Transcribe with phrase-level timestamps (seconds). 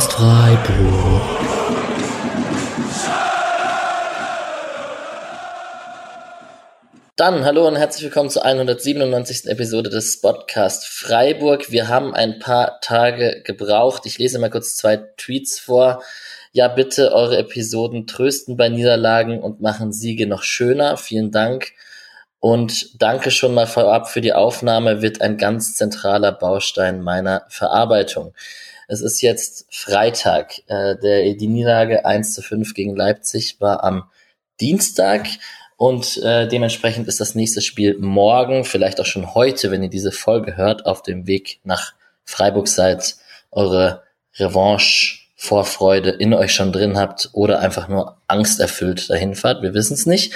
[0.00, 1.22] Podcast Freiburg.
[7.16, 9.46] Dann hallo und herzlich willkommen zur 197.
[9.46, 11.70] Episode des Podcast Freiburg.
[11.70, 14.06] Wir haben ein paar Tage gebraucht.
[14.06, 16.02] Ich lese mal kurz zwei Tweets vor.
[16.52, 20.96] Ja, bitte eure Episoden trösten bei Niederlagen und machen Siege noch schöner.
[20.96, 21.72] Vielen Dank.
[22.38, 28.32] Und danke schon mal vorab für die Aufnahme, wird ein ganz zentraler Baustein meiner Verarbeitung.
[28.90, 30.58] Es ist jetzt Freitag.
[30.66, 34.10] Äh, der, die Niederlage 1 zu 5 gegen Leipzig war am
[34.60, 35.28] Dienstag.
[35.76, 40.10] Und äh, dementsprechend ist das nächste Spiel morgen, vielleicht auch schon heute, wenn ihr diese
[40.10, 41.92] Folge hört, auf dem Weg nach
[42.24, 43.14] Freiburg seid,
[43.52, 44.02] eure
[44.34, 49.62] Revanche, Vorfreude in euch schon drin habt oder einfach nur angsterfüllt dahin fahrt.
[49.62, 50.34] Wir wissen es nicht.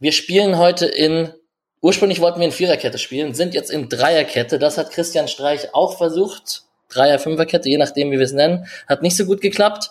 [0.00, 1.32] Wir spielen heute in,
[1.80, 4.58] ursprünglich wollten wir in Viererkette spielen, sind jetzt in Dreierkette.
[4.58, 6.64] Das hat Christian Streich auch versucht.
[6.94, 8.66] Dreier, Fünferkette, je nachdem, wie wir es nennen.
[8.88, 9.90] Hat nicht so gut geklappt.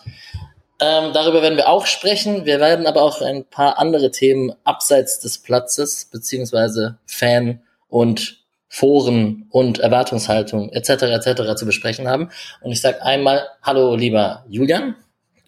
[0.80, 2.46] Ähm, darüber werden wir auch sprechen.
[2.46, 9.46] Wir werden aber auch ein paar andere Themen abseits des Platzes, beziehungsweise Fan und Foren
[9.52, 11.04] und Erwartungshaltung etc.
[11.04, 11.56] etc.
[11.56, 12.32] zu besprechen haben.
[12.62, 14.96] Und ich sage einmal Hallo, lieber Julian.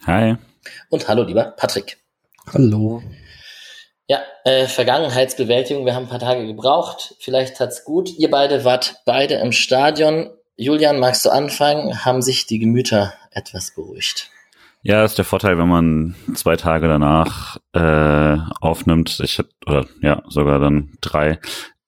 [0.05, 0.35] Hi.
[0.89, 1.97] Und hallo, lieber Patrick.
[2.53, 3.01] Hallo.
[4.07, 5.85] Ja, äh, Vergangenheitsbewältigung.
[5.85, 7.15] Wir haben ein paar Tage gebraucht.
[7.19, 8.11] Vielleicht hat's gut.
[8.19, 10.29] Ihr beide wart beide im Stadion.
[10.57, 12.05] Julian, magst du anfangen?
[12.05, 14.31] Haben sich die Gemüter etwas beruhigt?
[14.83, 19.19] Ja, ist der Vorteil, wenn man zwei Tage danach äh, aufnimmt.
[19.21, 21.39] Ich hätte, oder ja, sogar dann drei.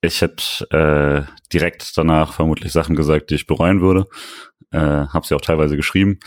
[0.02, 4.08] Ich hätte äh, direkt danach vermutlich Sachen gesagt, die ich bereuen würde.
[4.72, 6.20] Äh, hab sie auch teilweise geschrieben.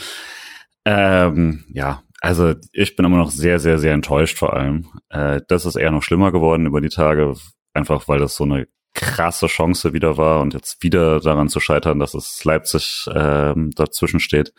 [0.87, 4.89] Ähm, ja, also ich bin immer noch sehr, sehr, sehr enttäuscht vor allem.
[5.11, 7.35] Äh, das ist eher noch schlimmer geworden über die Tage,
[7.75, 11.99] einfach weil das so eine krasse Chance wieder war und jetzt wieder daran zu scheitern,
[11.99, 14.53] dass es Leipzig ähm, dazwischen steht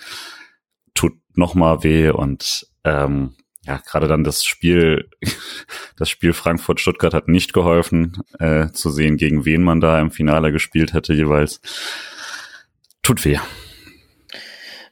[0.93, 5.09] tut noch mal weh und ähm, ja, gerade dann das Spiel,
[5.97, 10.51] das Spiel Frankfurt-Stuttgart hat nicht geholfen, äh, zu sehen, gegen wen man da im Finale
[10.51, 11.61] gespielt hätte jeweils.
[13.03, 13.39] Tut weh.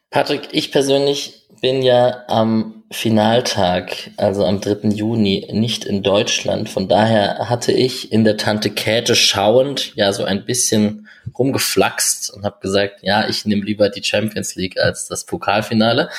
[0.09, 4.89] Patrick, ich persönlich bin ja am Finaltag, also am 3.
[4.89, 6.69] Juni, nicht in Deutschland.
[6.69, 12.43] Von daher hatte ich in der Tante Käthe schauend ja so ein bisschen rumgeflaxt und
[12.43, 16.09] habe gesagt, ja, ich nehme lieber die Champions League als das Pokalfinale,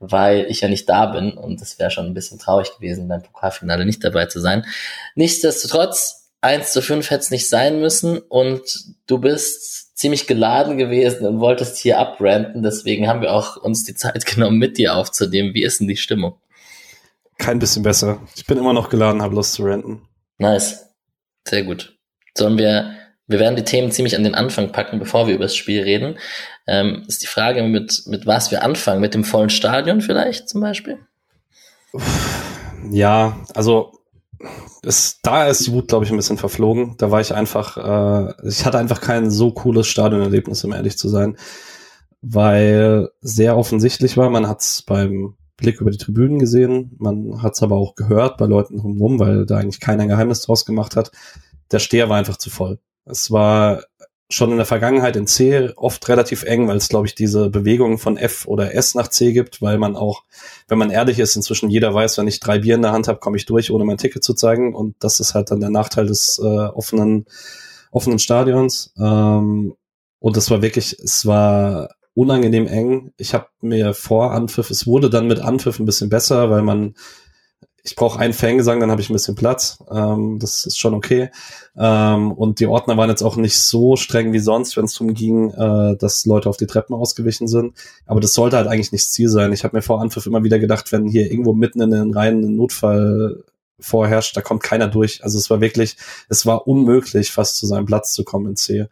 [0.00, 3.22] weil ich ja nicht da bin und es wäre schon ein bisschen traurig gewesen, beim
[3.22, 4.66] Pokalfinale nicht dabei zu sein.
[5.14, 8.62] Nichtsdestotrotz, 1 zu 5 hätte es nicht sein müssen und
[9.06, 13.94] du bist ziemlich geladen gewesen und wolltest hier abranten, deswegen haben wir auch uns die
[13.94, 15.54] Zeit genommen, mit dir aufzunehmen.
[15.54, 16.40] Wie ist denn die Stimmung?
[17.38, 18.20] Kein bisschen besser.
[18.34, 20.02] Ich bin immer noch geladen, habe Lust zu ranten.
[20.38, 20.86] Nice.
[21.46, 21.96] Sehr gut.
[22.34, 22.94] Sollen wir
[23.28, 26.18] wir werden die Themen ziemlich an den Anfang packen, bevor wir über das Spiel reden.
[26.66, 29.02] Ähm, ist die Frage, mit, mit was wir anfangen.
[29.02, 30.98] Mit dem vollen Stadion vielleicht zum Beispiel?
[32.90, 33.97] Ja, also
[34.82, 36.94] es, da ist die Wut, glaube ich, ein bisschen verflogen.
[36.98, 41.08] Da war ich einfach, äh, ich hatte einfach kein so cooles Stadionerlebnis, um ehrlich zu
[41.08, 41.36] sein,
[42.20, 47.54] weil sehr offensichtlich war, man hat es beim Blick über die Tribünen gesehen, man hat
[47.54, 50.94] es aber auch gehört bei Leuten drumherum, weil da eigentlich keiner ein Geheimnis draus gemacht
[50.94, 51.10] hat.
[51.72, 52.78] Der Steher war einfach zu voll.
[53.04, 53.82] Es war
[54.30, 57.98] schon in der Vergangenheit in C oft relativ eng, weil es, glaube ich, diese Bewegung
[57.98, 60.24] von F oder S nach C gibt, weil man auch,
[60.68, 63.20] wenn man ehrlich ist, inzwischen jeder weiß, wenn ich drei Bier in der Hand habe,
[63.20, 64.74] komme ich durch, ohne mein Ticket zu zeigen.
[64.74, 67.24] Und das ist halt dann der Nachteil des äh, offenen,
[67.90, 68.92] offenen Stadions.
[68.98, 69.74] Ähm,
[70.18, 73.12] und es war wirklich, es war unangenehm eng.
[73.16, 76.94] Ich habe mir vor Anpfiff, es wurde dann mit Anpfiff ein bisschen besser, weil man
[77.84, 79.78] ich brauche einen Fangesang, dann habe ich ein bisschen Platz.
[79.90, 81.30] Ähm, das ist schon okay.
[81.76, 85.14] Ähm, und die Ordner waren jetzt auch nicht so streng wie sonst, wenn es darum
[85.14, 87.74] ging, äh, dass Leute auf die Treppen ausgewichen sind.
[88.06, 89.52] Aber das sollte halt eigentlich nicht das Ziel sein.
[89.52, 92.44] Ich habe mir vor Anpfiff immer wieder gedacht, wenn hier irgendwo mitten in den Reihen
[92.44, 93.44] ein Notfall
[93.80, 95.22] vorherrscht, da kommt keiner durch.
[95.22, 95.96] Also es war wirklich,
[96.28, 98.88] es war unmöglich, fast zu seinem Platz zu kommen in C.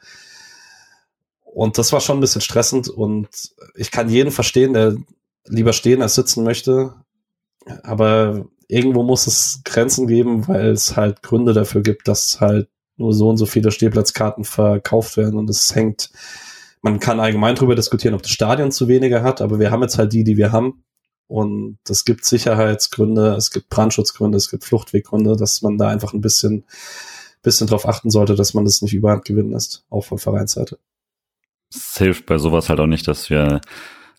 [1.44, 3.28] Und das war schon ein bisschen stressend und
[3.74, 4.96] ich kann jeden verstehen, der
[5.46, 6.94] lieber stehen als sitzen möchte.
[7.82, 13.12] Aber irgendwo muss es Grenzen geben, weil es halt Gründe dafür gibt, dass halt nur
[13.12, 16.10] so und so viele Stehplatzkarten verkauft werden und es hängt,
[16.82, 19.98] man kann allgemein darüber diskutieren, ob das Stadion zu wenige hat, aber wir haben jetzt
[19.98, 20.84] halt die, die wir haben.
[21.28, 26.20] Und es gibt Sicherheitsgründe, es gibt Brandschutzgründe, es gibt Fluchtweggründe, dass man da einfach ein
[26.20, 26.64] bisschen,
[27.42, 30.78] bisschen drauf achten sollte, dass man das nicht überhand gewinnen lässt, auch von Vereinsseite.
[31.74, 33.60] Es hilft bei sowas halt auch nicht, dass wir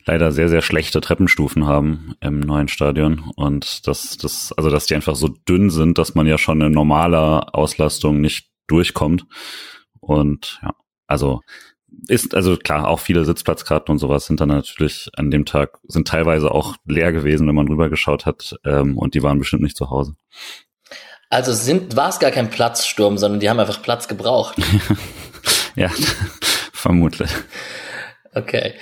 [0.08, 4.96] leider sehr, sehr schlechte Treppenstufen haben im neuen Stadion und dass das, also dass die
[4.96, 9.26] einfach so dünn sind, dass man ja schon in normaler Auslastung nicht durchkommt.
[10.00, 10.74] Und ja,
[11.08, 11.42] also
[12.08, 16.08] ist, also klar, auch viele Sitzplatzkarten und sowas sind dann natürlich an dem Tag, sind
[16.08, 19.90] teilweise auch leer gewesen, wenn man rübergeschaut hat, ähm, und die waren bestimmt nicht zu
[19.90, 20.16] Hause.
[21.30, 24.56] Also sind, war es gar kein Platzsturm, sondern die haben einfach Platz gebraucht.
[25.76, 25.90] ja,
[26.72, 27.30] vermutlich.
[28.34, 28.76] Okay.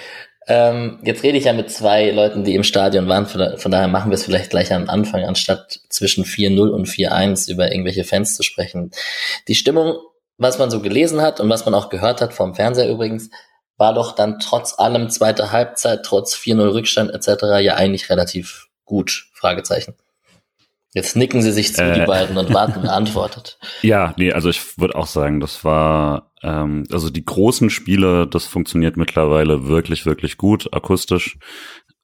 [0.47, 4.11] Ähm, jetzt rede ich ja mit zwei Leuten, die im Stadion waren, von, daher machen
[4.11, 8.43] wir es vielleicht gleich am Anfang, anstatt zwischen 4-0 und 4-1 über irgendwelche Fans zu
[8.43, 8.91] sprechen.
[9.47, 9.97] Die Stimmung
[10.37, 13.29] was man so gelesen hat und was man auch gehört hat vom Fernseher übrigens,
[13.77, 17.43] war doch dann trotz allem zweite Halbzeit, trotz 4-0 Rückstand etc.
[17.61, 19.95] ja eigentlich relativ gut, Fragezeichen.
[20.95, 23.59] Jetzt nicken sie sich zu, äh, die beiden, und warten, antwortet.
[23.81, 28.45] Ja, nee, also ich würde auch sagen, das war, ähm, also die großen Spiele, das
[28.45, 31.37] funktioniert mittlerweile wirklich, wirklich gut, akustisch.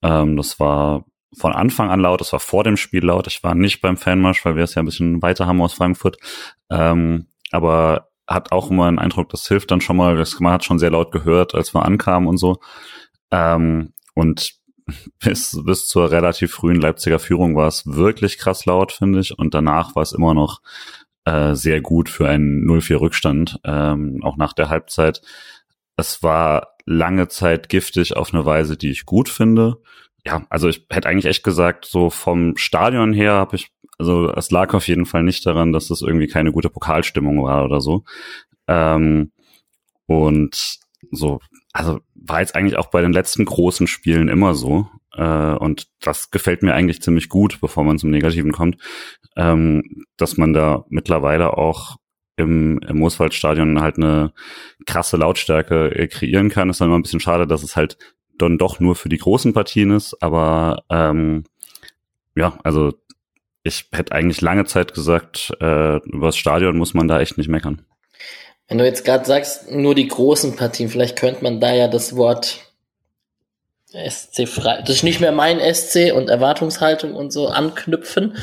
[0.04, 1.06] Ähm, das war
[1.38, 3.28] von Anfang an laut, das war vor dem Spiel laut.
[3.28, 6.18] Ich war nicht beim Fanmarsch, weil wir es ja ein bisschen weiter haben aus Frankfurt.
[6.70, 10.18] Ähm, aber hat auch immer einen Eindruck, das hilft dann schon mal.
[10.18, 12.60] Das, man hat schon sehr laut gehört, als wir ankamen und so.
[13.32, 14.52] Ähm, und
[15.20, 19.38] bis, bis zur relativ frühen Leipziger Führung war es wirklich krass laut, finde ich.
[19.38, 20.62] Und danach war es immer noch
[21.26, 25.22] äh, sehr gut für einen 0-4 Rückstand, ähm, auch nach der Halbzeit.
[25.98, 29.78] Es war lange Zeit giftig auf eine Weise, die ich gut finde.
[30.26, 33.72] Ja, also ich hätte eigentlich echt gesagt, so vom Stadion her habe ich
[34.02, 37.64] also es lag auf jeden Fall nicht daran, dass das irgendwie keine gute Pokalstimmung war
[37.64, 38.04] oder so.
[38.68, 39.32] Ähm,
[40.08, 40.80] und
[41.12, 41.40] so,
[41.72, 44.88] also war jetzt eigentlich auch bei den letzten großen Spielen immer so.
[45.14, 48.78] Äh, und das gefällt mir eigentlich ziemlich gut, bevor man zum Negativen kommt,
[49.36, 51.98] ähm, dass man da mittlerweile auch
[52.38, 54.34] im, im Mooswaldstadion halt eine
[54.86, 56.70] krasse Lautstärke äh, kreieren kann.
[56.70, 57.98] Ist dann immer ein bisschen schade, dass es halt
[58.38, 61.44] dann doch nur für die großen Partien ist, aber ähm,
[62.36, 62.94] ja, also
[63.64, 67.50] ich hätte eigentlich lange Zeit gesagt, äh, über das Stadion muss man da echt nicht
[67.50, 67.86] meckern.
[68.72, 72.16] Wenn du jetzt gerade sagst, nur die großen Partien, vielleicht könnte man da ja das
[72.16, 72.60] Wort
[73.92, 78.38] SC frei, das ist nicht mehr mein SC und Erwartungshaltung und so anknüpfen,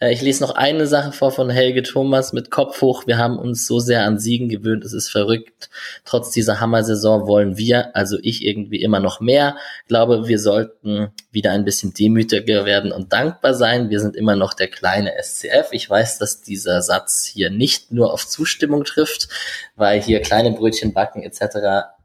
[0.00, 3.06] ich lese noch eine Sache vor von Helge Thomas mit Kopf hoch.
[3.06, 5.70] Wir haben uns so sehr an Siegen gewöhnt, es ist verrückt.
[6.04, 9.56] Trotz dieser Hammer-Saison wollen wir, also ich irgendwie immer noch mehr.
[9.88, 13.88] Glaube, wir sollten wieder ein bisschen demütiger werden und dankbar sein.
[13.88, 15.68] Wir sind immer noch der kleine SCF.
[15.70, 19.28] Ich weiß, dass dieser Satz hier nicht nur auf Zustimmung trifft,
[19.76, 21.95] weil hier kleine Brötchen backen etc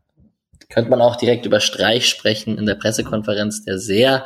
[0.71, 4.25] könnte man auch direkt über Streich sprechen in der Pressekonferenz, der sehr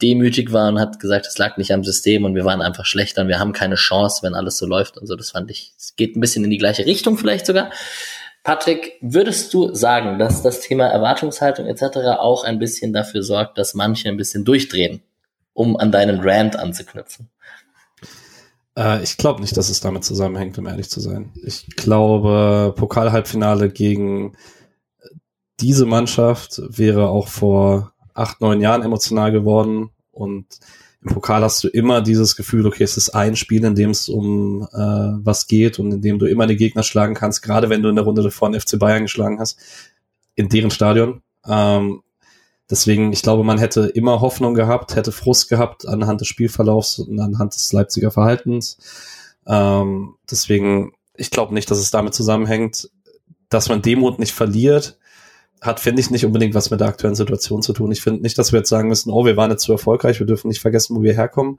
[0.00, 3.22] demütig war und hat gesagt, es lag nicht am System und wir waren einfach schlechter
[3.22, 5.16] und wir haben keine Chance, wenn alles so läuft und so.
[5.16, 7.70] Das fand ich, es geht ein bisschen in die gleiche Richtung vielleicht sogar.
[8.44, 11.98] Patrick, würdest du sagen, dass das Thema Erwartungshaltung etc.
[12.18, 15.02] auch ein bisschen dafür sorgt, dass manche ein bisschen durchdrehen,
[15.52, 17.28] um an deinen Rant anzuknüpfen?
[18.76, 21.32] Äh, ich glaube nicht, dass es damit zusammenhängt, um ehrlich zu sein.
[21.42, 24.36] Ich glaube, Pokalhalbfinale gegen
[25.60, 30.46] diese Mannschaft wäre auch vor acht, neun Jahren emotional geworden und
[31.02, 34.08] im Pokal hast du immer dieses Gefühl, okay, es ist ein Spiel, in dem es
[34.08, 37.82] um äh, was geht und in dem du immer den Gegner schlagen kannst, gerade wenn
[37.82, 39.60] du in der Runde davor einen FC Bayern geschlagen hast,
[40.34, 41.22] in deren Stadion.
[41.46, 42.02] Ähm,
[42.68, 47.20] deswegen, ich glaube, man hätte immer Hoffnung gehabt, hätte Frust gehabt anhand des Spielverlaufs und
[47.20, 48.78] anhand des Leipziger Verhaltens.
[49.46, 52.90] Ähm, deswegen, ich glaube nicht, dass es damit zusammenhängt,
[53.48, 54.98] dass man Demut nicht verliert,
[55.60, 57.90] hat, finde ich, nicht unbedingt was mit der aktuellen Situation zu tun.
[57.92, 60.26] Ich finde nicht, dass wir jetzt sagen müssen, oh, wir waren jetzt zu erfolgreich, wir
[60.26, 61.58] dürfen nicht vergessen, wo wir herkommen.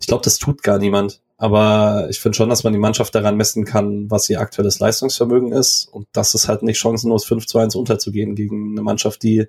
[0.00, 1.20] Ich glaube, das tut gar niemand.
[1.36, 5.52] Aber ich finde schon, dass man die Mannschaft daran messen kann, was ihr aktuelles Leistungsvermögen
[5.52, 5.88] ist.
[5.90, 9.46] Und das ist halt nicht chancenlos 5 zu 1 unterzugehen gegen eine Mannschaft, die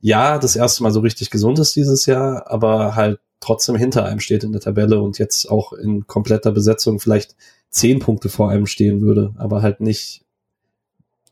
[0.00, 4.20] ja das erste Mal so richtig gesund ist dieses Jahr, aber halt trotzdem hinter einem
[4.20, 7.36] steht in der Tabelle und jetzt auch in kompletter Besetzung vielleicht
[7.70, 10.22] zehn Punkte vor einem stehen würde, aber halt nicht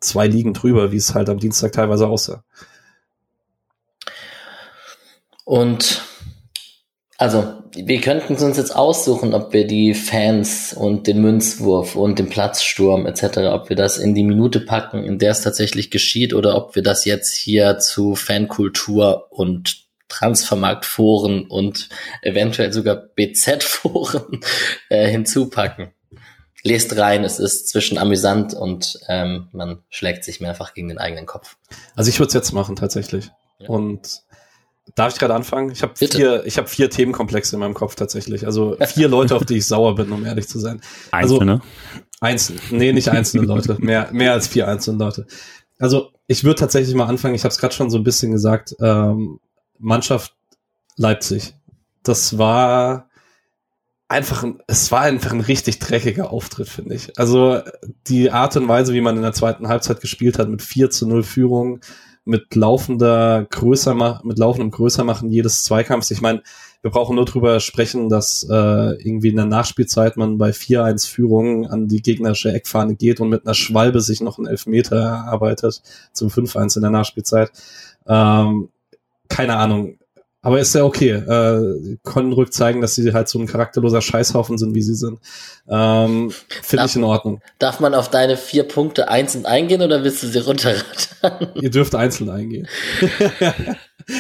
[0.00, 2.42] zwei Ligen drüber, wie es halt am Dienstag teilweise aussah.
[5.44, 6.02] Und
[7.18, 12.30] also, wir könnten uns jetzt aussuchen, ob wir die Fans und den Münzwurf und den
[12.30, 16.56] Platzsturm etc., ob wir das in die Minute packen, in der es tatsächlich geschieht, oder
[16.56, 21.88] ob wir das jetzt hier zu Fankultur und Transfermarktforen und
[22.22, 24.40] eventuell sogar BZ-Foren
[24.88, 25.92] äh, hinzupacken
[26.62, 31.26] lest rein, es ist zwischen amüsant und ähm, man schlägt sich mehrfach gegen den eigenen
[31.26, 31.56] Kopf.
[31.96, 33.30] Also ich würde es jetzt machen tatsächlich.
[33.58, 33.68] Ja.
[33.68, 34.22] Und
[34.94, 35.70] darf ich gerade anfangen?
[35.70, 38.46] Ich habe vier, ich habe vier Themenkomplexe in meinem Kopf tatsächlich.
[38.46, 40.80] Also vier Leute, auf die ich sauer bin, um ehrlich zu sein.
[41.10, 41.62] Also einzelne?
[42.20, 42.60] Einzelne.
[42.70, 43.76] Nee, nicht einzelne Leute.
[43.80, 45.26] Mehr, mehr als vier einzelne Leute.
[45.78, 47.34] Also ich würde tatsächlich mal anfangen.
[47.34, 48.74] Ich habe es gerade schon so ein bisschen gesagt.
[48.80, 49.40] Ähm,
[49.78, 50.34] Mannschaft
[50.96, 51.54] Leipzig.
[52.02, 53.09] Das war
[54.10, 57.18] einfach, es war einfach ein richtig dreckiger Auftritt, finde ich.
[57.18, 57.60] Also
[58.08, 61.06] die Art und Weise, wie man in der zweiten Halbzeit gespielt hat, mit 4 zu
[61.06, 61.80] 0 Führung,
[62.24, 66.10] mit laufender größer mit laufendem Größermachen jedes Zweikampfs.
[66.10, 66.42] Ich meine,
[66.82, 71.66] wir brauchen nur drüber sprechen, dass äh, irgendwie in der Nachspielzeit man bei 4-1 Führung
[71.68, 76.28] an die gegnerische Eckfahne geht und mit einer Schwalbe sich noch einen Elfmeter erarbeitet zum
[76.28, 77.52] 5-1 in der Nachspielzeit.
[78.06, 78.70] Ähm,
[79.28, 79.99] keine Ahnung.
[80.42, 81.10] Aber ist ja okay.
[81.10, 85.18] Äh, können rück zeigen, dass sie halt so ein charakterloser Scheißhaufen sind, wie sie sind.
[85.68, 86.32] Ähm,
[86.62, 87.42] Finde ich in Ordnung.
[87.58, 91.52] Darf man auf deine vier Punkte einzeln eingehen oder willst du sie runterrattern?
[91.60, 92.68] Ihr dürft einzeln eingehen.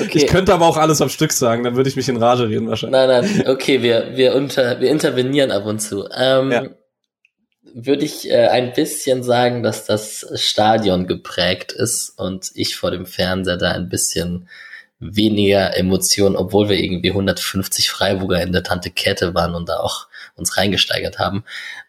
[0.02, 0.10] okay.
[0.12, 2.68] Ich könnte aber auch alles am Stück sagen, dann würde ich mich in Rage reden
[2.68, 3.00] wahrscheinlich.
[3.00, 6.06] Nein, nein, okay, wir, wir, unter, wir intervenieren ab und zu.
[6.14, 6.64] Ähm, ja.
[7.72, 13.06] Würde ich äh, ein bisschen sagen, dass das Stadion geprägt ist und ich vor dem
[13.06, 14.48] Fernseher da ein bisschen
[15.00, 20.06] weniger Emotionen, obwohl wir irgendwie 150 Freiburger in der Tante Kette waren und da auch
[20.36, 21.44] uns reingesteigert haben.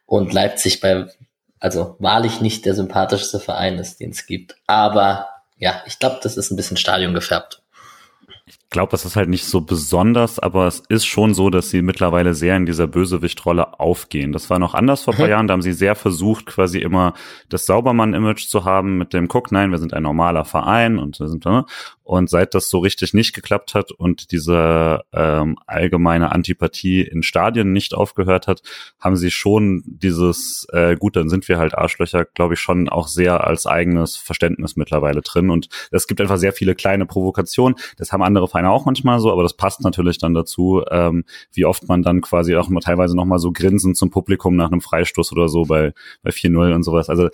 [0.06, 1.08] Und Leipzig bei,
[1.60, 4.56] also wahrlich nicht der sympathischste Verein ist, den es gibt.
[4.65, 5.27] Aber
[5.58, 7.62] ja, ich glaube, das ist ein bisschen Stadion gefärbt
[8.72, 12.34] glaube, das ist halt nicht so besonders, aber es ist schon so, dass sie mittlerweile
[12.34, 14.32] sehr in dieser Bösewichtrolle aufgehen.
[14.32, 15.27] Das war noch anders vor ein paar.
[15.32, 17.13] Jahren, da haben sie sehr versucht, quasi immer
[17.50, 21.46] das Saubermann-Image zu haben mit dem Guck, nein, wir sind ein normaler Verein und sind
[21.46, 21.65] ne?
[22.12, 27.72] Und seit das so richtig nicht geklappt hat und diese ähm, allgemeine Antipathie in Stadien
[27.72, 28.63] nicht aufgehört hat,
[29.00, 33.08] haben sie schon dieses äh, gut, dann sind wir halt Arschlöcher, glaube ich, schon auch
[33.08, 37.77] sehr als eigenes Verständnis mittlerweile drin und es gibt einfach sehr viele kleine Provokationen.
[37.96, 41.63] Das haben andere Vereine auch manchmal so, aber das passt natürlich dann dazu, ähm, wie
[41.63, 45.32] oft man dann quasi auch mal teilweise nochmal so grinsen zum Publikum nach einem Freistoß
[45.32, 47.08] oder so bei, bei 4-0 und sowas.
[47.10, 47.30] Also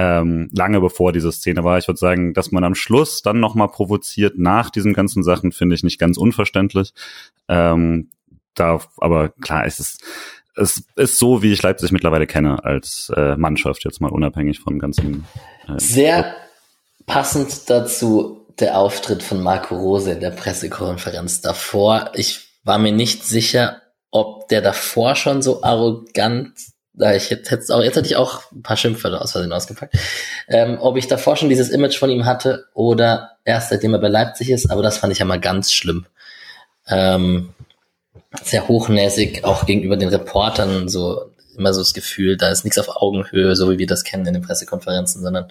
[0.00, 1.76] ähm, lange bevor diese Szene war.
[1.76, 5.74] Ich würde sagen, dass man am Schluss dann nochmal provoziert nach diesen ganzen Sachen, finde
[5.74, 6.94] ich nicht ganz unverständlich.
[7.48, 8.08] Ähm,
[8.54, 10.02] da, aber klar, es ist,
[10.56, 14.78] es ist so, wie ich Leipzig mittlerweile kenne als äh, Mannschaft, jetzt mal unabhängig von
[14.78, 15.26] ganzen.
[15.68, 16.34] Äh, Sehr
[17.04, 22.12] passend dazu der Auftritt von Marco Rose in der Pressekonferenz davor.
[22.14, 26.52] Ich war mir nicht sicher, ob der davor schon so arrogant,
[27.00, 29.96] da ich jetzt, jetzt auch, jetzt hätte ich auch ein paar Schimpfwörter aus Versehen ausgepackt,
[30.48, 34.08] ähm, ob ich davor schon dieses Image von ihm hatte oder erst seitdem er bei
[34.08, 36.06] Leipzig ist, aber das fand ich ja mal ganz schlimm.
[36.86, 37.54] Ähm,
[38.42, 42.88] sehr hochnäsig, auch gegenüber den Reportern, so immer so das Gefühl, da ist nichts auf
[42.88, 45.48] Augenhöhe, so wie wir das kennen in den Pressekonferenzen, sondern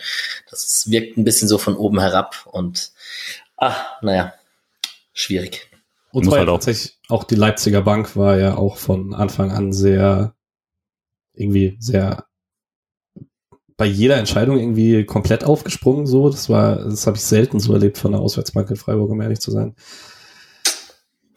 [0.50, 2.92] das wirkt ein bisschen so von oben herab und
[3.58, 4.34] ah, naja,
[5.14, 5.70] schwierig.
[6.12, 6.54] Und zwar halt auch.
[6.54, 10.34] tatsächlich auch die Leipziger Bank war ja auch von Anfang an sehr
[11.40, 12.26] irgendwie sehr
[13.80, 16.30] bei jeder Entscheidung irgendwie komplett aufgesprungen so.
[16.30, 19.40] Das war, das habe ich selten so erlebt von der Auswärtsbank in Freiburg, um ehrlich
[19.40, 19.74] zu sein.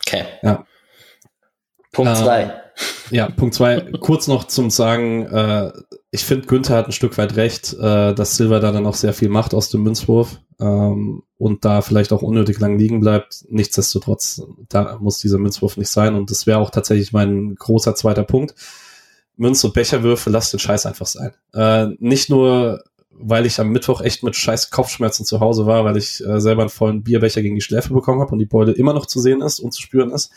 [0.04, 0.25] Okay.
[0.42, 0.66] Ja.
[1.92, 2.54] Punkt äh, zwei.
[3.11, 3.80] Ja, Punkt zwei.
[4.00, 5.73] Kurz noch zum Sagen, äh,
[6.11, 9.12] ich finde, Günther hat ein Stück weit recht, äh, dass Silva da dann auch sehr
[9.14, 13.44] viel macht aus dem Münzwurf ähm, und da vielleicht auch unnötig lang liegen bleibt.
[13.50, 18.25] Nichtsdestotrotz, da muss dieser Münzwurf nicht sein und das wäre auch tatsächlich mein großer zweiter
[18.25, 18.56] Punkt.
[19.42, 21.34] Münz- und Becherwürfe, lasst den Scheiß einfach sein.
[21.52, 25.96] Äh, nicht nur, weil ich am Mittwoch echt mit scheiß Kopfschmerzen zu Hause war, weil
[25.96, 28.94] ich äh, selber einen vollen Bierbecher gegen die Schläfe bekommen habe und die Beule immer
[28.94, 30.30] noch zu sehen ist und zu spüren ist,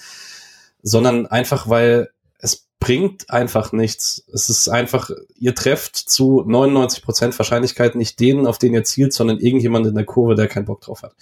[0.82, 2.10] sondern einfach, weil
[2.40, 4.26] es bringt einfach nichts.
[4.34, 9.14] Es ist einfach, ihr trefft zu 99 Prozent Wahrscheinlichkeit nicht den, auf den ihr zielt,
[9.14, 11.16] sondern irgendjemand in der Kurve, der keinen Bock drauf hat.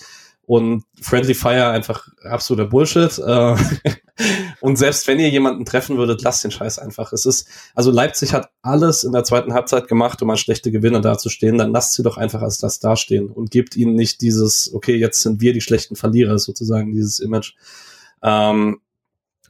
[0.45, 3.17] Und Friendly Fire einfach absoluter Bullshit.
[3.19, 3.55] Äh,
[4.63, 7.11] und selbst wenn ihr jemanden treffen würdet, lasst den Scheiß einfach.
[7.11, 11.01] Es ist, also Leipzig hat alles in der zweiten Halbzeit gemacht, um als schlechte Gewinner
[11.01, 11.57] dazustehen.
[11.57, 15.21] Dann lasst sie doch einfach als das dastehen und gebt ihnen nicht dieses, okay, jetzt
[15.21, 17.55] sind wir die schlechten Verlierer, sozusagen, dieses Image.
[18.21, 18.79] Ähm,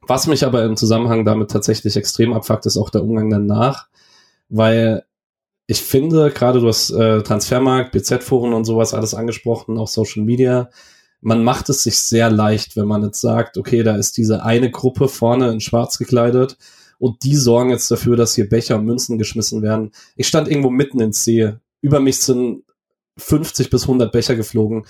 [0.02, 3.90] was mich aber im Zusammenhang damit tatsächlich extrem abfuckt, ist auch der Umgang danach,
[4.50, 5.04] weil
[5.68, 10.72] ich finde, gerade du hast äh, Transfermarkt, BZ-Foren und sowas alles angesprochen, auch Social Media,
[11.24, 14.70] man macht es sich sehr leicht, wenn man jetzt sagt, okay, da ist diese eine
[14.70, 16.58] Gruppe vorne in schwarz gekleidet
[17.00, 19.92] und die sorgen jetzt dafür, dass hier Becher und Münzen geschmissen werden.
[20.16, 21.54] Ich stand irgendwo mitten in See.
[21.82, 22.64] Über mich sind
[23.18, 24.86] 50 bis 100 Becher geflogen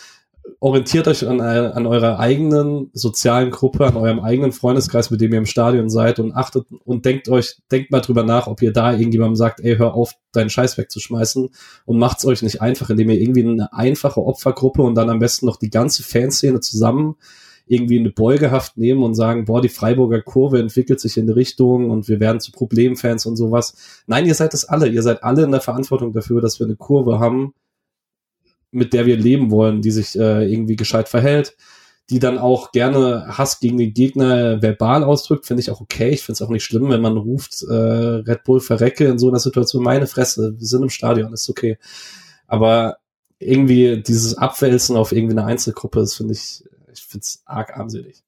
[0.59, 5.39] orientiert euch an, an eurer eigenen sozialen Gruppe, an eurem eigenen Freundeskreis, mit dem ihr
[5.39, 8.93] im Stadion seid und achtet und denkt euch, denkt mal drüber nach, ob ihr da
[8.93, 11.49] irgendjemandem sagt, ey, hör auf, deinen Scheiß wegzuschmeißen
[11.85, 15.45] und macht's euch nicht einfach, indem ihr irgendwie eine einfache Opfergruppe und dann am besten
[15.45, 17.15] noch die ganze Fanszene zusammen
[17.65, 21.89] irgendwie eine Beugehaft nehmen und sagen, boah, die Freiburger Kurve entwickelt sich in die Richtung
[21.89, 24.03] und wir werden zu Problemfans und sowas.
[24.05, 24.87] Nein, ihr seid es alle.
[24.87, 27.53] Ihr seid alle in der Verantwortung dafür, dass wir eine Kurve haben,
[28.73, 31.55] mit der wir leben wollen, die sich äh, irgendwie gescheit verhält,
[32.09, 36.09] die dann auch gerne Hass gegen den Gegner verbal ausdrückt, finde ich auch okay.
[36.09, 39.29] Ich finde es auch nicht schlimm, wenn man ruft, äh, Red Bull verrecke in so
[39.29, 41.77] einer Situation, meine Fresse, wir sind im Stadion, ist okay.
[42.47, 42.97] Aber
[43.39, 46.63] irgendwie dieses Abwälzen auf irgendwie eine Einzelgruppe, das finde ich,
[46.93, 48.23] ich finde es arg armselig.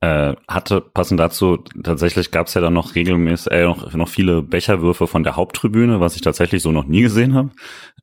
[0.00, 4.42] Äh, hatte passend dazu, tatsächlich gab es ja dann noch regelmäßig äh, noch, noch viele
[4.42, 7.50] Becherwürfe von der Haupttribüne, was ich tatsächlich so noch nie gesehen habe.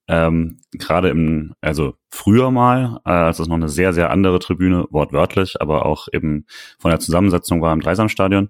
[0.09, 4.85] Ähm, Gerade im, also früher mal, äh, als es noch eine sehr, sehr andere Tribüne,
[4.89, 6.45] wortwörtlich, aber auch eben
[6.79, 8.49] von der Zusammensetzung war im Dreisamstadion.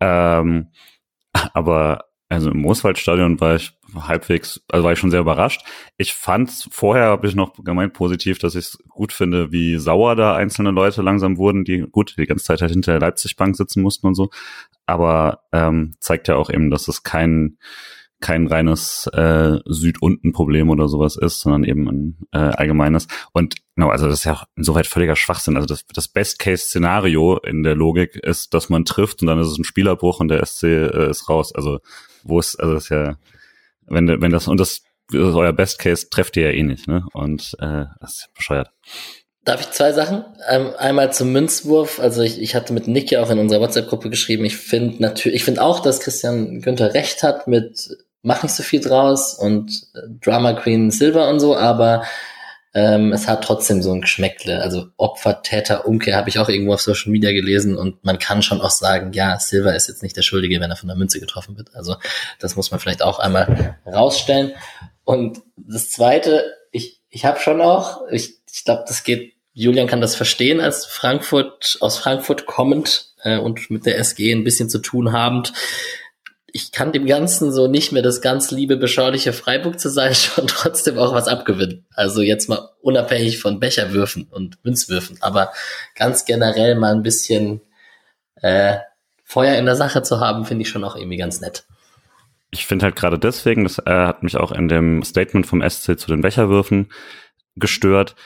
[0.00, 0.70] Ähm,
[1.52, 5.64] aber also im Mooswaldstadion war ich halbwegs, also war ich schon sehr überrascht.
[5.96, 10.16] Ich fand vorher habe ich noch gemeint positiv, dass ich es gut finde, wie sauer
[10.16, 13.82] da einzelne Leute langsam wurden, die gut die ganze Zeit halt hinter der Leipzig-Bank sitzen
[13.82, 14.30] mussten und so.
[14.86, 17.58] Aber ähm, zeigt ja auch eben, dass es kein
[18.20, 23.08] kein reines äh, Süd-Unten-Problem oder sowas ist, sondern eben ein äh, allgemeines.
[23.32, 25.56] Und genau, also das ist ja insoweit völliger Schwachsinn.
[25.56, 29.58] Also das, das Best-Case-Szenario in der Logik ist, dass man trifft und dann ist es
[29.58, 31.54] ein Spielerbruch und der SC äh, ist raus.
[31.54, 31.80] Also
[32.24, 33.16] wo ist, also das ist ja,
[33.86, 36.88] wenn, wenn das, und das, das ist euer Best Case, trefft ihr ja eh nicht,
[36.88, 37.06] ne?
[37.12, 38.70] Und äh, das ist bescheuert.
[39.44, 40.24] Darf ich zwei Sachen?
[40.48, 42.00] Ähm, einmal zum Münzwurf.
[42.00, 44.44] Also ich, ich hatte mit Nick ja auch in unserer WhatsApp-Gruppe geschrieben.
[44.44, 48.64] Ich finde natürlich, ich finde auch, dass Christian Günther recht hat mit mach nicht so
[48.64, 52.04] viel draus und äh, Drama Queen Silver und so, aber
[52.74, 54.60] ähm, es hat trotzdem so ein Geschmäckle.
[54.60, 58.42] Also Opfer, Täter, Umkehr habe ich auch irgendwo auf Social Media gelesen und man kann
[58.42, 61.20] schon auch sagen, ja, Silver ist jetzt nicht der Schuldige, wenn er von der Münze
[61.20, 61.74] getroffen wird.
[61.76, 61.94] Also
[62.40, 64.52] das muss man vielleicht auch einmal rausstellen.
[65.04, 70.00] Und das Zweite, ich, ich habe schon auch, ich, ich glaube, das geht, Julian kann
[70.00, 74.80] das verstehen, als Frankfurt, aus Frankfurt kommend äh, und mit der SG ein bisschen zu
[74.80, 75.52] tun habend
[76.56, 80.46] ich kann dem Ganzen so nicht mehr das ganz liebe, beschauliche Freiburg zu sein, schon
[80.46, 81.84] trotzdem auch was abgewinnen.
[81.94, 85.52] Also jetzt mal unabhängig von Becherwürfen und Münzwürfen, aber
[85.94, 87.60] ganz generell mal ein bisschen
[88.36, 88.78] äh,
[89.22, 91.66] Feuer in der Sache zu haben, finde ich schon auch irgendwie ganz nett.
[92.50, 95.98] Ich finde halt gerade deswegen, das äh, hat mich auch in dem Statement vom SC
[95.98, 96.90] zu den Becherwürfen
[97.56, 98.16] gestört,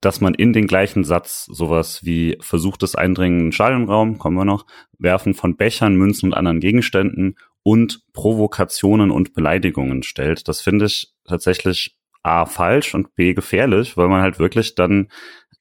[0.00, 4.44] dass man in den gleichen Satz sowas wie versuchtes Eindringen in den Stadionraum, kommen wir
[4.44, 4.66] noch,
[4.98, 10.46] Werfen von Bechern, Münzen und anderen Gegenständen und Provokationen und Beleidigungen stellt.
[10.46, 15.08] Das finde ich tatsächlich A falsch und B gefährlich, weil man halt wirklich dann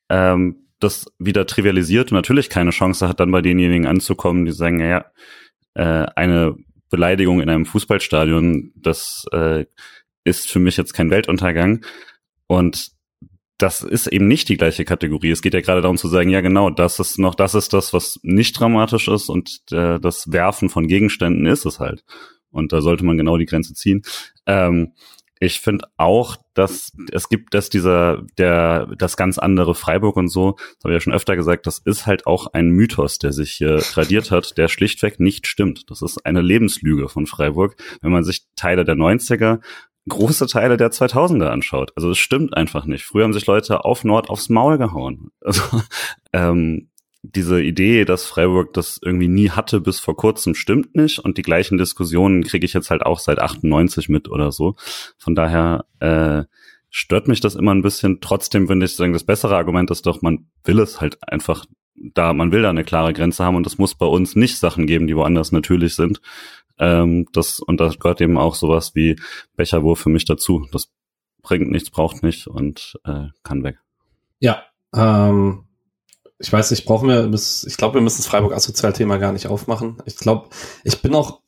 [0.09, 4.81] ähm, das wieder trivialisiert und natürlich keine Chance hat, dann bei denjenigen anzukommen, die sagen,
[4.81, 5.05] ja,
[5.73, 6.55] äh, eine
[6.91, 9.65] Beleidigung in einem Fußballstadion, das äh,
[10.23, 11.83] ist für mich jetzt kein Weltuntergang.
[12.45, 12.91] Und
[13.57, 15.31] das ist eben nicht die gleiche Kategorie.
[15.31, 17.93] Es geht ja gerade darum zu sagen, ja genau, das ist noch, das ist das,
[17.93, 22.03] was nicht dramatisch ist und äh, das Werfen von Gegenständen ist es halt.
[22.51, 24.01] Und da sollte man genau die Grenze ziehen.
[24.45, 24.93] Ähm,
[25.39, 30.53] ich finde auch, dass es gibt, dass dieser, der, das ganz andere Freiburg und so,
[30.53, 33.51] das habe ich ja schon öfter gesagt, das ist halt auch ein Mythos, der sich
[33.51, 35.89] hier tradiert hat, der schlichtweg nicht stimmt.
[35.89, 37.75] Das ist eine Lebenslüge von Freiburg.
[38.01, 39.59] Wenn man sich Teile der 90er
[40.07, 41.91] große Teile der 2000er anschaut.
[41.95, 43.05] Also es stimmt einfach nicht.
[43.05, 45.31] Früher haben sich Leute auf Nord aufs Maul gehauen.
[45.41, 45.61] Also
[46.33, 46.89] ähm,
[47.21, 51.19] diese Idee, dass Freiburg das irgendwie nie hatte bis vor kurzem, stimmt nicht.
[51.19, 54.75] Und die gleichen Diskussionen kriege ich jetzt halt auch seit 98 mit oder so.
[55.17, 56.43] Von daher äh,
[56.89, 58.21] stört mich das immer ein bisschen.
[58.21, 61.65] Trotzdem finde ich sagen, das bessere Argument ist doch, man will es halt einfach
[61.95, 64.85] da, man will da eine klare Grenze haben und es muss bei uns nicht Sachen
[64.85, 66.21] geben, die woanders natürlich sind.
[66.77, 69.17] Ähm, das, und da gehört eben auch sowas wie
[69.55, 70.67] Becherwurf für mich dazu.
[70.71, 70.89] Das
[71.41, 73.77] bringt nichts, braucht nicht und äh, kann weg.
[74.39, 75.65] Ja, ähm,
[76.39, 79.97] ich weiß nicht, brauchen wir, ich glaube, wir müssen das Freiburg-Asozial-Thema gar nicht aufmachen.
[80.05, 80.49] Ich glaube,
[80.83, 81.39] ich bin auch,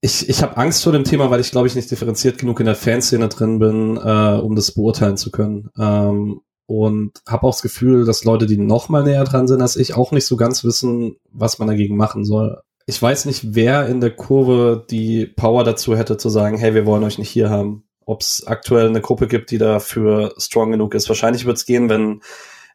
[0.00, 2.66] ich, ich habe Angst vor dem Thema, weil ich glaube ich nicht differenziert genug in
[2.66, 5.68] der Fanszene drin bin, äh, um das beurteilen zu können.
[5.78, 9.76] Ähm, und habe auch das Gefühl, dass Leute, die noch mal näher dran sind als
[9.76, 13.86] ich, auch nicht so ganz wissen, was man dagegen machen soll ich weiß nicht, wer
[13.86, 17.50] in der Kurve die Power dazu hätte zu sagen, hey, wir wollen euch nicht hier
[17.50, 17.84] haben.
[18.04, 21.08] Ob es aktuell eine Gruppe gibt, die dafür strong genug ist.
[21.08, 22.22] Wahrscheinlich wird es gehen, wenn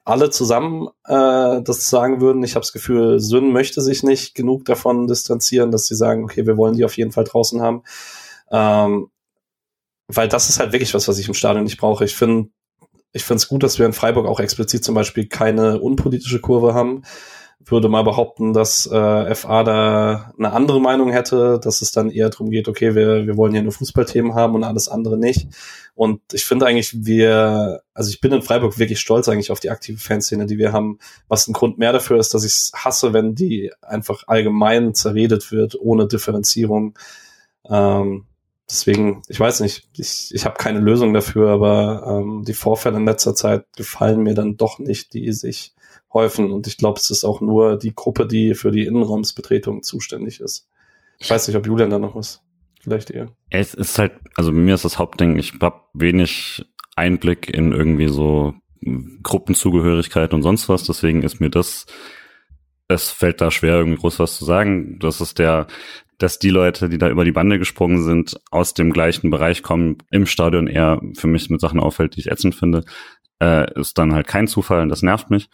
[0.06, 2.44] alle zusammen äh, das sagen würden.
[2.44, 6.46] Ich habe das Gefühl, Sün möchte sich nicht genug davon distanzieren, dass sie sagen, okay,
[6.46, 7.84] wir wollen die auf jeden Fall draußen haben.
[8.52, 9.10] Ähm,
[10.08, 12.06] weil das ist halt wirklich was, was ich im Stadion nicht brauche.
[12.06, 12.50] Ich finde
[13.12, 16.74] ich finde es gut, dass wir in Freiburg auch explizit zum Beispiel keine unpolitische Kurve
[16.74, 17.04] haben
[17.66, 22.30] würde mal behaupten, dass äh, FA da eine andere Meinung hätte, dass es dann eher
[22.30, 25.48] darum geht, okay, wir, wir wollen hier nur Fußballthemen haben und alles andere nicht.
[25.96, 29.70] Und ich finde eigentlich, wir, also ich bin in Freiburg wirklich stolz eigentlich auf die
[29.70, 33.14] aktive Fanszene, die wir haben, was ein Grund mehr dafür ist, dass ich es hasse,
[33.14, 36.98] wenn die einfach allgemein zerredet wird, ohne Differenzierung.
[37.68, 38.26] Ähm,
[38.70, 43.06] deswegen, ich weiß nicht, ich, ich habe keine Lösung dafür, aber ähm, die Vorfälle in
[43.06, 45.75] letzter Zeit gefallen mir dann doch nicht, die sich
[46.16, 46.52] häufen.
[46.52, 50.68] Und ich glaube, es ist auch nur die Gruppe, die für die Innenraumsbetretung zuständig ist.
[51.20, 52.42] Ich weiß nicht, ob Julian da noch was
[52.82, 53.28] vielleicht eher.
[53.50, 58.08] Es ist halt, also bei mir ist das Hauptding, ich habe wenig Einblick in irgendwie
[58.08, 58.54] so
[59.24, 61.88] Gruppenzugehörigkeit und sonst was, deswegen ist mir das,
[62.88, 65.00] es fällt da schwer, irgendwie groß was zu sagen.
[65.00, 65.68] Das ist der,
[66.20, 69.98] dass die Leute, die da über die Bande gesprungen sind, aus dem gleichen Bereich kommen,
[70.12, 72.86] im Stadion eher für mich mit Sachen auffällt, die ich ätzend finde,
[73.42, 75.50] äh, ist dann halt kein Zufall und das nervt mich.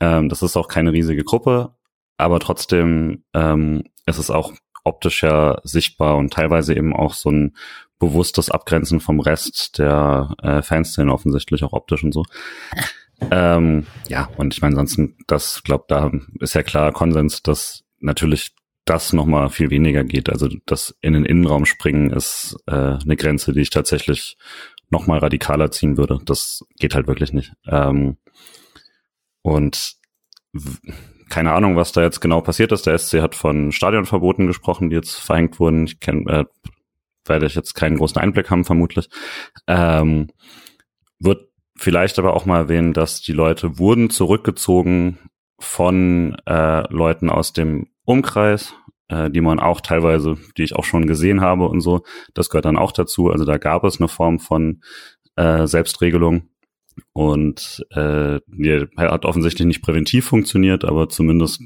[0.00, 1.74] Ähm, das ist auch keine riesige Gruppe,
[2.16, 4.52] aber trotzdem ähm, ist es auch
[4.84, 7.56] optisch ja sichtbar und teilweise eben auch so ein
[7.98, 12.24] bewusstes Abgrenzen vom Rest der äh, Fanszene offensichtlich auch optisch und so.
[13.30, 16.10] Ähm, ja, und ich meine, ansonsten, das glaube, da
[16.40, 18.52] ist ja klar Konsens, dass natürlich
[18.86, 20.30] das nochmal viel weniger geht.
[20.30, 24.38] Also das in den Innenraum springen ist äh, eine Grenze, die ich tatsächlich
[24.88, 26.18] nochmal radikaler ziehen würde.
[26.24, 27.52] Das geht halt wirklich nicht.
[27.66, 28.16] Ähm,
[29.42, 29.94] und
[31.30, 32.86] keine Ahnung, was da jetzt genau passiert ist.
[32.86, 35.84] Der SC hat von Stadionverboten gesprochen, die jetzt verhängt wurden.
[35.84, 36.44] Ich kenne, äh,
[37.24, 39.08] werde ich jetzt keinen großen Einblick haben, vermutlich.
[39.66, 40.28] Ähm,
[41.20, 45.18] wird vielleicht aber auch mal erwähnen, dass die Leute wurden zurückgezogen
[45.58, 48.74] von äh, Leuten aus dem Umkreis,
[49.08, 52.02] äh, die man auch teilweise, die ich auch schon gesehen habe und so.
[52.34, 53.30] Das gehört dann auch dazu.
[53.30, 54.82] Also da gab es eine Form von
[55.36, 56.49] äh, Selbstregelung.
[57.12, 61.62] Und äh, die hat offensichtlich nicht präventiv funktioniert, aber zumindest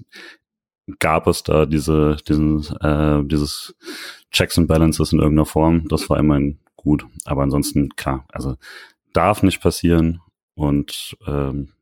[0.99, 3.75] gab es da diese, diesen, äh, dieses
[4.31, 5.89] Checks and Balances in irgendeiner Form.
[5.89, 7.07] Das war immerhin gut.
[7.25, 8.57] Aber ansonsten, klar, also
[9.13, 10.21] darf nicht passieren
[10.55, 11.73] und ähm,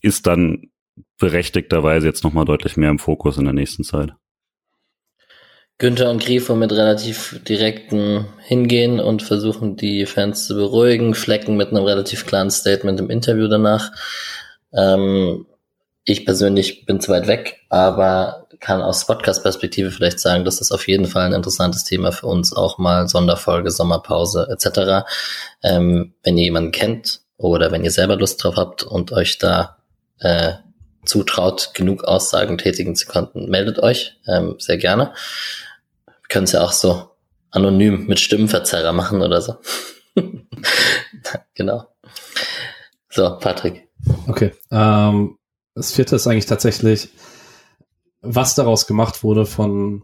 [0.00, 0.70] ist dann
[1.18, 4.14] berechtigterweise jetzt nochmal deutlich mehr im Fokus in der nächsten Zeit.
[5.78, 11.14] Günther und Grifo mit relativ direkten Hingehen und versuchen die Fans zu beruhigen.
[11.14, 13.90] Flecken mit einem relativ klaren Statement im Interview danach.
[14.72, 15.46] Ähm,
[16.04, 20.86] ich persönlich bin zu weit weg, aber kann aus Podcast-Perspektive vielleicht sagen, dass das auf
[20.86, 25.04] jeden Fall ein interessantes Thema für uns auch mal Sonderfolge, Sommerpause etc.
[25.62, 29.78] Ähm, wenn ihr jemanden kennt oder wenn ihr selber Lust drauf habt und euch da
[30.20, 30.52] äh,
[31.12, 35.12] zutraut, genug Aussagen tätigen zu konnten, meldet euch ähm, sehr gerne
[36.32, 37.10] können es ja auch so
[37.50, 39.56] anonym mit Stimmenverzerrer machen oder so.
[41.54, 41.86] genau.
[43.10, 43.86] So, Patrick.
[44.26, 44.52] Okay.
[44.70, 45.36] Ähm,
[45.74, 47.10] das vierte ist eigentlich tatsächlich,
[48.22, 50.02] was daraus gemacht wurde von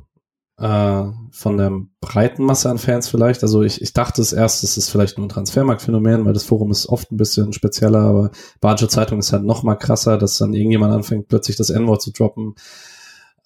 [0.59, 3.43] äh, von der breiten Masse an Fans vielleicht.
[3.43, 6.73] Also ich, ich dachte es erst, es ist vielleicht nur ein Transfermarktphänomen, weil das Forum
[6.73, 10.55] ist oft ein bisschen spezieller, aber Barge Zeitung ist halt noch mal krasser, dass dann
[10.55, 12.55] irgendjemand anfängt, plötzlich das N-Wort zu droppen.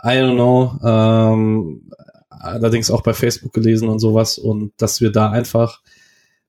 [0.02, 0.78] I don't know.
[0.82, 1.90] Ähm,
[2.30, 5.82] allerdings auch bei Facebook gelesen und sowas und dass wir da einfach,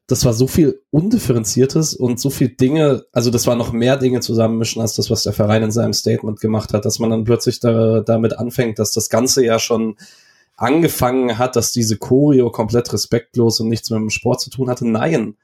[0.08, 4.22] das war so viel Undifferenziertes und so viel Dinge, also das war noch mehr Dinge
[4.22, 7.60] zusammenmischen als das, was der Verein in seinem Statement gemacht hat, dass man dann plötzlich
[7.60, 9.98] da, damit anfängt, dass das Ganze ja schon
[10.56, 14.88] angefangen hat, dass diese Choreo komplett respektlos und nichts mit dem Sport zu tun hatte.
[14.88, 15.36] Nein.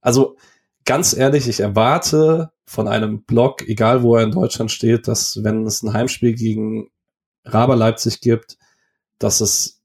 [0.00, 0.36] Also
[0.84, 5.66] ganz ehrlich, ich erwarte von einem Blog, egal wo er in Deutschland steht, dass wenn
[5.66, 6.90] es ein Heimspiel gegen
[7.44, 8.58] Raber Leipzig gibt,
[9.18, 9.80] dass es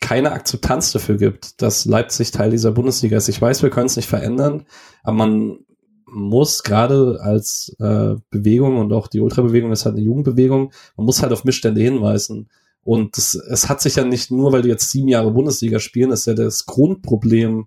[0.00, 3.28] keine Akzeptanz dafür gibt, dass Leipzig Teil dieser Bundesliga ist.
[3.28, 4.66] Ich weiß, wir können es nicht verändern,
[5.02, 5.58] aber man
[6.06, 11.22] muss gerade als äh, Bewegung und auch die Ultrabewegung ist halt eine Jugendbewegung, man muss
[11.22, 12.48] halt auf Missstände hinweisen.
[12.84, 16.10] Und das, es hat sich ja nicht nur, weil die jetzt sieben Jahre Bundesliga spielen,
[16.10, 17.66] ist ja das Grundproblem,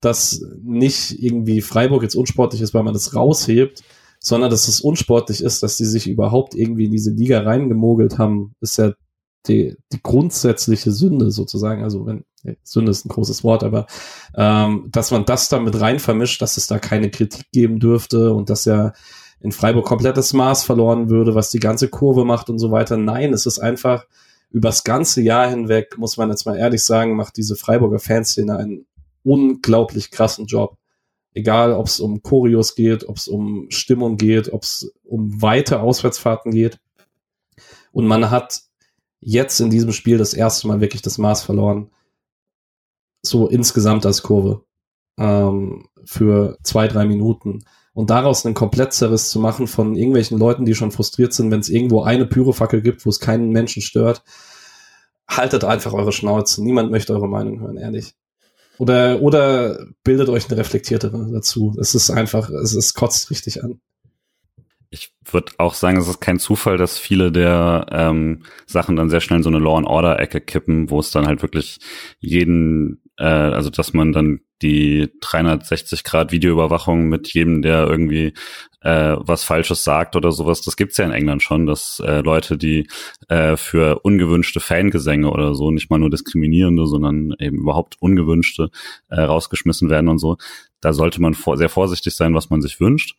[0.00, 3.82] dass nicht irgendwie Freiburg jetzt unsportlich ist, weil man das raushebt,
[4.18, 8.54] sondern dass es unsportlich ist, dass die sich überhaupt irgendwie in diese Liga reingemogelt haben,
[8.60, 8.92] ist ja
[9.46, 12.24] die, die grundsätzliche Sünde sozusagen, also wenn
[12.62, 13.86] Sünde ist ein großes Wort, aber
[14.36, 18.32] ähm, dass man das da mit rein vermischt, dass es da keine Kritik geben dürfte
[18.34, 18.92] und dass ja
[19.40, 22.96] in Freiburg komplettes Maß verloren würde, was die ganze Kurve macht und so weiter.
[22.96, 24.06] Nein, es ist einfach
[24.56, 28.86] übers ganze Jahr hinweg, muss man jetzt mal ehrlich sagen, macht diese Freiburger Fanszene einen
[29.22, 30.78] unglaublich krassen Job.
[31.34, 35.80] Egal, ob es um Choreos geht, ob es um Stimmung geht, ob es um weite
[35.80, 36.80] Auswärtsfahrten geht.
[37.92, 38.62] Und man hat
[39.20, 41.90] jetzt in diesem Spiel das erste Mal wirklich das Maß verloren.
[43.20, 44.64] So insgesamt als Kurve.
[45.18, 47.66] Ähm, für zwei, drei Minuten.
[47.96, 51.70] Und daraus einen Komplettzerriss zu machen von irgendwelchen Leuten, die schon frustriert sind, wenn es
[51.70, 54.22] irgendwo eine Pyrofackel gibt, wo es keinen Menschen stört,
[55.26, 56.62] haltet einfach eure Schnauze.
[56.62, 58.12] Niemand möchte eure Meinung hören, ehrlich.
[58.76, 61.74] Oder, oder bildet euch eine reflektiertere dazu.
[61.80, 63.80] Es ist einfach, es, es kotzt richtig an
[64.90, 69.20] ich würde auch sagen, es ist kein Zufall, dass viele der ähm, Sachen dann sehr
[69.20, 71.78] schnell in so eine Law and Order Ecke kippen, wo es dann halt wirklich
[72.20, 78.32] jeden, äh, also dass man dann die 360 Grad Videoüberwachung mit jedem, der irgendwie
[78.80, 80.62] äh, was Falsches sagt oder sowas.
[80.62, 82.86] Das gibt's ja in England schon, dass äh, Leute, die
[83.28, 88.70] äh, für ungewünschte Fangesänge oder so, nicht mal nur diskriminierende, sondern eben überhaupt ungewünschte
[89.08, 90.36] äh, rausgeschmissen werden und so.
[90.80, 93.16] Da sollte man vor sehr vorsichtig sein, was man sich wünscht.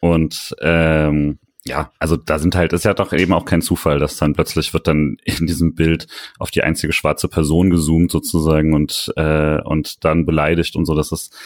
[0.00, 4.16] Und ähm, ja, also da sind halt, ist ja doch eben auch kein Zufall, dass
[4.16, 6.06] dann plötzlich wird dann in diesem Bild
[6.38, 10.94] auf die einzige schwarze Person gezoomt sozusagen und äh, und dann beleidigt und so.
[10.94, 11.36] Das ist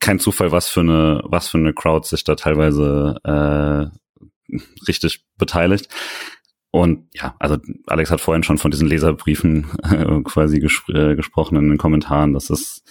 [0.00, 4.56] kein Zufall, was für eine was für eine Crowd sich da teilweise äh,
[4.88, 5.88] richtig beteiligt.
[6.72, 11.56] Und ja, also Alex hat vorhin schon von diesen Leserbriefen äh, quasi ges äh, gesprochen
[11.56, 12.32] in den Kommentaren.
[12.32, 12.82] Das ist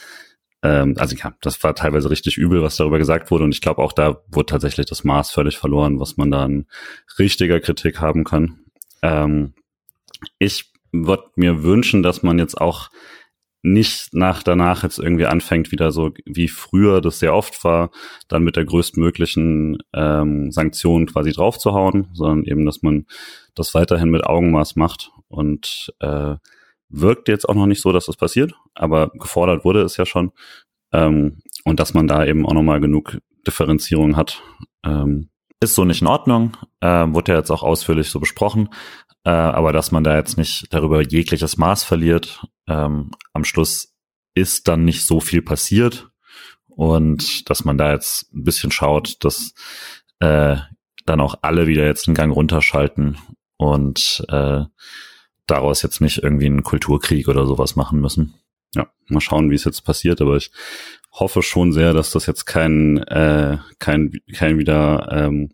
[0.63, 3.43] ähm, also ja, das war teilweise richtig übel, was darüber gesagt wurde.
[3.43, 6.67] Und ich glaube, auch da wurde tatsächlich das Maß völlig verloren, was man da an
[7.17, 8.59] richtiger Kritik haben kann.
[9.01, 9.53] Ähm,
[10.37, 12.89] ich würde mir wünschen, dass man jetzt auch
[13.63, 17.91] nicht nach danach jetzt irgendwie anfängt, wieder so wie früher das sehr oft war,
[18.27, 23.05] dann mit der größtmöglichen ähm, Sanktion quasi draufzuhauen, sondern eben, dass man
[23.53, 26.35] das weiterhin mit Augenmaß macht und äh,
[26.91, 30.31] wirkt jetzt auch noch nicht so, dass das passiert, aber gefordert wurde es ja schon.
[30.91, 34.41] Ähm, und dass man da eben auch nochmal genug Differenzierung hat,
[34.83, 35.29] ähm,
[35.61, 36.57] ist so nicht in Ordnung.
[36.81, 38.69] Äh, wurde ja jetzt auch ausführlich so besprochen.
[39.23, 42.43] Äh, aber dass man da jetzt nicht darüber jegliches Maß verliert.
[42.67, 43.93] Ähm, am Schluss
[44.33, 46.09] ist dann nicht so viel passiert.
[46.67, 49.53] Und dass man da jetzt ein bisschen schaut, dass
[50.19, 50.57] äh,
[51.05, 53.17] dann auch alle wieder jetzt einen Gang runterschalten
[53.57, 54.63] und äh,
[55.47, 58.33] daraus jetzt nicht irgendwie einen Kulturkrieg oder sowas machen müssen.
[58.73, 60.51] Ja, mal schauen, wie es jetzt passiert, aber ich
[61.11, 65.51] hoffe schon sehr, dass das jetzt kein, äh, kein, kein wieder ähm,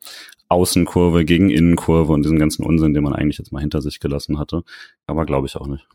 [0.50, 4.40] Außenkurve gegen Innenkurve und diesen ganzen Unsinn, den man eigentlich jetzt mal hinter sich gelassen
[4.40, 4.64] hatte.
[5.08, 5.88] Aber glaube ich auch nicht.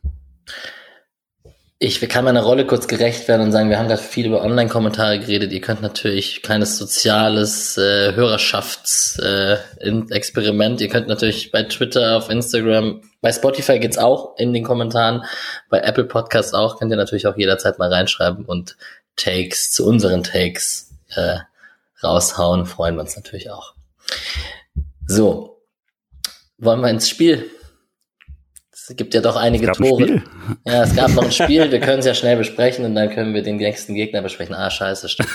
[1.84, 5.18] Ich kann meiner Rolle kurz gerecht werden und sagen, wir haben gerade viel über Online-Kommentare
[5.18, 5.50] geredet.
[5.50, 10.80] Ihr könnt natürlich kleines soziales äh, Hörerschafts-Experiment.
[10.80, 15.24] Äh, Ihr könnt natürlich bei Twitter, auf Instagram, bei Spotify geht's auch in den Kommentaren,
[15.70, 16.78] bei Apple Podcasts auch.
[16.78, 18.76] Könnt ihr natürlich auch jederzeit mal reinschreiben und
[19.16, 21.38] Takes zu unseren Takes äh,
[22.00, 22.64] raushauen.
[22.64, 23.74] Freuen wir uns natürlich auch.
[25.08, 25.60] So,
[26.58, 27.50] wollen wir ins Spiel?
[28.88, 30.22] Es gibt ja doch einige Tore.
[30.66, 33.32] Ja, es gab noch ein Spiel, wir können es ja schnell besprechen und dann können
[33.32, 34.56] wir den nächsten Gegner besprechen.
[34.56, 35.28] Ah, scheiße, stimmt.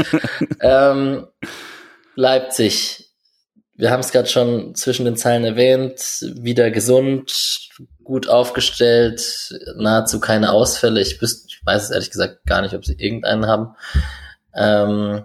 [0.60, 1.26] ähm,
[2.14, 3.08] Leipzig.
[3.74, 6.00] Wir haben es gerade schon zwischen den Zeilen erwähnt.
[6.36, 7.70] Wieder gesund,
[8.04, 11.00] gut aufgestellt, nahezu keine Ausfälle.
[11.00, 13.74] Ich, wüsste, ich weiß es ehrlich gesagt gar nicht, ob sie irgendeinen haben.
[14.54, 15.24] Ähm,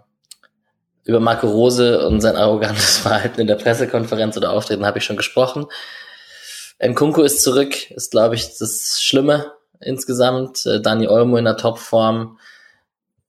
[1.04, 5.18] über Marco Rose und sein arrogantes Verhalten in der Pressekonferenz oder Auftreten habe ich schon
[5.18, 5.66] gesprochen.
[6.84, 10.66] Nkunku ist zurück, ist, glaube ich, das Schlimme insgesamt.
[10.66, 12.38] Äh, Dani Olmo in der Topform.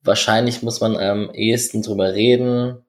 [0.03, 2.85] Wahrscheinlich muss man am ehesten drüber reden.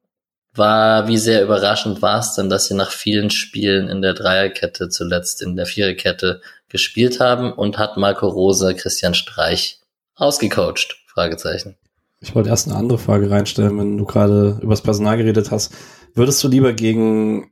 [0.53, 4.89] War, wie sehr überraschend war es denn, dass sie nach vielen Spielen in der Dreierkette
[4.89, 9.79] zuletzt in der Viererkette gespielt haben und hat Marco Rose Christian Streich
[10.15, 10.97] ausgecoacht?
[11.07, 11.77] Fragezeichen.
[12.21, 15.73] Ich wollte erst eine andere Frage reinstellen, wenn du gerade über das Personal geredet hast.
[16.15, 17.51] Würdest du lieber gegen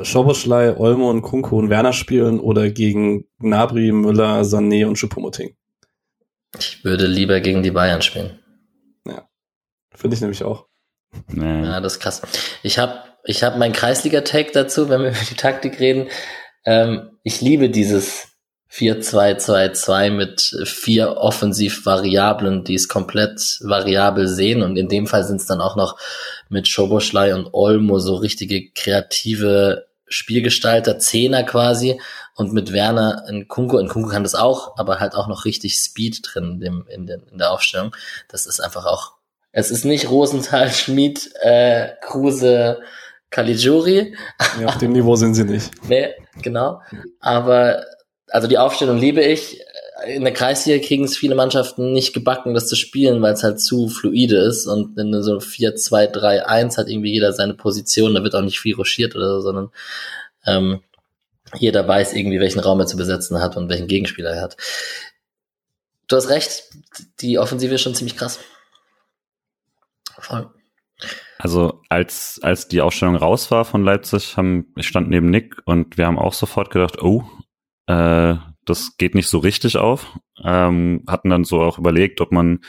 [0.00, 5.56] Schoboschlei, Olmo und Kunko und Werner spielen oder gegen Gnabry, Müller, Sané und Schuppomoting?
[6.58, 8.38] Ich würde lieber gegen die Bayern spielen.
[9.06, 9.28] Ja,
[9.94, 10.66] finde ich nämlich auch.
[11.28, 11.64] Nee.
[11.64, 12.22] Ja, das ist krass.
[12.62, 16.08] Ich habe ich hab meinen Kreisliga-Tag dazu, wenn wir über die Taktik reden.
[16.64, 18.33] Ähm, ich liebe dieses
[18.74, 24.62] 4-2-2-2 mit vier Offensivvariablen, die es komplett variabel sehen.
[24.62, 25.96] Und in dem Fall sind es dann auch noch
[26.48, 32.00] mit Schoboschlei und Olmo so richtige kreative Spielgestalter, Zehner quasi.
[32.34, 35.76] Und mit Werner in Kunko, in Kunko kann das auch, aber halt auch noch richtig
[35.76, 37.94] Speed drin in, dem, in, den, in der Aufstellung.
[38.28, 39.12] Das ist einfach auch,
[39.52, 42.80] es ist nicht Rosenthal, Schmid, äh, Kruse,
[43.30, 44.16] Caligiuri.
[44.60, 45.70] Ja, auf dem Niveau sind sie nicht.
[45.88, 46.08] nee,
[46.42, 46.80] genau.
[47.20, 47.84] Aber
[48.34, 49.60] also die Aufstellung liebe ich.
[50.08, 53.60] In der Kreisliga kriegen es viele Mannschaften nicht gebacken, das zu spielen, weil es halt
[53.60, 58.12] zu fluide ist und in so 4, 2, 3, 1 hat irgendwie jeder seine Position,
[58.12, 59.70] da wird auch nicht viel ruschiert oder so, sondern
[60.46, 60.82] ähm,
[61.54, 64.56] jeder weiß irgendwie, welchen Raum er zu besetzen hat und welchen Gegenspieler er hat.
[66.08, 66.64] Du hast recht,
[67.20, 68.40] die Offensive ist schon ziemlich krass.
[70.18, 70.50] Voll.
[71.38, 75.96] Also als, als die Ausstellung raus war von Leipzig, haben, ich stand neben Nick und
[75.98, 77.22] wir haben auch sofort gedacht, oh,
[77.86, 80.18] äh, das geht nicht so richtig auf.
[80.42, 82.60] Ähm, hatten dann so auch überlegt, ob man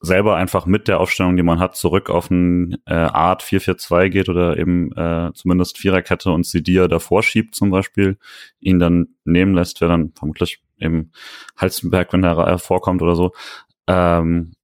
[0.00, 4.28] selber einfach mit der Aufstellung, die man hat, zurück auf eine äh, Art 4-4-2 geht
[4.28, 8.18] oder eben äh, zumindest Viererkette und Sidia davor schiebt zum Beispiel,
[8.58, 11.12] ihn dann nehmen lässt, wäre dann vermutlich eben
[11.56, 13.32] Halstenberg, wenn er vorkommt oder so.
[13.86, 14.54] Ähm,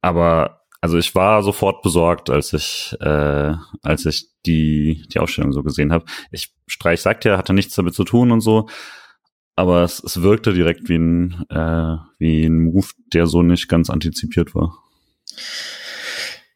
[0.00, 5.62] aber also ich war sofort besorgt, als ich, äh, als ich die, die Ausstellung so
[5.62, 6.06] gesehen habe.
[6.32, 8.68] Ich Streich sagt ja, hatte nichts damit zu tun und so,
[9.56, 13.90] aber es, es wirkte direkt wie ein, äh, wie ein Move, der so nicht ganz
[13.90, 14.78] antizipiert war.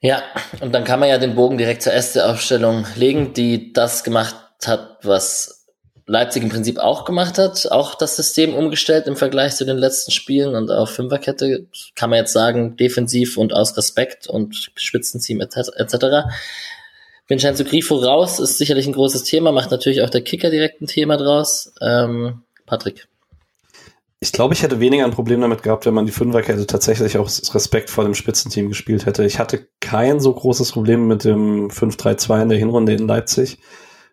[0.01, 0.23] Ja,
[0.61, 4.37] und dann kann man ja den Bogen direkt zur ersten Aufstellung legen, die das gemacht
[4.65, 5.67] hat, was
[6.07, 10.13] Leipzig im Prinzip auch gemacht hat, auch das System umgestellt im Vergleich zu den letzten
[10.13, 15.71] Spielen und auf Fünferkette kann man jetzt sagen, defensiv und aus Respekt und Spitzenteam etc.
[15.77, 15.93] et
[17.27, 20.87] Vincenzo Grifo raus ist sicherlich ein großes Thema, macht natürlich auch der Kicker direkt ein
[20.87, 21.75] Thema draus.
[21.81, 23.09] Ähm, Patrick.
[24.19, 27.29] Ich glaube, ich hätte weniger ein Problem damit gehabt, wenn man die Fünferkette tatsächlich auch
[27.55, 29.25] Respekt vor dem Spitzenteam gespielt hätte.
[29.25, 33.59] Ich hatte kein so großes Problem mit dem 5-3-2 in der Hinrunde in Leipzig,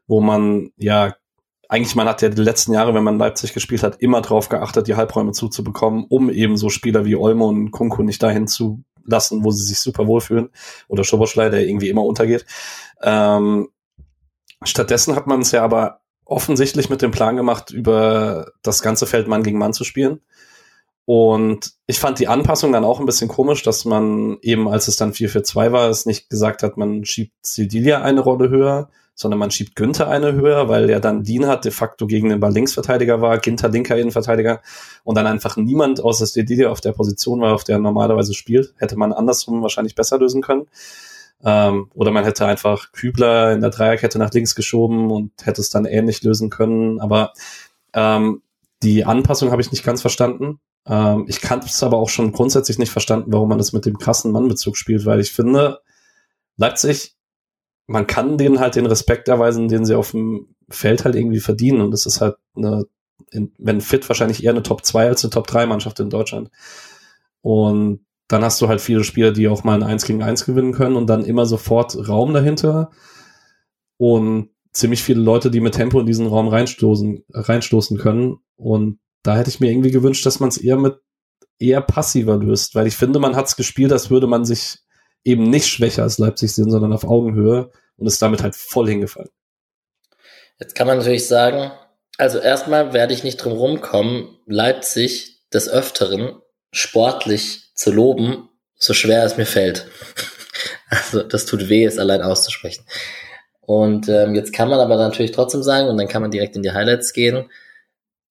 [0.06, 1.16] wo man ja
[1.70, 4.88] eigentlich, man hat ja die letzten Jahre, wenn man Leipzig gespielt hat, immer darauf geachtet,
[4.88, 9.44] die Halbräume zuzubekommen, um eben so Spieler wie Olmo und Kunku nicht dahin zu lassen,
[9.44, 10.50] wo sie sich super wohlfühlen.
[10.88, 12.46] Oder Schoboschlei, der irgendwie immer untergeht.
[13.02, 13.70] Ähm,
[14.64, 19.28] stattdessen hat man es ja aber offensichtlich mit dem Plan gemacht, über das ganze Feld
[19.28, 20.22] Mann gegen Mann zu spielen.
[21.06, 24.96] Und ich fand die Anpassung dann auch ein bisschen komisch, dass man eben, als es
[24.96, 29.52] dann 4-4-2 war, es nicht gesagt hat, man schiebt Sildilia eine Rolle höher, sondern man
[29.52, 33.38] schiebt Günther eine höher, weil er dann Dienhardt de facto gegen den Ball Linksverteidiger war,
[33.38, 34.62] Ginter linker Innenverteidiger
[35.04, 38.74] und dann einfach niemand außer Stedilio auf der Position war, auf der er normalerweise spielt.
[38.78, 40.68] Hätte man andersrum wahrscheinlich besser lösen können.
[41.44, 45.70] Ähm, oder man hätte einfach Kübler in der Dreierkette nach links geschoben und hätte es
[45.70, 47.00] dann ähnlich lösen können.
[47.00, 47.34] Aber
[47.94, 48.42] ähm,
[48.82, 50.60] die Anpassung habe ich nicht ganz verstanden.
[50.86, 53.98] Ähm, ich kann es aber auch schon grundsätzlich nicht verstanden, warum man das mit dem
[53.98, 55.80] krassen Mannbezug spielt, weil ich finde,
[56.58, 57.16] Leipzig
[57.88, 61.82] man kann denen halt den Respekt erweisen, den sie auf dem Feld halt irgendwie verdienen.
[61.82, 62.86] Und es ist halt eine,
[63.58, 66.50] wenn fit, wahrscheinlich eher eine Top 2 als eine Top 3 Mannschaft in Deutschland.
[67.42, 70.74] Und dann hast du halt viele Spieler, die auch mal ein 1 gegen 1 gewinnen
[70.74, 72.92] können und dann immer sofort Raum dahinter.
[73.98, 78.38] Und ziemlich viele Leute, die mit Tempo in diesen Raum reinstoßen, reinstoßen können.
[78.56, 81.00] Und da hätte ich mir irgendwie gewünscht, dass man es eher mit
[81.60, 84.80] eher passiver löst, weil ich finde, man hat es gespielt, als würde man sich
[85.24, 89.30] eben nicht schwächer als Leipzig sind, sondern auf Augenhöhe und ist damit halt voll hingefallen.
[90.60, 91.72] Jetzt kann man natürlich sagen,
[92.18, 96.34] also erstmal werde ich nicht drum rumkommen, Leipzig des Öfteren
[96.74, 99.88] sportlich zu loben, so schwer es mir fällt.
[100.90, 102.86] Also das tut weh, es allein auszusprechen.
[103.62, 106.62] Und ähm, jetzt kann man aber natürlich trotzdem sagen, und dann kann man direkt in
[106.62, 107.50] die Highlights gehen,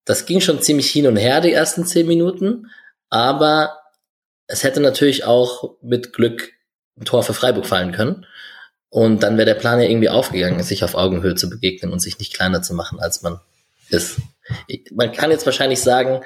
[0.04, 2.70] das ging schon ziemlich hin und her, die ersten zehn Minuten,
[3.10, 3.80] aber
[4.46, 6.52] es hätte natürlich auch mit Glück
[6.96, 8.26] ein Tor für Freiburg fallen können.
[8.90, 12.18] Und dann wäre der Plan ja irgendwie aufgegangen, sich auf Augenhöhe zu begegnen und sich
[12.18, 13.40] nicht kleiner zu machen, als man
[13.88, 14.18] ist.
[14.92, 16.22] Man kann jetzt wahrscheinlich sagen,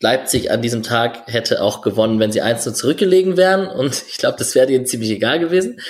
[0.00, 3.66] Leipzig an diesem Tag hätte auch gewonnen, wenn sie nur zurückgelegen wären.
[3.66, 5.80] Und ich glaube, das wäre denen ziemlich egal gewesen.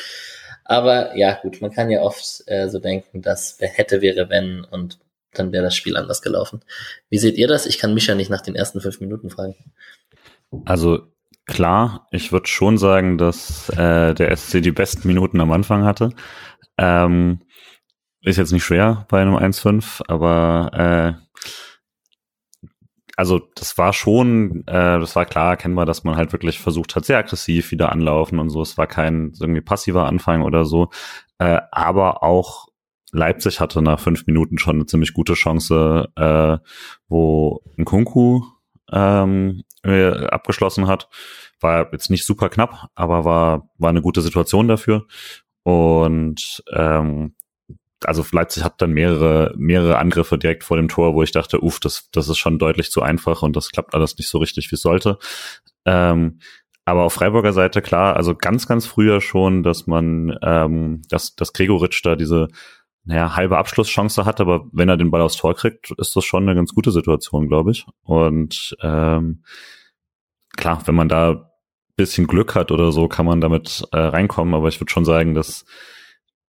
[0.65, 4.65] Aber ja, gut, man kann ja oft äh, so denken, dass wer hätte, wäre, wenn
[4.65, 4.99] und
[5.33, 6.63] dann wäre das Spiel anders gelaufen.
[7.11, 7.67] Wie seht ihr das?
[7.67, 9.57] Ich kann mich ja nicht nach den ersten fünf Minuten fragen.
[10.65, 11.07] Also
[11.49, 16.11] Klar, ich würde schon sagen, dass äh, der SC die besten Minuten am Anfang hatte.
[16.77, 17.41] Ähm,
[18.21, 21.39] ist jetzt nicht schwer bei einem 1-5, aber äh,
[23.19, 27.05] also das war schon, äh, das war klar erkennbar, dass man halt wirklich versucht hat,
[27.05, 28.63] sehr aggressiv wieder anlaufen und so.
[28.63, 30.91] Es war kein irgendwie passiver Anfang oder so.
[31.39, 32.69] Äh, aber auch
[33.11, 36.59] Leipzig hatte nach fünf Minuten schon eine ziemlich gute Chance, äh,
[37.09, 38.45] wo ein Kunku
[38.93, 41.09] ähm, äh, abgeschlossen hat.
[41.61, 45.09] War jetzt nicht super knapp, aber war, war eine gute Situation dafür.
[45.65, 47.35] Und ähm,
[48.05, 51.81] also Leipzig hat dann mehrere, mehrere Angriffe direkt vor dem Tor, wo ich dachte, uff,
[51.81, 54.77] das, das ist schon deutlich zu einfach und das klappt alles nicht so richtig, wie
[54.77, 55.19] es sollte.
[55.85, 56.41] Ähm,
[56.85, 61.53] aber auf Freiburger Seite klar, also ganz, ganz früher schon, dass man, ähm, dass, dass
[61.53, 62.49] Gregoritsch da diese
[63.05, 66.43] naja, halbe Abschlusschance hat, aber wenn er den Ball aufs Tor kriegt, ist das schon
[66.43, 67.87] eine ganz gute Situation, glaube ich.
[68.03, 69.43] Und ähm,
[70.57, 71.49] klar, wenn man da
[71.97, 75.35] bisschen Glück hat oder so, kann man damit äh, reinkommen, aber ich würde schon sagen,
[75.35, 75.67] dass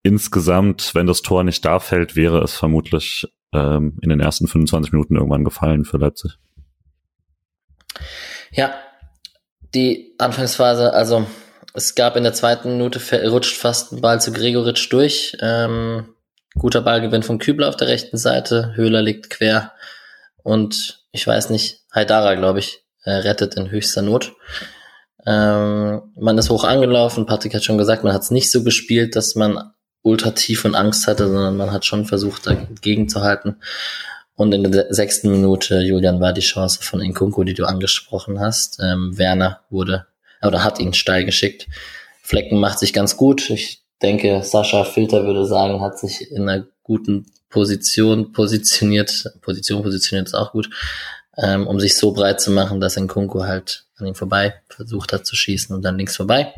[0.04, 4.91] insgesamt, wenn das Tor nicht da fällt, wäre es vermutlich ähm, in den ersten 25
[4.91, 6.38] Minuten irgendwann gefallen für Leipzig.
[8.52, 8.74] Ja,
[9.76, 11.28] die Anfangsphase, also
[11.74, 15.38] es gab in der zweiten Minute rutscht fast ein Ball zu Gregoritsch durch.
[15.41, 16.16] Ähm,
[16.56, 18.74] Guter Ballgewinn von Kübler auf der rechten Seite.
[18.76, 19.74] Höhler liegt quer.
[20.43, 24.34] Und ich weiß nicht, Haidara, glaube ich, äh, rettet in höchster Not.
[25.26, 27.28] Ähm, man ist hoch angelaufen.
[27.28, 29.72] Patrick hat schon gesagt, man hat es nicht so gespielt, dass man
[30.02, 33.58] ultra tief und Angst hatte, sondern man hat schon versucht, dagegen zu halten.
[34.36, 38.80] Und in der sechsten Minute, Julian, war die Chance von Inkunku, die du angesprochen hast.
[38.82, 40.08] Ähm, Werner wurde
[40.41, 41.68] oder hat ihn steil geschickt.
[42.22, 43.50] Flecken macht sich ganz gut.
[43.50, 49.26] Ich denke, Sascha Filter würde sagen, hat sich in einer guten Position positioniert.
[49.41, 50.70] Position positioniert ist auch gut,
[51.38, 55.26] ähm, um sich so breit zu machen, dass Nkunku halt an ihm vorbei versucht hat
[55.26, 56.54] zu schießen und dann links vorbei.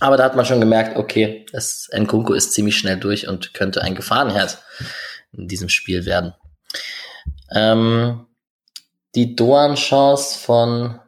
[0.00, 3.82] Aber da hat man schon gemerkt, okay, das Nkunku ist ziemlich schnell durch und könnte
[3.82, 4.62] ein Gefahrenherd
[5.32, 6.34] in diesem Spiel werden.
[7.50, 8.26] Ähm,
[9.14, 11.00] die Doan-Chance von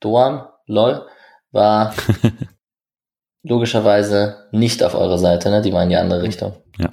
[0.00, 1.06] Doan, lol,
[1.52, 1.94] war
[3.42, 5.62] logischerweise nicht auf eurer Seite, ne?
[5.62, 6.56] Die war in die andere Richtung.
[6.78, 6.90] Ja.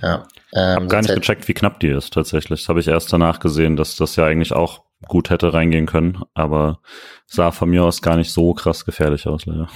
[0.00, 0.28] Ja.
[0.54, 2.60] Ähm, hab gar nicht gecheckt, wie knapp die ist tatsächlich.
[2.60, 6.22] Das habe ich erst danach gesehen, dass das ja eigentlich auch gut hätte reingehen können,
[6.34, 6.80] aber
[7.26, 9.68] sah von mir aus gar nicht so krass gefährlich aus, leider.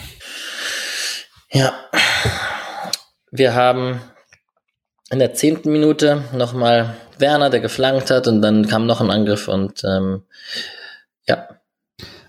[1.51, 1.73] Ja.
[3.31, 4.01] Wir haben
[5.11, 9.49] in der zehnten Minute nochmal Werner, der geflankt hat und dann kam noch ein Angriff
[9.49, 10.23] und ähm,
[11.29, 11.49] ja.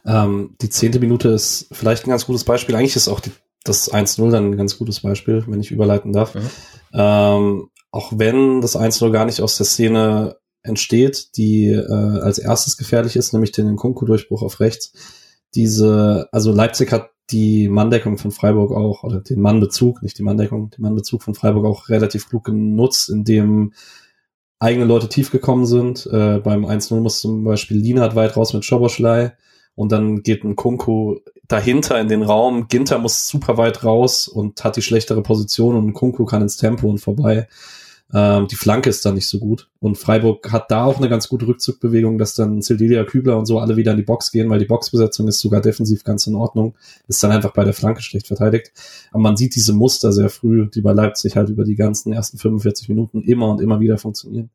[0.05, 2.75] Ähm, die zehnte Minute ist vielleicht ein ganz gutes Beispiel.
[2.75, 3.31] Eigentlich ist auch die,
[3.63, 6.35] das 1-0 dann ein ganz gutes Beispiel, wenn ich überleiten darf.
[6.35, 6.49] Mhm.
[6.93, 10.37] Ähm, auch wenn das 1-0 gar nicht aus der Szene
[10.67, 14.93] entsteht, die äh, als erstes gefährlich ist, nämlich den Kunku-Durchbruch auf rechts.
[15.55, 20.69] Diese, also Leipzig hat die Manndeckung von Freiburg auch, oder den Mannbezug, nicht die Manndeckung,
[20.69, 23.73] den Mannbezug von Freiburg auch relativ klug genutzt, indem
[24.59, 26.05] eigene Leute tief gekommen sind.
[26.07, 29.35] Äh, beim 1-0 muss zum Beispiel Lienhardt weit raus mit Schoboschlei
[29.75, 32.67] und dann geht ein Kunku dahinter in den Raum.
[32.67, 36.57] Ginter muss super weit raus und hat die schlechtere Position und ein Kunku kann ins
[36.57, 37.47] Tempo und vorbei.
[38.13, 39.69] Ähm, die Flanke ist dann nicht so gut.
[39.79, 43.59] Und Freiburg hat da auch eine ganz gute Rückzugbewegung, dass dann Sildilia, Kübler und so
[43.59, 46.75] alle wieder in die Box gehen, weil die Boxbesetzung ist sogar defensiv ganz in Ordnung.
[47.07, 48.71] Ist dann einfach bei der Flanke schlecht verteidigt.
[49.11, 52.37] Aber man sieht diese Muster sehr früh, die bei Leipzig halt über die ganzen ersten
[52.37, 54.49] 45 Minuten immer und immer wieder funktionieren.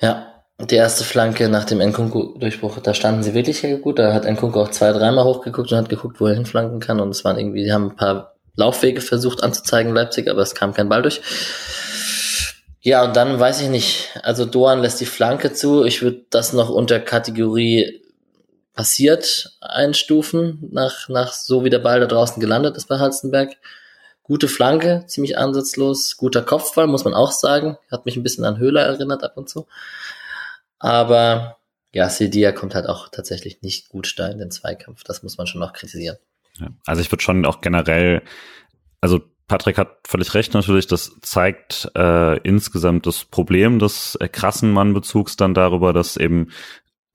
[0.00, 0.26] Ja,
[0.58, 3.98] die erste Flanke nach dem Nkunku-Durchbruch, da standen sie wirklich gut.
[3.98, 6.98] Da hat Nkunku auch zwei, dreimal hochgeguckt und hat geguckt, wo er hinflanken kann.
[6.98, 10.74] Und es waren irgendwie, die haben ein paar Laufwege versucht anzuzeigen, Leipzig, aber es kam
[10.74, 11.22] kein Ball durch.
[12.82, 14.10] Ja, und dann weiß ich nicht.
[14.22, 15.84] Also Doan lässt die Flanke zu.
[15.84, 18.02] Ich würde das noch unter Kategorie
[18.72, 23.56] passiert einstufen, nach, nach so wie der Ball da draußen gelandet ist bei Halstenberg.
[24.22, 27.76] Gute Flanke, ziemlich ansatzlos, guter Kopfball, muss man auch sagen.
[27.90, 29.66] Hat mich ein bisschen an Höhler erinnert ab und zu.
[30.78, 31.58] Aber
[31.92, 35.02] ja, Sedia kommt halt auch tatsächlich nicht gut da in den Zweikampf.
[35.04, 36.16] Das muss man schon noch kritisieren.
[36.86, 38.22] Also ich würde schon auch generell,
[39.00, 39.20] also
[39.50, 45.34] Patrick hat völlig recht natürlich, das zeigt äh, insgesamt das Problem des äh, krassen Mannbezugs
[45.34, 46.52] dann darüber, dass eben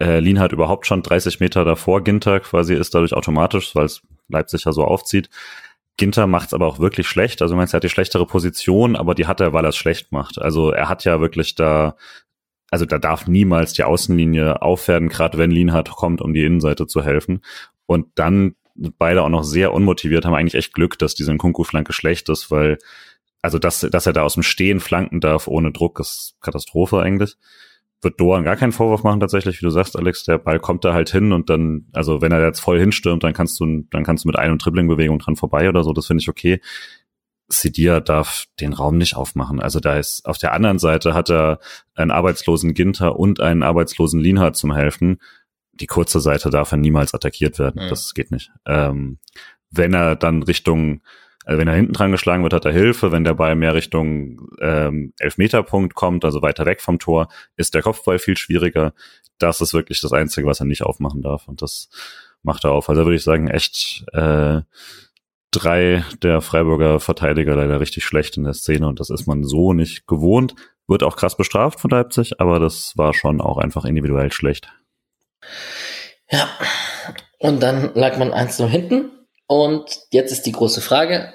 [0.01, 4.01] äh, Lien halt überhaupt schon 30 Meter davor Ginter quasi ist, dadurch automatisch, weil es
[4.27, 5.29] Leipzig ja so aufzieht.
[5.95, 7.41] Ginter macht es aber auch wirklich schlecht.
[7.41, 10.11] Also meinst, er hat die schlechtere Position, aber die hat er, weil er es schlecht
[10.11, 10.38] macht.
[10.38, 11.95] Also er hat ja wirklich da,
[12.69, 17.01] also da darf niemals die Außenlinie aufwerten, gerade wenn Lienhardt kommt, um die Innenseite zu
[17.01, 17.39] helfen.
[17.86, 22.30] Und dann beide auch noch sehr unmotiviert, haben eigentlich echt Glück, dass diese Kunku-Flanke schlecht
[22.30, 22.78] ist, weil,
[23.41, 27.36] also dass, dass er da aus dem Stehen flanken darf ohne Druck, ist Katastrophe eigentlich.
[28.01, 30.93] Wird Doan gar keinen Vorwurf machen tatsächlich, wie du sagst, Alex, der Ball kommt da
[30.93, 34.26] halt hin und dann, also wenn er jetzt voll hinstürmt, dann kannst du, dann kannst
[34.26, 36.59] du mit einem Dribbling-Bewegung dran vorbei oder so, das finde ich okay.
[37.47, 39.59] Sidia darf den Raum nicht aufmachen.
[39.59, 41.59] Also da ist auf der anderen Seite hat er
[41.93, 45.19] einen arbeitslosen Ginter und einen arbeitslosen Lienhardt zum Helfen
[45.76, 47.86] die kurze Seite darf er niemals attackiert werden.
[47.86, 47.89] Mhm.
[47.89, 48.51] Das geht nicht.
[48.65, 49.19] Ähm,
[49.71, 51.01] wenn er dann Richtung,
[51.45, 53.11] also wenn er hinten dran geschlagen wird, hat er Hilfe.
[53.11, 57.82] Wenn der Ball mehr Richtung ähm, Elfmeterpunkt kommt, also weiter weg vom Tor, ist der
[57.82, 58.93] Kopfball viel schwieriger.
[59.38, 61.47] Das ist wirklich das Einzige, was er nicht aufmachen darf.
[61.47, 61.89] Und das
[62.41, 62.89] macht er auf.
[62.89, 64.61] Also würde ich sagen, echt äh,
[65.51, 69.73] drei der Freiburger Verteidiger leider richtig schlecht in der Szene und das ist man so
[69.73, 70.55] nicht gewohnt.
[70.88, 74.71] Wird auch krass bestraft von Leipzig, aber das war schon auch einfach individuell schlecht.
[76.29, 76.49] Ja,
[77.39, 79.11] und dann lag man eins nur hinten.
[79.47, 81.33] Und jetzt ist die große Frage,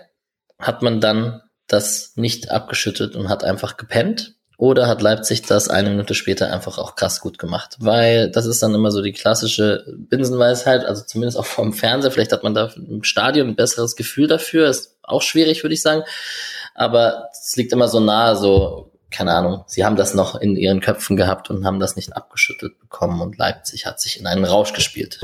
[0.58, 4.34] hat man dann das nicht abgeschüttet und hat einfach gepennt?
[4.58, 7.76] Oder hat Leipzig das eine Minute später einfach auch krass gut gemacht?
[7.78, 12.10] Weil das ist dann immer so die klassische Binsenweisheit, also zumindest auch vom Fernseher.
[12.10, 14.68] Vielleicht hat man da im Stadion ein besseres Gefühl dafür.
[14.68, 16.02] Ist auch schwierig, würde ich sagen.
[16.74, 20.80] Aber es liegt immer so nahe, so keine Ahnung, sie haben das noch in ihren
[20.80, 24.72] Köpfen gehabt und haben das nicht abgeschüttelt bekommen und Leipzig hat sich in einen Rausch
[24.72, 25.20] gespielt.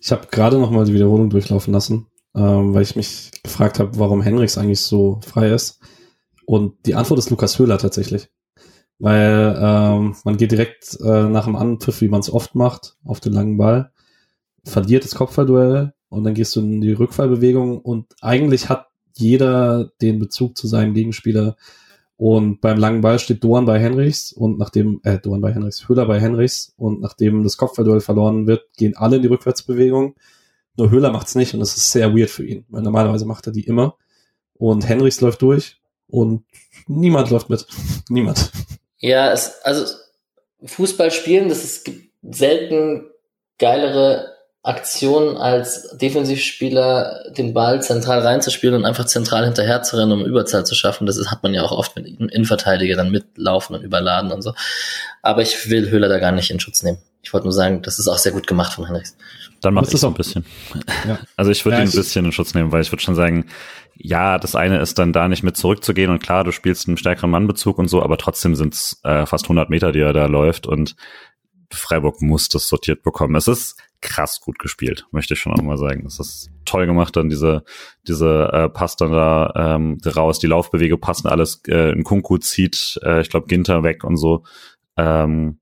[0.00, 2.06] Ich habe gerade noch mal die Wiederholung durchlaufen lassen,
[2.36, 5.80] ähm, weil ich mich gefragt habe, warum Henriks eigentlich so frei ist.
[6.44, 8.28] Und die Antwort ist Lukas Höhler tatsächlich.
[8.98, 13.20] Weil ähm, man geht direkt äh, nach dem Anpfiff, wie man es oft macht, auf
[13.20, 13.90] den langen Ball,
[14.64, 18.86] verliert das Kopfballduell und dann gehst du in die Rückfallbewegung und eigentlich hat
[19.18, 21.56] jeder den Bezug zu seinem Gegenspieler
[22.16, 26.06] Und beim langen Ball steht Doan bei Henrichs und nachdem, äh, Doan bei Henrichs, Höhler
[26.06, 30.14] bei Henrichs und nachdem das Kopfballduell verloren wird, gehen alle in die Rückwärtsbewegung.
[30.76, 33.52] Nur Höhler macht's nicht und es ist sehr weird für ihn, weil normalerweise macht er
[33.52, 33.96] die immer.
[34.54, 36.44] Und Henrichs läuft durch und
[36.86, 37.66] niemand läuft mit.
[38.08, 38.50] niemand.
[38.98, 39.94] Ja, es, also
[40.64, 41.90] Fußball spielen, das ist
[42.22, 43.04] selten
[43.58, 44.35] geilere
[44.66, 50.66] Aktion als Defensivspieler den Ball zentral reinzuspielen und einfach zentral hinterher zu rennen, um Überzahl
[50.66, 51.06] zu schaffen.
[51.06, 54.54] Das hat man ja auch oft, wenn Innenverteidiger dann mitlaufen und überladen und so.
[55.22, 56.98] Aber ich will Höhler da gar nicht in Schutz nehmen.
[57.22, 59.16] Ich wollte nur sagen, das ist auch sehr gut gemacht von Henrichs.
[59.60, 60.44] Dann macht es auch ein bisschen.
[61.06, 61.18] Ja.
[61.36, 63.46] Also ich würde ja, ihn ein bisschen in Schutz nehmen, weil ich würde schon sagen,
[63.96, 67.30] ja, das eine ist dann da nicht mit zurückzugehen und klar, du spielst einen stärkeren
[67.30, 70.66] Mannbezug und so, aber trotzdem sind es äh, fast 100 Meter, die er da läuft
[70.66, 70.96] und
[71.72, 73.34] Freiburg muss das sortiert bekommen.
[73.34, 76.06] Es ist krass gut gespielt, möchte ich schon auch mal sagen.
[76.06, 77.64] Es ist toll gemacht, dann diese,
[78.06, 83.00] diese äh, Pass dann da ähm, raus, die Laufbewege passen alles, äh, in Kunku zieht,
[83.02, 84.44] äh, ich glaube, Ginter weg und so.
[84.96, 85.58] Ähm,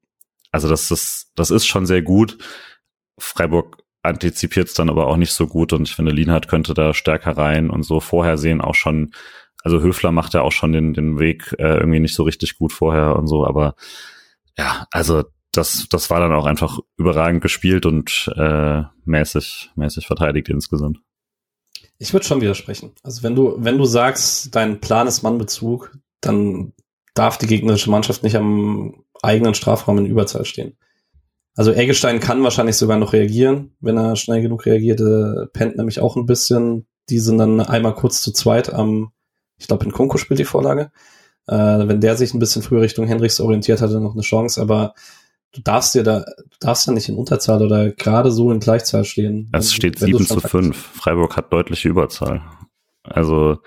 [0.53, 2.39] also das ist, das ist schon sehr gut.
[3.19, 6.93] Freiburg antizipiert es dann aber auch nicht so gut und ich finde, Lienhardt könnte da
[6.93, 9.13] stärker rein und so vorhersehen auch schon,
[9.63, 12.73] also Höfler macht ja auch schon den, den Weg äh, irgendwie nicht so richtig gut
[12.73, 13.75] vorher und so, aber
[14.59, 15.25] ja, also
[15.57, 20.99] das, das war dann auch einfach überragend gespielt und äh, mäßig, mäßig verteidigt insgesamt.
[21.99, 22.93] Ich würde schon widersprechen.
[23.03, 26.73] Also wenn du, wenn du sagst, dein Plan ist Mannbezug, dann
[27.15, 30.77] darf die gegnerische Mannschaft nicht am eigenen Strafraum in Überzahl stehen.
[31.57, 35.01] Also Eggestein kann wahrscheinlich sogar noch reagieren, wenn er schnell genug reagiert.
[35.01, 36.87] Er pennt nämlich auch ein bisschen.
[37.09, 39.13] Die sind dann einmal kurz zu zweit am,
[39.57, 40.91] ich glaube, in Konko spielt die Vorlage.
[41.47, 44.61] Äh, wenn der sich ein bisschen früher Richtung Henrichs orientiert, hat er noch eine Chance.
[44.61, 44.95] Aber
[45.55, 49.05] du darfst dir da, du darfst ja nicht in Unterzahl oder gerade so in Gleichzahl
[49.05, 49.51] stehen.
[49.53, 50.77] Es steht 7 zu 5.
[50.77, 52.43] Freiburg hat deutliche Überzahl.
[53.03, 53.59] Also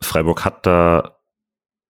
[0.00, 1.18] Freiburg hat da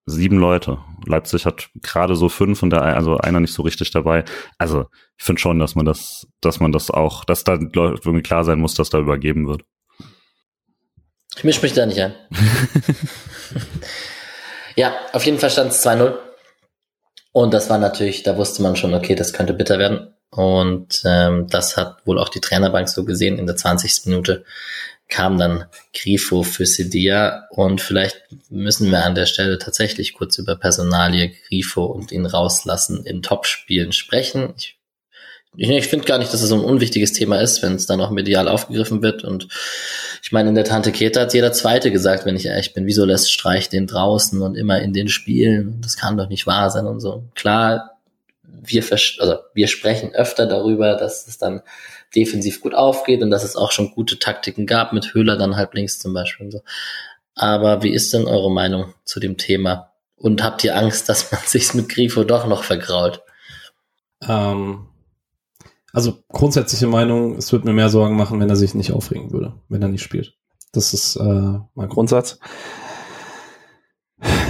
[0.06, 0.78] sieben Leute.
[1.06, 4.24] Leipzig hat gerade so fünf und da also einer nicht so richtig dabei.
[4.56, 4.86] Also
[5.18, 8.58] ich finde schon, dass man das, dass man das auch, dass da irgendwie klar sein
[8.58, 9.62] muss, dass da übergeben wird.
[11.36, 12.14] Ich mische mich da nicht ein.
[14.76, 16.27] ja, auf jeden Fall stand es 2-0.
[17.32, 20.14] Und das war natürlich, da wusste man schon, okay, das könnte bitter werden.
[20.30, 23.38] Und ähm, das hat wohl auch die Trainerbank so gesehen.
[23.38, 24.06] In der 20.
[24.06, 24.44] Minute
[25.08, 25.64] kam dann
[25.94, 31.84] Grifo für Sedia und vielleicht müssen wir an der Stelle tatsächlich kurz über Personalie Grifo
[31.84, 34.52] und ihn rauslassen in Topspielen sprechen.
[34.56, 34.77] Ich
[35.56, 38.00] ich, ich finde gar nicht, dass es so ein unwichtiges Thema ist, wenn es dann
[38.00, 39.24] auch medial aufgegriffen wird.
[39.24, 39.48] Und
[40.22, 43.04] ich meine, in der Tante Keta hat jeder Zweite gesagt, wenn ich ehrlich bin, wieso
[43.04, 45.80] lässt Streich den draußen und immer in den Spielen?
[45.80, 47.24] Das kann doch nicht wahr sein und so.
[47.34, 47.98] Klar,
[48.42, 51.62] wir, also wir sprechen öfter darüber, dass es dann
[52.14, 55.74] defensiv gut aufgeht und dass es auch schon gute Taktiken gab, mit Höhler dann halb
[55.74, 56.62] links zum Beispiel und so.
[57.34, 59.92] Aber wie ist denn eure Meinung zu dem Thema?
[60.16, 63.22] Und habt ihr Angst, dass man sich mit Grifo doch noch vergrault?
[64.26, 64.87] Ähm,
[65.92, 69.54] also grundsätzliche Meinung, es würde mir mehr Sorgen machen, wenn er sich nicht aufregen würde,
[69.68, 70.34] wenn er nicht spielt.
[70.72, 72.38] Das ist äh, mein Grundsatz.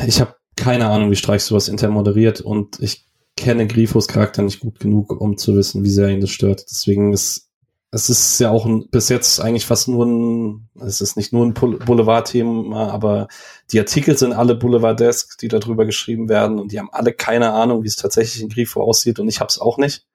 [0.07, 4.61] Ich habe keine Ahnung, wie Streich sowas intern moderiert und ich kenne Grifos Charakter nicht
[4.61, 6.65] gut genug, um zu wissen, wie sehr ihn das stört.
[6.69, 7.49] Deswegen ist
[7.91, 11.47] es ist ja auch ein, bis jetzt eigentlich fast nur ein, es ist nicht nur
[11.47, 13.29] ein Boulevard-Thema, aber
[13.73, 17.83] die Artikel sind alle Boulevard-Desk, die darüber geschrieben werden und die haben alle keine Ahnung,
[17.83, 20.07] wie es tatsächlich in Grifo aussieht und ich habe es auch nicht.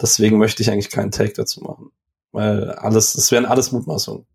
[0.00, 1.90] Deswegen möchte ich eigentlich keinen Take dazu machen.
[2.32, 4.26] Weil alles, es wären alles Mutmaßungen.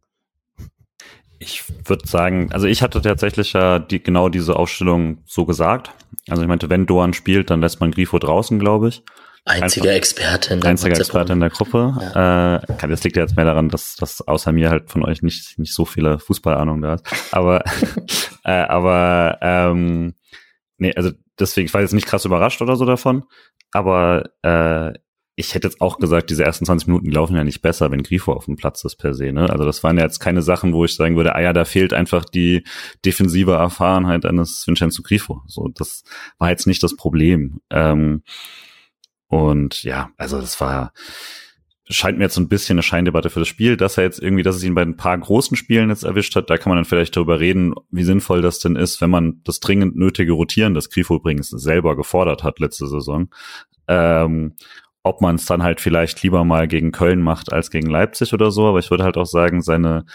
[1.40, 5.92] Ich würde sagen, also ich hatte tatsächlich ja die, genau diese Aufstellung so gesagt.
[6.30, 9.04] Also ich meinte, wenn Doan spielt, dann lässt man Grifo draußen, glaube ich.
[9.46, 11.98] Einziger Experte in der Einziger Experte in der Gruppe.
[12.00, 12.58] Ja.
[12.58, 15.58] Äh, das liegt ja jetzt mehr daran, dass, dass außer mir halt von euch nicht,
[15.58, 17.06] nicht so viele Fußballahnung da ist.
[17.32, 17.64] Aber,
[18.44, 20.14] äh, aber ähm,
[20.78, 21.10] nee, also
[21.40, 23.24] deswegen, ich war jetzt nicht krass überrascht oder so davon.
[23.72, 24.94] Aber äh,
[25.36, 28.34] ich hätte jetzt auch gesagt, diese ersten 20 Minuten laufen ja nicht besser, wenn Grifo
[28.34, 29.32] auf dem Platz ist per se.
[29.32, 29.50] Ne?
[29.50, 31.94] Also das waren ja jetzt keine Sachen, wo ich sagen würde, ah ja, da fehlt
[31.94, 32.64] einfach die
[33.06, 35.42] defensive Erfahrenheit eines Vincenzo Grifo.
[35.48, 36.04] So, das
[36.38, 37.62] war jetzt nicht das Problem.
[37.70, 38.24] Ähm,
[39.28, 40.92] und ja, also das war
[41.92, 44.44] scheint mir jetzt so ein bisschen eine Scheindebatte für das Spiel, dass er jetzt irgendwie,
[44.44, 46.50] dass es ihn bei ein paar großen Spielen jetzt erwischt hat.
[46.50, 49.60] Da kann man dann vielleicht darüber reden, wie sinnvoll das denn ist, wenn man das
[49.60, 53.30] dringend nötige Rotieren, das Grifo übrigens selber gefordert hat letzte Saison,
[53.88, 54.56] ähm,
[55.04, 58.52] ob man es dann halt vielleicht lieber mal gegen Köln macht als gegen Leipzig oder
[58.52, 58.68] so.
[58.68, 60.06] Aber ich würde halt auch sagen, seine,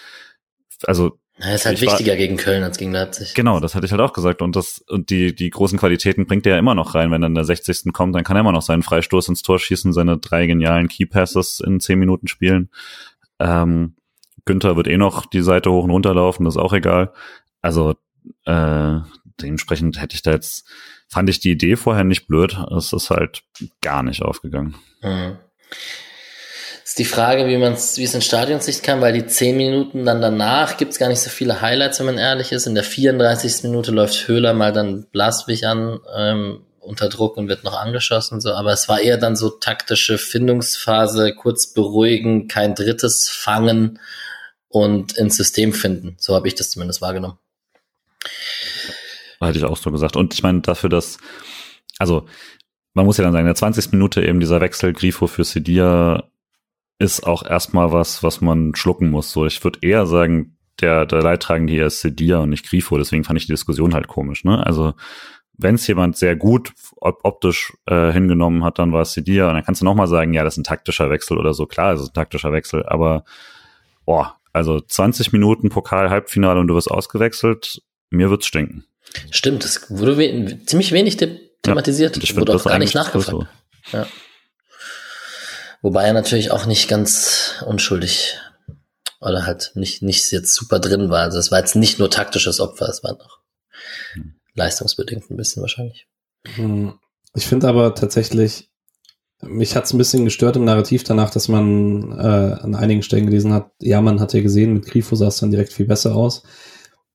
[0.85, 3.35] also ja, ist halt wichtiger war, gegen Köln als gegen Leipzig.
[3.35, 4.41] Genau, das hatte ich halt auch gesagt.
[4.41, 7.11] Und das, und die, die großen Qualitäten bringt er ja immer noch rein.
[7.11, 7.93] Wenn er in der 60.
[7.93, 11.05] kommt, dann kann er immer noch seinen Freistoß ins Tor schießen, seine drei genialen Key
[11.05, 12.71] Passes in zehn Minuten spielen.
[13.39, 13.97] Ähm,
[14.47, 17.13] Günther wird eh noch die Seite hoch und runter laufen, das ist auch egal.
[17.61, 17.97] Also,
[18.45, 19.01] äh,
[19.43, 20.67] dementsprechend hätte ich da jetzt,
[21.09, 22.57] fand ich die Idee vorher nicht blöd.
[22.77, 23.43] Es ist halt
[23.81, 24.75] gar nicht aufgegangen.
[25.03, 25.39] Mhm.
[26.85, 30.05] Ist die Frage, wie man es, wie es in Stadionsicht kann, weil die zehn Minuten
[30.05, 32.67] dann danach gibt's gar nicht so viele Highlights, wenn man ehrlich ist.
[32.67, 33.65] In der 34.
[33.65, 38.53] Minute läuft Höhler mal dann Blaswig an, ähm, unter Druck und wird noch angeschossen, so,
[38.53, 43.99] aber es war eher dann so taktische Findungsphase, kurz beruhigen, kein drittes fangen
[44.69, 46.17] und ins System finden.
[46.19, 47.39] So habe ich das zumindest wahrgenommen.
[49.41, 50.17] Hätte ich auch so gesagt.
[50.17, 51.19] Und ich meine, dafür, dass,
[51.99, 52.27] also,
[52.95, 53.93] man muss ja dann sagen, in der 20.
[53.93, 56.25] Minute eben dieser Wechsel Grifo für Sedia
[56.99, 59.31] ist auch erstmal was, was man schlucken muss.
[59.31, 63.25] So, ich würde eher sagen, der, der Leidtragende hier ist Sedia und nicht Grifo, deswegen
[63.25, 64.65] fand ich die Diskussion halt komisch, ne?
[64.65, 64.95] Also,
[65.59, 69.49] wenn es jemand sehr gut optisch äh, hingenommen hat, dann war es Sedia.
[69.49, 71.67] Und dann kannst du nochmal sagen, ja, das ist ein taktischer Wechsel oder so.
[71.67, 73.25] Klar, es ist ein taktischer Wechsel, aber
[74.05, 78.85] boah, also 20 Minuten Pokal Halbfinale und du wirst ausgewechselt, mir wird's stinken.
[79.31, 81.17] Stimmt, das wurde we ziemlich wenig
[81.63, 82.17] thematisiert.
[82.17, 83.49] Ja, ich wurde auch gar nicht nachgefragt.
[83.91, 83.97] So.
[83.97, 84.07] Ja.
[85.83, 88.39] Wobei er natürlich auch nicht ganz unschuldig
[89.21, 91.23] oder halt nicht, nicht jetzt super drin war.
[91.23, 93.39] Also es war jetzt nicht nur taktisches Opfer, es war noch
[94.15, 94.35] hm.
[94.55, 96.07] leistungsbedingt ein bisschen wahrscheinlich.
[96.55, 96.99] Hm.
[97.35, 98.71] Ich finde aber tatsächlich,
[99.43, 103.27] mich hat es ein bisschen gestört im Narrativ danach, dass man äh, an einigen Stellen
[103.27, 106.15] gelesen hat, ja, man hat ja gesehen, mit Grifo sah es dann direkt viel besser
[106.17, 106.43] aus.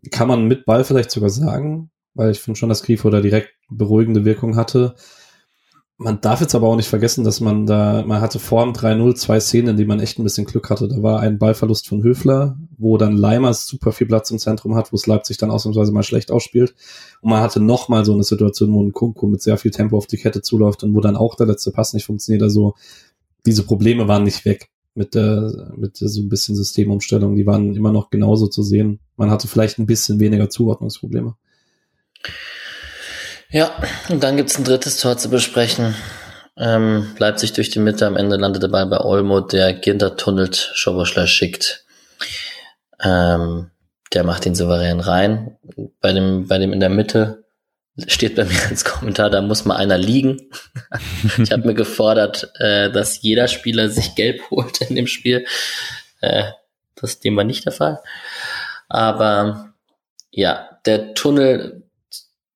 [0.10, 3.50] Kann man mit Ball vielleicht sogar sagen, weil ich finde schon, dass Grifo da direkt
[3.70, 4.96] beruhigende Wirkung hatte.
[5.98, 9.14] Man darf jetzt aber auch nicht vergessen, dass man da, man hatte vor dem 3-0
[9.14, 10.88] zwei Szenen, in denen man echt ein bisschen Glück hatte.
[10.88, 14.92] Da war ein Ballverlust von Höfler, wo dann Leimers super viel Platz im Zentrum hat,
[14.92, 16.74] wo es Leipzig dann ausnahmsweise mal schlecht ausspielt.
[17.22, 19.96] Und man hatte noch mal so eine Situation, wo ein Kunku mit sehr viel Tempo
[19.96, 22.42] auf die Kette zuläuft und wo dann auch der letzte Pass nicht funktioniert.
[22.42, 22.74] Also
[23.46, 27.36] diese Probleme waren nicht weg mit der, mit der so ein bisschen Systemumstellung.
[27.36, 29.00] Die waren immer noch genauso zu sehen.
[29.16, 31.36] Man hatte vielleicht ein bisschen weniger Zuordnungsprobleme.
[33.50, 33.72] Ja,
[34.10, 35.96] und dann gibt's ein drittes Tor zu besprechen.
[36.58, 41.28] Ähm, Leipzig durch die Mitte, am Ende landet Ball bei Olmo, der Ginter tunnelt, Schoboschler
[41.28, 41.86] schickt.
[43.02, 43.72] Ähm,
[44.14, 45.58] der macht ihn souverän rein.
[46.02, 47.41] Bei dem, bei dem in der Mitte
[48.08, 50.50] steht bei mir als Kommentar, da muss mal einer liegen.
[51.38, 55.46] ich habe mir gefordert, äh, dass jeder Spieler sich gelb holt in dem Spiel.
[56.22, 56.52] Äh,
[56.96, 58.00] das dem war nicht der Fall.
[58.88, 59.74] Aber
[60.32, 61.84] ja, der Tunnel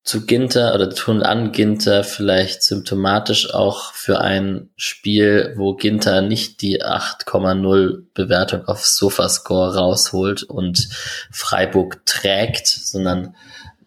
[0.06, 6.62] zu Ginter oder tun an Ginter vielleicht symptomatisch auch für ein Spiel, wo Ginter nicht
[6.62, 10.90] die 8,0 Bewertung auf Sofascore rausholt und
[11.32, 13.36] Freiburg trägt, sondern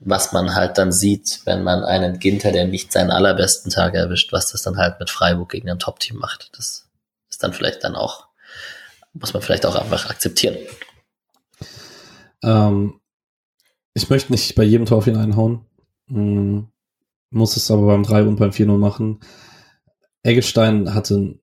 [0.00, 4.32] was man halt dann sieht, wenn man einen Ginter, der nicht seinen allerbesten Tag erwischt,
[4.32, 6.50] was das dann halt mit Freiburg gegen ein Top-Team macht.
[6.56, 6.88] Das
[7.28, 8.26] ist dann vielleicht dann auch,
[9.12, 10.56] muss man vielleicht auch einfach akzeptieren.
[12.42, 13.00] Ähm,
[13.94, 15.66] ich möchte nicht bei jedem Tor hineinhauen.
[16.08, 16.68] Hm,
[17.30, 19.20] muss es aber beim 3 und beim 4-0 machen.
[20.22, 21.40] Eggestein hatte einen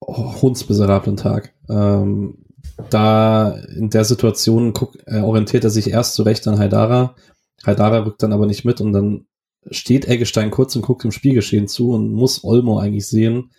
[0.00, 1.54] hundsmiserablen Tag.
[1.68, 2.44] Ähm,
[2.90, 7.16] da in der Situation guck, äh, orientiert er sich erst zurecht an Haidara.
[7.64, 9.26] Haidara rückt dann aber nicht mit und dann
[9.70, 13.50] steht Eggestein kurz und guckt dem Spielgeschehen zu und muss Olmo eigentlich sehen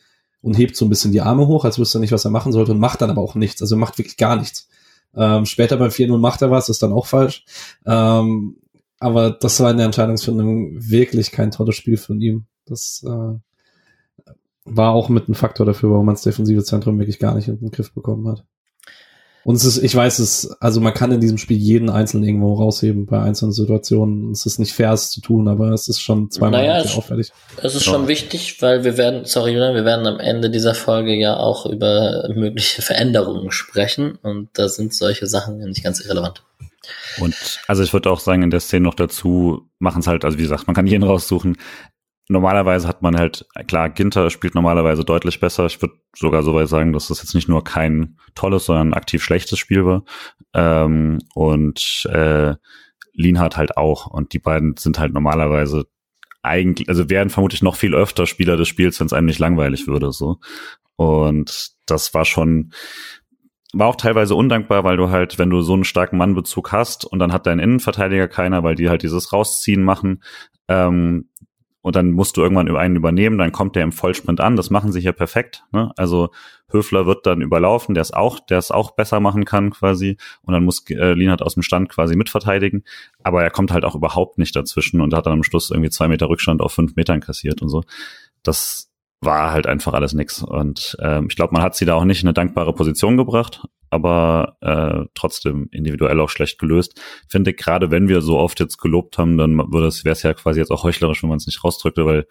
[0.41, 2.51] und hebt so ein bisschen die Arme hoch, als wüsste er nicht, was er machen
[2.51, 3.61] sollte und macht dann aber auch nichts.
[3.61, 4.69] Also macht wirklich gar nichts.
[5.15, 7.45] Ähm, später beim 4-0 macht er was, ist dann auch falsch.
[7.85, 8.57] Ähm,
[8.99, 12.45] aber das war in der Entscheidungsfindung wirklich kein tolles Spiel von ihm.
[12.65, 14.31] Das äh,
[14.65, 17.59] war auch mit ein Faktor dafür, warum man das defensive Zentrum wirklich gar nicht in
[17.59, 18.45] den Griff bekommen hat.
[19.47, 22.55] Und es ist, ich weiß es, also man kann in diesem Spiel jeden Einzelnen irgendwo
[22.55, 24.31] rausheben bei einzelnen Situationen.
[24.31, 27.31] Es ist nicht fair, es zu tun, aber es ist schon zweimal naja, es, auffällig.
[27.63, 31.15] Es ist schon wichtig, weil wir werden, sorry Julian, wir werden am Ende dieser Folge
[31.15, 36.43] ja auch über mögliche Veränderungen sprechen und da sind solche Sachen ja nicht ganz irrelevant.
[37.21, 40.37] Und also ich würde auch sagen, in der Szene noch dazu machen es halt, also
[40.37, 41.55] wie gesagt, man kann jeden raussuchen.
[42.29, 45.65] Normalerweise hat man halt, klar, Ginter spielt normalerweise deutlich besser.
[45.65, 49.23] Ich würde sogar so weit sagen, dass das jetzt nicht nur kein tolles, sondern aktiv
[49.23, 50.03] schlechtes Spiel war.
[50.53, 52.55] Ähm, und äh,
[53.13, 54.07] Lienhardt halt auch.
[54.07, 55.85] Und die beiden sind halt normalerweise
[56.43, 59.87] eigentlich, also wären vermutlich noch viel öfter Spieler des Spiels, wenn es einem nicht langweilig
[59.87, 60.11] würde.
[60.11, 60.39] so.
[60.97, 62.73] Und das war schon,
[63.73, 67.19] war auch teilweise undankbar, weil du halt, wenn du so einen starken Mannbezug hast und
[67.19, 70.23] dann hat dein Innenverteidiger keiner, weil die halt dieses Rausziehen machen,
[70.67, 71.29] ähm,
[71.87, 74.57] und dann musst du irgendwann einen übernehmen, dann kommt der im Vollsprint an.
[74.57, 75.63] Das machen sie hier perfekt.
[75.71, 75.93] Ne?
[75.95, 76.31] Also
[76.69, 80.17] Höfler wird dann überlaufen, der es auch, der es auch besser machen kann quasi.
[80.41, 82.83] Und dann muss äh, Lienhardt aus dem Stand quasi mitverteidigen.
[83.23, 86.09] Aber er kommt halt auch überhaupt nicht dazwischen und hat dann am Schluss irgendwie zwei
[86.09, 87.83] Meter Rückstand auf fünf Metern kassiert und so.
[88.43, 90.43] Das war halt einfach alles nix.
[90.43, 93.65] Und ähm, ich glaube, man hat sie da auch nicht in eine dankbare Position gebracht.
[93.89, 96.99] Aber äh, trotzdem individuell auch schlecht gelöst.
[97.25, 100.23] Ich finde, gerade wenn wir so oft jetzt gelobt haben, dann würde es, wäre es
[100.23, 102.27] ja quasi jetzt auch heuchlerisch, wenn man es nicht rausdrückte, weil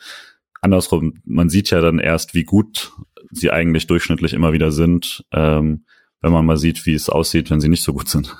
[0.61, 2.93] andersrum, man sieht ja dann erst, wie gut
[3.31, 5.85] sie eigentlich durchschnittlich immer wieder sind, ähm,
[6.21, 8.35] wenn man mal sieht, wie es aussieht, wenn sie nicht so gut sind.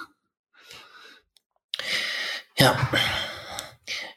[2.59, 2.77] Ja.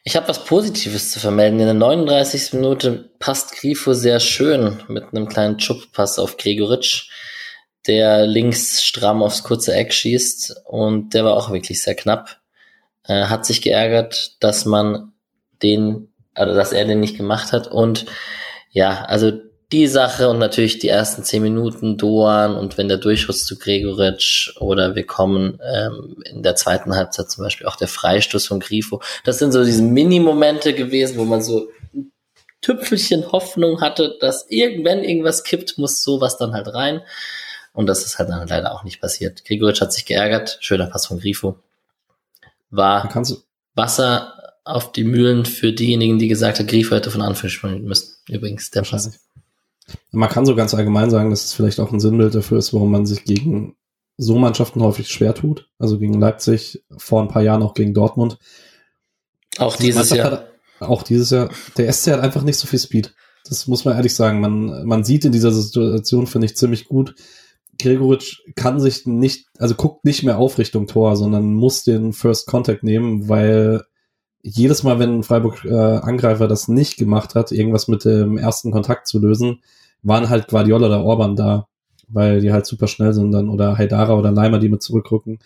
[0.02, 1.60] Ich habe was Positives zu vermelden.
[1.60, 2.54] In der 39.
[2.54, 7.10] Minute passt Grifo sehr schön mit einem kleinen Chub-Pass auf Gregoritsch,
[7.86, 12.40] der links stramm aufs kurze Eck schießt und der war auch wirklich sehr knapp.
[13.04, 15.12] Äh, hat sich geärgert, dass man
[15.62, 18.06] den, also dass er den nicht gemacht hat und
[18.70, 19.32] ja, also
[19.72, 24.56] die Sache und natürlich die ersten zehn Minuten Doan und wenn der Durchschuss zu Gregoritsch
[24.58, 29.00] oder wir kommen ähm, in der zweiten Halbzeit zum Beispiel auch der Freistoß von Grifo.
[29.24, 31.68] Das sind so diese Mini-Momente gewesen, wo man so
[32.62, 37.02] Tüpfelchen Hoffnung hatte, dass irgendwann irgendwas kippt, muss sowas dann halt rein.
[37.72, 39.44] Und das ist halt dann leider auch nicht passiert.
[39.44, 40.58] Gregoritsch hat sich geärgert.
[40.60, 41.58] Schöner Pass von Grifo.
[42.70, 43.08] War
[43.74, 48.16] Wasser auf die Mühlen für diejenigen, die gesagt haben, Grifo hätte von Anfang spielen müssen.
[48.28, 49.20] Übrigens, der Pass.
[50.12, 52.90] Man kann so ganz allgemein sagen, dass es vielleicht auch ein Sinnbild dafür ist, warum
[52.90, 53.76] man sich gegen
[54.16, 55.68] so Mannschaften häufig schwer tut.
[55.78, 58.38] Also gegen Leipzig, vor ein paar Jahren auch gegen Dortmund.
[59.58, 60.30] Auch dieses Jahr.
[60.30, 60.50] Hat,
[60.80, 61.50] auch dieses Jahr.
[61.76, 63.14] Der SC hat einfach nicht so viel Speed.
[63.48, 64.40] Das muss man ehrlich sagen.
[64.40, 67.14] Man, man sieht in dieser Situation, finde ich, ziemlich gut.
[67.82, 72.46] Gregoritsch kann sich nicht, also guckt nicht mehr auf Richtung Tor, sondern muss den First
[72.46, 73.82] Contact nehmen, weil
[74.42, 79.06] jedes Mal, wenn ein Freiburg-Angreifer äh, das nicht gemacht hat, irgendwas mit dem ersten Kontakt
[79.06, 79.60] zu lösen,
[80.02, 81.68] waren halt Guardiola oder Orban da,
[82.08, 85.38] weil die halt super schnell sind dann oder Haidara oder Leimer, die mit zurückrücken.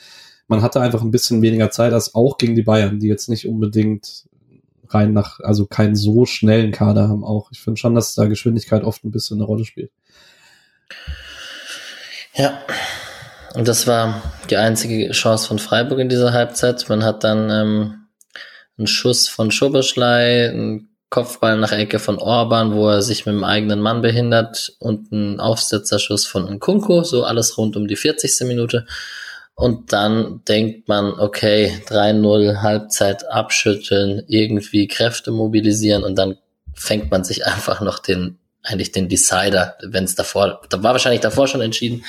[0.47, 3.49] Man hatte einfach ein bisschen weniger Zeit als auch gegen die Bayern, die jetzt nicht
[3.49, 4.27] unbedingt
[4.89, 7.51] rein nach, also keinen so schnellen Kader haben auch.
[7.51, 9.91] Ich finde schon, dass da Geschwindigkeit oft ein bisschen eine Rolle spielt.
[12.37, 12.61] Ja,
[13.55, 16.89] und das war die einzige Chance von Freiburg in dieser Halbzeit.
[16.89, 18.07] Man hat dann ähm,
[18.77, 23.45] einen Schuss von Schoberschlei, ein Kopfball nach Ecke von Orban, wo er sich mit dem
[23.45, 28.49] eigenen Mann behindert und ein Aufsetzerschuss von Nkunku, so alles rund um die 40.
[28.49, 28.87] Minute.
[29.55, 36.37] Und dann denkt man, okay, 3-0, Halbzeit abschütteln, irgendwie Kräfte mobilisieren und dann
[36.75, 41.21] fängt man sich einfach noch den, eigentlich den Decider, wenn es davor, da war wahrscheinlich
[41.21, 42.05] davor schon entschieden,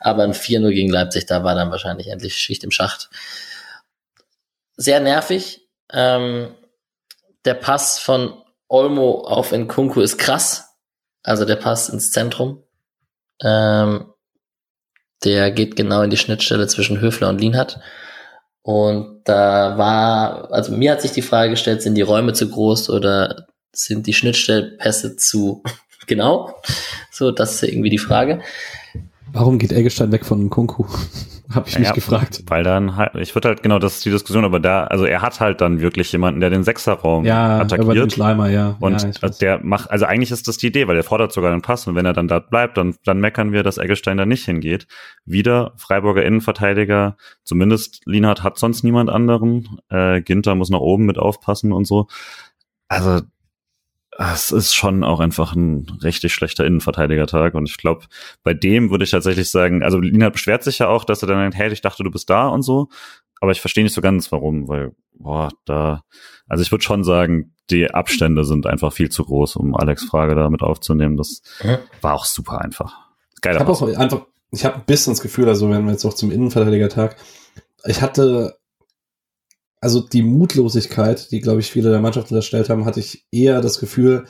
[0.00, 3.10] aber ein 4-0 gegen Leipzig, da war dann wahrscheinlich endlich Schicht im Schacht.
[4.76, 5.68] Sehr nervig.
[5.92, 6.54] Ähm,
[7.44, 10.76] der Pass von Olmo auf Nkunku ist krass.
[11.22, 12.62] Also der passt ins Zentrum.
[13.42, 14.12] Ähm,
[15.24, 17.80] der geht genau in die Schnittstelle zwischen Höfler und Lienhardt.
[18.62, 22.90] Und da war, also mir hat sich die Frage gestellt, sind die Räume zu groß
[22.90, 25.62] oder sind die Schnittstellpässe zu
[26.08, 26.54] genau?
[27.10, 28.40] So, das ist irgendwie die Frage.
[29.32, 30.86] Warum geht Eggestein weg von Kunku?
[31.50, 32.42] Habe ich ja, mich gefragt.
[32.48, 35.22] Weil dann halt, ich würde halt, genau, das ist die Diskussion, aber da, also er
[35.22, 37.96] hat halt dann wirklich jemanden, der den Sechserraum ja, attackiert.
[37.96, 38.76] Ja, Schleimer, ja.
[38.80, 41.62] Und ja, der macht, also eigentlich ist das die Idee, weil der fordert sogar den
[41.62, 44.44] Pass und wenn er dann da bleibt, dann, dann meckern wir, dass Eggestein da nicht
[44.44, 44.86] hingeht.
[45.24, 49.80] Wieder Freiburger Innenverteidiger, zumindest Lienhardt hat sonst niemand anderen.
[49.88, 52.08] Äh, Ginter muss nach oben mit aufpassen und so.
[52.88, 53.22] Also
[54.18, 57.54] es ist schon auch einfach ein richtig schlechter Innenverteidiger-Tag.
[57.54, 58.06] Und ich glaube,
[58.42, 61.38] bei dem würde ich tatsächlich sagen, also Lina beschwert sich ja auch, dass er dann
[61.38, 62.88] denkt, hey, ich dachte, du bist da und so.
[63.40, 66.02] Aber ich verstehe nicht so ganz, warum, weil, boah, da,
[66.48, 70.34] also ich würde schon sagen, die Abstände sind einfach viel zu groß, um Alex Frage
[70.34, 71.16] damit aufzunehmen.
[71.16, 71.78] Das mhm.
[72.00, 72.96] war auch super einfach.
[73.40, 73.54] Geil.
[73.54, 76.14] Ich habe auch einfach, ich habe ein bisschen das Gefühl, also wenn wir jetzt auch
[76.14, 77.16] zum Innenverteidiger-Tag,
[77.84, 78.57] ich hatte
[79.80, 83.78] also die Mutlosigkeit, die, glaube ich, viele der Mannschaften unterstellt haben, hatte ich eher das
[83.78, 84.24] Gefühl,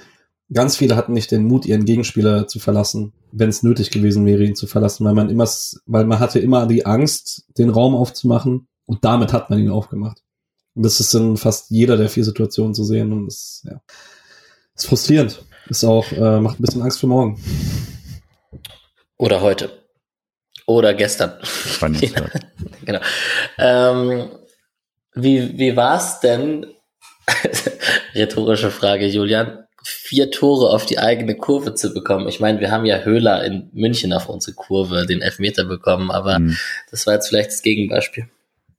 [0.53, 4.45] ganz viele hatten nicht den Mut, ihren Gegenspieler zu verlassen, wenn es nötig gewesen wäre,
[4.45, 5.49] ihn zu verlassen, weil man immer,
[5.87, 10.23] weil man hatte immer die Angst, den Raum aufzumachen und damit hat man ihn aufgemacht.
[10.75, 13.81] Und das ist in fast jeder der vier Situationen zu sehen und das, ja,
[14.75, 15.45] ist frustrierend.
[15.69, 17.39] Ist auch, äh, macht ein bisschen Angst für morgen.
[19.19, 19.71] Oder heute.
[20.67, 21.33] Oder gestern.
[21.43, 22.15] Spannend.
[22.85, 23.01] genau.
[23.59, 24.31] Ähm,
[25.23, 26.67] wie, wie war's denn?
[28.15, 29.65] Rhetorische Frage, Julian.
[29.83, 32.29] Vier Tore auf die eigene Kurve zu bekommen.
[32.29, 36.41] Ich meine, wir haben ja Höhler in München auf unsere Kurve den Elfmeter bekommen, aber
[36.41, 36.57] mhm.
[36.91, 38.29] das war jetzt vielleicht das Gegenbeispiel.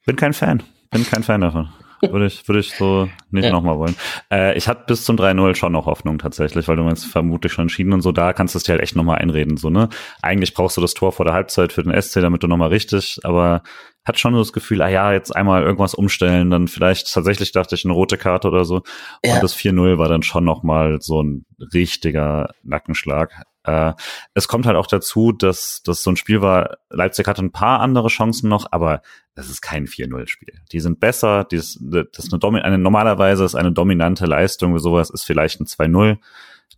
[0.05, 0.61] Bin kein Fan.
[0.91, 1.69] Bin kein Fan davon.
[2.01, 3.51] Würde ich, würde ich so nicht ja.
[3.51, 3.95] nochmal wollen.
[4.31, 7.63] Äh, ich hatte bis zum 3-0 schon noch Hoffnung tatsächlich, weil du meinst, vermutlich schon
[7.63, 9.89] entschieden und so, da kannst du es dir halt echt nochmal einreden, so, ne?
[10.21, 13.19] Eigentlich brauchst du das Tor vor der Halbzeit für den SC, damit du nochmal richtig,
[13.23, 13.63] aber
[14.05, 17.75] hat schon so das Gefühl, ah ja, jetzt einmal irgendwas umstellen, dann vielleicht tatsächlich dachte
[17.75, 18.81] ich eine rote Karte oder so.
[19.23, 19.35] Ja.
[19.35, 23.43] Und das 4-0 war dann schon nochmal so ein richtiger Nackenschlag.
[23.63, 23.93] Äh,
[24.33, 27.81] es kommt halt auch dazu, dass das so ein Spiel war, Leipzig hatte ein paar
[27.81, 29.01] andere Chancen noch, aber
[29.35, 30.53] das ist kein 4-0-Spiel.
[30.71, 35.09] Die sind besser, die ist, das ist eine, eine normalerweise ist eine dominante Leistung, sowas
[35.09, 36.17] ist vielleicht ein 2-0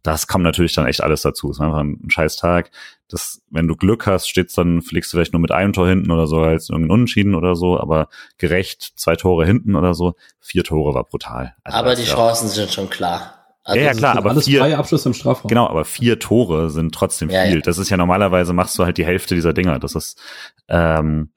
[0.03, 1.49] das kommt natürlich dann echt alles dazu.
[1.49, 2.71] Es ist einfach ein, scheiß Tag.
[3.07, 6.11] Das, wenn du Glück hast, steht's dann, fliegst du vielleicht nur mit einem Tor hinten
[6.11, 10.63] oder so, als irgendein Unentschieden oder so, aber gerecht, zwei Tore hinten oder so, vier
[10.63, 11.55] Tore war brutal.
[11.63, 13.41] Also aber die Chancen sind schon klar.
[13.63, 15.49] Also ja, ja, klar, aber alles vier, freie Abschluss im Strafraum.
[15.49, 17.55] Genau, aber vier Tore sind trotzdem ja, viel.
[17.55, 17.61] Ja.
[17.61, 19.77] Das ist ja normalerweise machst du halt die Hälfte dieser Dinger.
[19.77, 20.19] Das ist
[20.67, 21.29] ähm,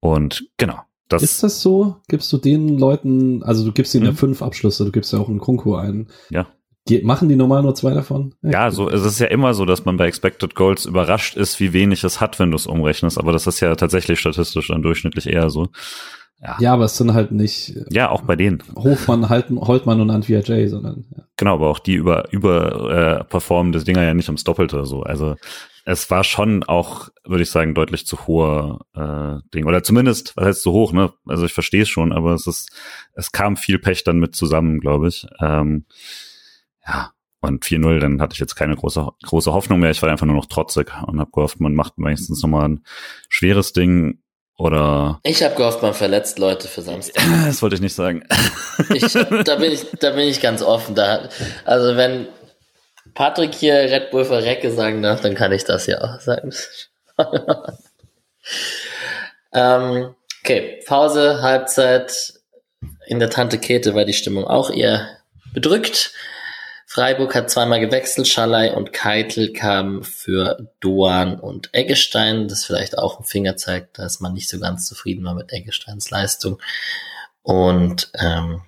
[0.00, 0.80] und genau.
[1.08, 1.96] Das ist das so?
[2.08, 4.10] Gibst du den Leuten, also du gibst ihnen mhm.
[4.10, 6.08] ja fünf Abschlüsse, du gibst ja auch einen Kunku ein.
[6.30, 6.46] Ja.
[6.88, 8.34] Die, machen die normal nur zwei davon?
[8.42, 11.72] Ja, so, es ist ja immer so, dass man bei Expected Goals überrascht ist, wie
[11.72, 13.18] wenig es hat, wenn du es umrechnest.
[13.18, 15.68] Aber das ist ja tatsächlich statistisch dann durchschnittlich eher so.
[16.42, 16.56] Ja.
[16.60, 17.74] ja, aber es sind halt nicht.
[17.90, 18.62] Ja, auch bei denen.
[18.74, 21.06] Hofmann, Halten, Holtmann und Antwia J, sondern.
[21.16, 21.24] Ja.
[21.38, 25.02] Genau, aber auch die über, über äh, performen das Dinger ja nicht ums Doppelte so.
[25.02, 25.36] Also
[25.86, 29.66] es war schon auch, würde ich sagen, deutlich zu hoher äh, Ding.
[29.66, 31.12] Oder zumindest, was heißt zu hoch, ne?
[31.26, 32.70] Also ich verstehe es schon, aber es ist,
[33.14, 35.26] es kam viel Pech dann mit zusammen, glaube ich.
[35.40, 35.86] Ähm,
[36.86, 39.90] ja, und 4-0, dann hatte ich jetzt keine große, große Hoffnung mehr.
[39.90, 42.84] Ich war einfach nur noch trotzig und habe gehofft, man macht wenigstens nochmal ein
[43.28, 44.20] schweres Ding
[44.56, 45.20] oder.
[45.24, 47.22] Ich habe gehofft, man verletzt Leute für Samstag.
[47.46, 48.24] Das wollte ich nicht sagen.
[48.92, 50.94] Ich, da, bin ich, da bin ich ganz offen.
[50.94, 51.28] Da,
[51.64, 52.28] also wenn
[53.14, 56.52] Patrick hier Red Bull Verrecke sagen darf, dann kann ich das ja auch sagen.
[59.52, 62.34] ähm, okay, Pause, Halbzeit.
[63.06, 65.08] In der Tante Kete war die Stimmung auch eher
[65.52, 66.12] bedrückt.
[66.94, 73.18] Freiburg hat zweimal gewechselt, Schalay und Keitel kamen für Doan und Eggestein, das vielleicht auch
[73.18, 76.62] ein Finger zeigt, dass man nicht so ganz zufrieden war mit Eggesteins Leistung.
[77.42, 78.62] Und ähm,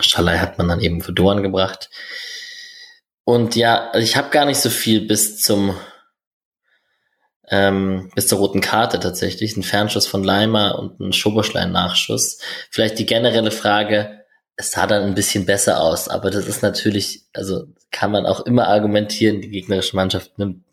[0.00, 1.90] Schalay hat man dann eben für Doan gebracht.
[3.22, 5.76] Und ja, ich habe gar nicht so viel bis zum
[7.50, 9.56] ähm, bis zur roten Karte tatsächlich.
[9.56, 12.40] Ein Fernschuss von Leimer und ein Schoberschlein-Nachschuss.
[12.72, 14.23] Vielleicht die generelle Frage,
[14.56, 18.40] es sah dann ein bisschen besser aus, aber das ist natürlich, also kann man auch
[18.40, 20.64] immer argumentieren, die gegnerische Mannschaft nimmt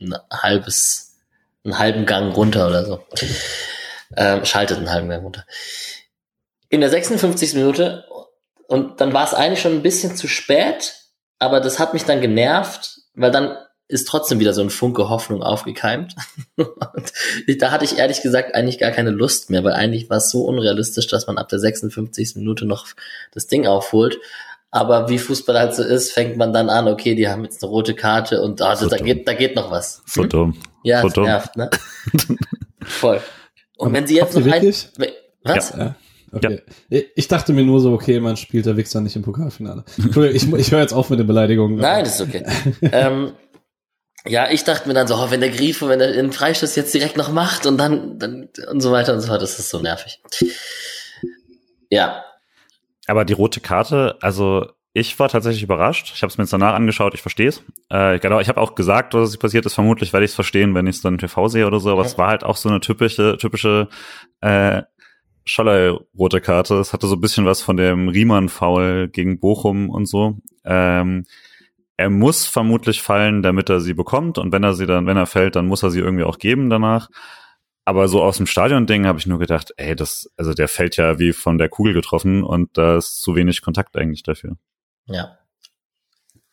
[0.00, 1.16] ein halbes,
[1.64, 3.04] einen halben Gang runter oder so.
[4.14, 5.46] Ähm, schaltet einen halben Gang runter.
[6.68, 7.54] In der 56.
[7.54, 8.04] Minute,
[8.66, 10.94] und dann war es eigentlich schon ein bisschen zu spät,
[11.38, 13.56] aber das hat mich dann genervt, weil dann
[13.92, 16.16] ist trotzdem wieder so ein Funke Hoffnung aufgekeimt.
[16.56, 16.72] und
[17.62, 20.44] da hatte ich ehrlich gesagt eigentlich gar keine Lust mehr, weil eigentlich war es so
[20.44, 22.36] unrealistisch, dass man ab der 56.
[22.36, 22.86] Minute noch
[23.32, 24.18] das Ding aufholt.
[24.70, 27.70] Aber wie Fußball halt so ist, fängt man dann an, okay, die haben jetzt eine
[27.70, 29.98] rote Karte und also, da, geht, da geht noch was.
[29.98, 30.02] Hm?
[30.06, 30.56] So dumm.
[30.82, 31.70] Ja, so das nervt, ne?
[32.82, 33.20] Voll.
[33.76, 34.72] Und wenn sie jetzt noch ein,
[35.42, 35.74] Was?
[35.76, 35.94] Ja.
[36.32, 36.62] Okay.
[36.88, 37.00] Ja.
[37.14, 39.84] Ich dachte mir nur so, okay, man spielt der Wichser nicht im Pokalfinale.
[40.32, 41.76] ich, ich höre jetzt auf mit den Beleidigungen.
[41.76, 42.44] Nein, das ist okay.
[42.80, 43.32] ähm,
[44.26, 46.94] ja, ich dachte mir dann so, oh, wenn der Grifo, wenn er den Freistoß jetzt
[46.94, 49.80] direkt noch macht und dann, dann und so weiter und so fort, das ist so
[49.80, 50.20] nervig.
[51.90, 52.24] Ja.
[53.06, 56.12] Aber die rote Karte, also ich war tatsächlich überrascht.
[56.14, 57.62] Ich habe es mir jetzt danach angeschaut, ich verstehe es.
[57.88, 59.74] Äh, genau, ich habe auch gesagt, was passiert ist.
[59.74, 61.90] Vermutlich werde ich es verstehen, wenn ich es dann TV sehe oder so.
[61.90, 62.06] Aber ja.
[62.06, 63.88] es war halt auch so eine typische, typische
[64.40, 64.82] äh,
[65.44, 66.76] Scholler rote Karte.
[66.76, 70.38] Es hatte so ein bisschen was von dem Riemann-Foul gegen Bochum und so.
[70.64, 71.24] Ähm,
[72.02, 74.36] er muss vermutlich fallen, damit er sie bekommt.
[74.36, 76.68] Und wenn er sie dann, wenn er fällt, dann muss er sie irgendwie auch geben
[76.68, 77.08] danach.
[77.84, 81.20] Aber so aus dem Stadion-Ding habe ich nur gedacht, ey, das, also der fällt ja
[81.20, 84.56] wie von der Kugel getroffen und da ist zu wenig Kontakt eigentlich dafür.
[85.06, 85.38] Ja.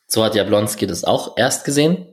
[0.06, 2.06] So hat Jablonski das auch erst gesehen.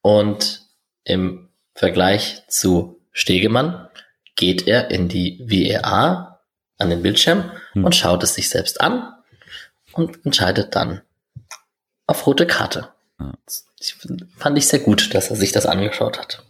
[0.00, 0.62] Und
[1.02, 3.88] im Vergleich zu Stegemann
[4.36, 6.40] geht er in die WEA
[6.78, 7.84] an den Bildschirm hm.
[7.84, 9.12] und schaut es sich selbst an
[9.92, 11.02] und entscheidet dann
[12.06, 12.88] auf rote Karte.
[13.18, 13.32] Ja.
[13.80, 13.96] Ich,
[14.36, 16.44] fand ich sehr gut, dass er sich das angeschaut hat.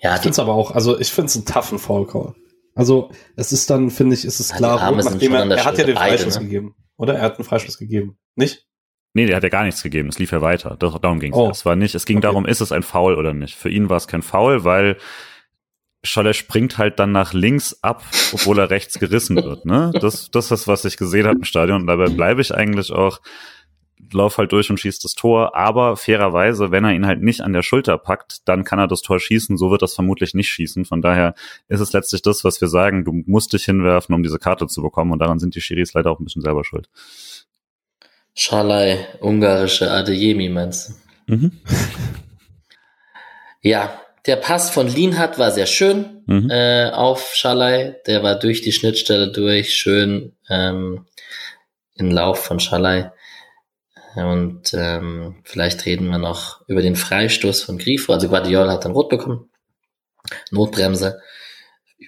[0.00, 2.34] Ja, ich finde es aber auch, also ich finde es einen toughen Foul.
[2.74, 5.96] Also es ist dann, finde ich, ist es klar, nachdem er, er hat ja den
[5.96, 6.44] beide, Freischuss ne?
[6.44, 7.14] gegeben, oder?
[7.14, 8.66] Er hat einen Freistoß gegeben, nicht?
[9.12, 10.08] Nee, der hat ja gar nichts gegeben.
[10.08, 10.76] Es lief ja weiter.
[10.76, 11.38] Darum ging es.
[11.38, 11.50] Oh.
[11.50, 11.96] Es war nicht.
[11.96, 12.28] Es ging okay.
[12.28, 13.56] darum, ist es ein Foul oder nicht.
[13.56, 14.98] Für ihn war es kein Foul, weil
[16.04, 19.66] Scholler springt halt dann nach links ab, obwohl er rechts gerissen wird.
[19.66, 19.90] Ne?
[20.00, 21.82] Das, das ist, was ich gesehen habe im Stadion.
[21.82, 23.20] Und dabei bleibe ich eigentlich auch
[24.12, 25.56] lauf halt durch und schießt das Tor.
[25.56, 29.02] Aber fairerweise, wenn er ihn halt nicht an der Schulter packt, dann kann er das
[29.02, 29.56] Tor schießen.
[29.56, 30.84] So wird das vermutlich nicht schießen.
[30.84, 31.34] Von daher
[31.68, 33.04] ist es letztlich das, was wir sagen.
[33.04, 35.12] Du musst dich hinwerfen, um diese Karte zu bekommen.
[35.12, 36.88] Und daran sind die Schiris leider auch ein bisschen selber schuld.
[38.34, 40.94] Schalai, ungarische Adeyemi, meinst
[41.26, 41.34] du?
[41.34, 41.52] Mhm.
[43.62, 46.50] ja, der Pass von Lienhardt war sehr schön mhm.
[46.50, 47.96] äh, auf Schalai.
[48.06, 51.06] Der war durch die Schnittstelle durch, schön ähm,
[51.94, 53.12] in Lauf von Schalai
[54.16, 58.12] Und ähm, vielleicht reden wir noch über den Freistoß von Grifo.
[58.12, 59.50] Also Guardiola hat dann rot bekommen.
[60.50, 61.20] Notbremse.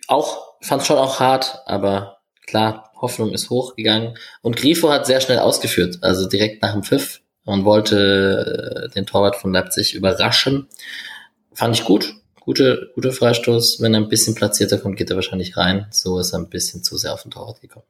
[0.08, 4.16] Auch, fand schon auch hart, aber klar, Hoffnung ist hochgegangen.
[4.40, 9.06] Und Grifo hat sehr schnell ausgeführt, also direkt nach dem Pfiff und wollte äh, den
[9.06, 10.68] Torwart von Leipzig überraschen.
[11.52, 12.14] Fand ich gut.
[12.44, 13.80] Gute, guter Freistoß.
[13.80, 15.86] Wenn er ein bisschen platzierter kommt, geht er wahrscheinlich rein.
[15.90, 17.86] So ist er ein bisschen zu sehr auf den Torwart gekommen.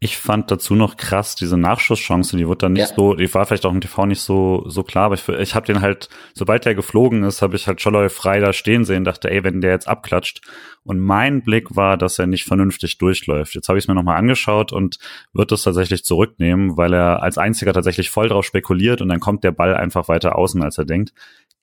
[0.00, 2.94] Ich fand dazu noch krass diese Nachschusschance, die wurde dann nicht ja.
[2.94, 5.64] so, die war vielleicht auch im TV nicht so so klar, aber ich, ich habe
[5.64, 9.30] den halt, sobald der geflogen ist, habe ich halt Scholloy frei da stehen sehen, dachte,
[9.30, 10.42] ey, wenn der jetzt abklatscht.
[10.82, 13.54] Und mein Blick war, dass er nicht vernünftig durchläuft.
[13.54, 14.98] Jetzt habe ich es mir nochmal angeschaut und
[15.32, 19.42] wird das tatsächlich zurücknehmen, weil er als einziger tatsächlich voll drauf spekuliert und dann kommt
[19.42, 21.14] der Ball einfach weiter außen, als er denkt.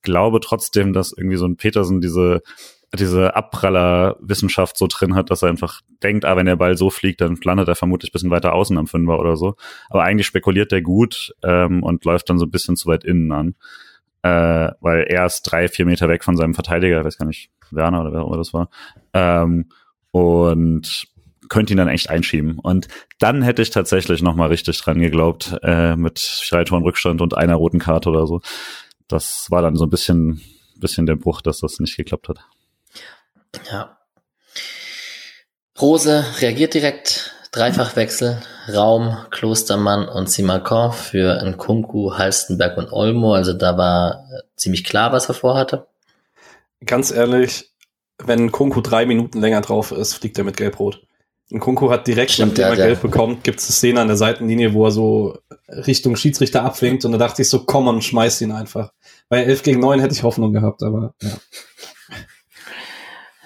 [0.01, 2.41] Glaube trotzdem, dass irgendwie so ein Petersen diese
[2.93, 7.21] diese Abprallerwissenschaft so drin hat, dass er einfach denkt, ah, wenn der Ball so fliegt,
[7.21, 9.55] dann landet er vermutlich bisschen weiter außen am Fünfer oder so.
[9.89, 13.31] Aber eigentlich spekuliert der gut ähm, und läuft dann so ein bisschen zu weit innen
[13.31, 13.55] an.
[14.23, 17.49] Äh, weil er ist drei, vier Meter weg von seinem Verteidiger, ich weiß gar nicht,
[17.71, 18.69] Werner oder wer auch immer das war.
[19.13, 19.69] Ähm,
[20.11, 21.07] und
[21.47, 22.59] könnte ihn dann echt einschieben.
[22.59, 22.87] Und
[23.19, 27.37] dann hätte ich tatsächlich noch mal richtig dran geglaubt, äh, mit drei Toren Rückstand und
[27.37, 28.41] einer roten Karte oder so.
[29.11, 30.41] Das war dann so ein bisschen,
[30.77, 32.39] bisschen der Bruch, dass das nicht geklappt hat.
[33.69, 33.97] Ja.
[35.79, 37.35] Rose reagiert direkt.
[37.51, 38.41] Dreifachwechsel.
[38.73, 43.33] Raum, Klostermann und Simakon für Nkunku, Halstenberg und Olmo.
[43.33, 45.87] Also da war äh, ziemlich klar, was er vorhatte.
[46.85, 47.71] Ganz ehrlich,
[48.17, 51.01] wenn Nkunku drei Minuten länger drauf ist, fliegt er mit Gelb-Rot.
[51.51, 54.17] Nkunku hat direkt, Stimmt, nachdem er ja, Gelb bekommt, gibt es eine Szene an der
[54.17, 55.37] Seitenlinie, wo er so
[55.67, 58.91] Richtung Schiedsrichter abwinkt und da dachte ich so, komm und schmeiß ihn einfach.
[59.29, 61.29] Bei 11 gegen 9 hätte ich Hoffnung gehabt, aber ja.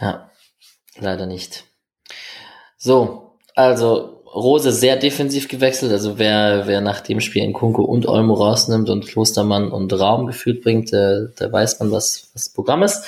[0.02, 0.30] Ja,
[1.00, 1.66] leider nicht.
[2.78, 5.92] So, also Rose sehr defensiv gewechselt.
[5.94, 10.28] Also wer, wer nach dem Spiel in Kunko und Olmo rausnimmt und Klostermann und Raum
[10.28, 13.06] geführt bringt, der, der weiß man, was, was das Programm ist.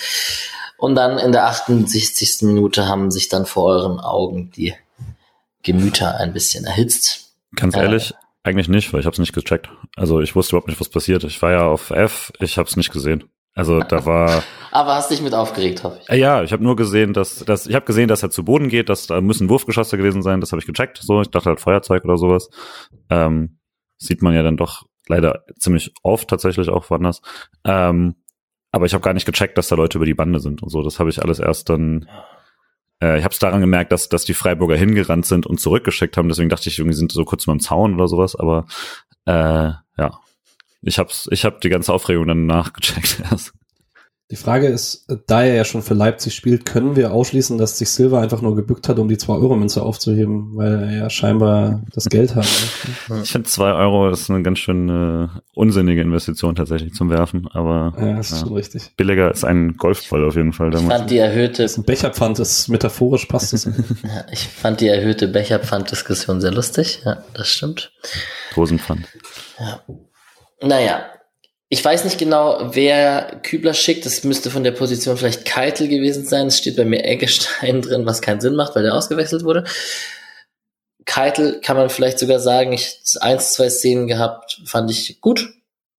[0.78, 2.44] Und dann in der 68.
[2.44, 4.74] Minute haben sich dann vor euren Augen die
[5.68, 7.36] Gemüter ein bisschen erhitzt.
[7.56, 8.14] Ganz äh, ehrlich,
[8.44, 9.70] eigentlich nicht, weil ich habe es nicht gecheckt.
[9.98, 11.26] Also ich wusste überhaupt nicht, was passiert.
[11.26, 13.26] Ich war ja auf F, ich habe es nicht gesehen.
[13.54, 14.44] Also da war.
[14.72, 16.16] Aber hast dich mit aufgeregt, hoffe ich.
[16.16, 18.88] Ja, ich habe nur gesehen, dass, dass ich habe gesehen, dass er zu Boden geht,
[18.88, 20.40] dass da müssen Wurfgeschosse gewesen sein.
[20.40, 21.00] Das habe ich gecheckt.
[21.02, 22.50] So, ich dachte halt Feuerzeug oder sowas.
[23.10, 23.60] Ähm,
[23.98, 27.22] sieht man ja dann doch leider ziemlich oft tatsächlich auch woanders.
[27.66, 28.16] Ähm,
[28.72, 30.84] aber ich habe gar nicht gecheckt, dass da Leute über die Bande sind und so.
[30.84, 32.08] Das habe ich alles erst dann.
[33.02, 36.30] Äh, ich habe es daran gemerkt, dass, dass die Freiburger hingerannt sind und zurückgeschickt haben.
[36.30, 38.36] Deswegen dachte ich, irgendwie sind so kurz beim Zaun oder sowas.
[38.36, 38.66] Aber
[39.26, 40.20] äh, ja,
[40.82, 43.54] ich hab's, ich hab die ganze Aufregung dann nachgecheckt erst.
[44.30, 47.90] Die Frage ist, da er ja schon für Leipzig spielt, können wir ausschließen, dass sich
[47.90, 52.36] Silva einfach nur gebückt hat, um die 2-Euro-Münze aufzuheben, weil er ja scheinbar das Geld
[52.36, 52.46] hat.
[53.24, 57.94] Ich finde 2 Euro ist eine ganz schön äh, unsinnige Investition tatsächlich zum Werfen, aber
[57.98, 58.92] ja, das ist ja, schon richtig.
[58.98, 60.74] billiger ist ein Golfball auf jeden Fall.
[60.74, 63.64] Ich fand die erhöhte das ist ein Becherpfand, ist metaphorisch passt es.
[64.04, 67.94] ja, ich fand die erhöhte Becherpfand-Diskussion sehr lustig, ja, das stimmt.
[68.56, 69.08] Dosenpfand.
[69.58, 69.80] Ja.
[70.62, 71.06] Naja,
[71.70, 74.06] ich weiß nicht genau, wer Kübler schickt.
[74.06, 76.48] Das müsste von der Position vielleicht Keitel gewesen sein.
[76.48, 79.66] Es steht bei mir Eggestein drin, was keinen Sinn macht, weil der ausgewechselt wurde.
[81.06, 85.50] Keitel kann man vielleicht sogar sagen, ich eins, zwei Szenen gehabt, fand ich gut.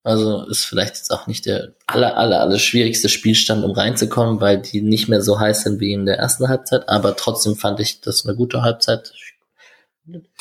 [0.05, 4.59] Also ist vielleicht jetzt auch nicht der aller, aller, aller schwierigste Spielstand, um reinzukommen, weil
[4.59, 6.89] die nicht mehr so heiß sind wie in der ersten Halbzeit.
[6.89, 9.13] Aber trotzdem fand ich das eine gute Halbzeit.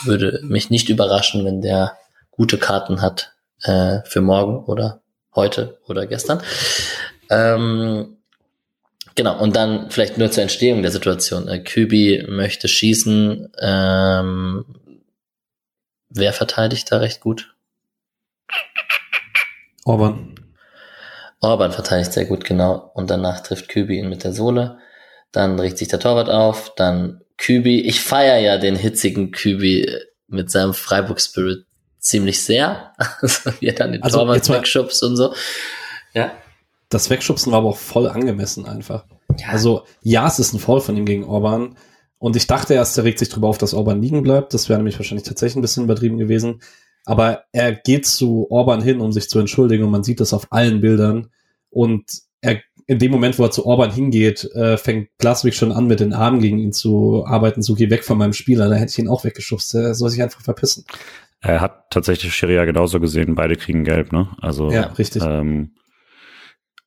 [0.03, 1.97] Würde mich nicht überraschen, wenn der
[2.31, 5.01] gute Karten hat äh, für morgen oder
[5.37, 6.43] heute oder gestern.
[7.29, 8.17] Ähm,
[9.15, 11.47] genau, und dann vielleicht nur zur Entstehung der Situation.
[11.47, 13.53] Äh, Kübi möchte schießen.
[13.61, 14.65] Ähm,
[16.09, 17.55] wer verteidigt da recht gut?
[19.85, 20.35] Orban.
[21.39, 22.91] Orban verteidigt sehr gut, genau.
[22.93, 24.79] Und danach trifft Kübi ihn mit der Sohle.
[25.31, 26.73] Dann regt sich der Torwart auf.
[26.75, 27.81] Dann Kübi.
[27.81, 29.87] Ich feiere ja den hitzigen Kübi
[30.27, 31.66] mit seinem Freiburg-Spirit
[32.07, 32.93] ziemlich sehr.
[33.21, 35.33] Also wie er dann den also Torwart wegschubst und so.
[36.13, 36.31] Ja.
[36.89, 39.05] Das Wegschubsen war aber auch voll angemessen einfach.
[39.39, 39.49] Ja.
[39.49, 41.75] Also ja, es ist ein Foul von ihm gegen Orban.
[42.19, 44.53] Und ich dachte erst, er regt sich drüber auf, dass Orban liegen bleibt.
[44.53, 46.61] Das wäre nämlich wahrscheinlich tatsächlich ein bisschen übertrieben gewesen.
[47.05, 49.83] Aber er geht zu Orban hin, um sich zu entschuldigen.
[49.83, 51.29] Und man sieht das auf allen Bildern.
[51.69, 52.05] Und
[52.41, 55.99] er, in dem Moment, wo er zu Orban hingeht, äh, fängt Plaswig schon an, mit
[55.99, 57.61] den Armen gegen ihn zu arbeiten.
[57.61, 58.69] So, geh weg von meinem Spieler.
[58.69, 59.75] Da hätte ich ihn auch weggeschubst.
[59.75, 60.85] Er soll sich einfach verpissen.
[61.41, 64.29] Er hat tatsächlich Schiria genauso gesehen, beide kriegen gelb, ne?
[64.41, 65.23] Also ja, richtig.
[65.23, 65.75] Ähm,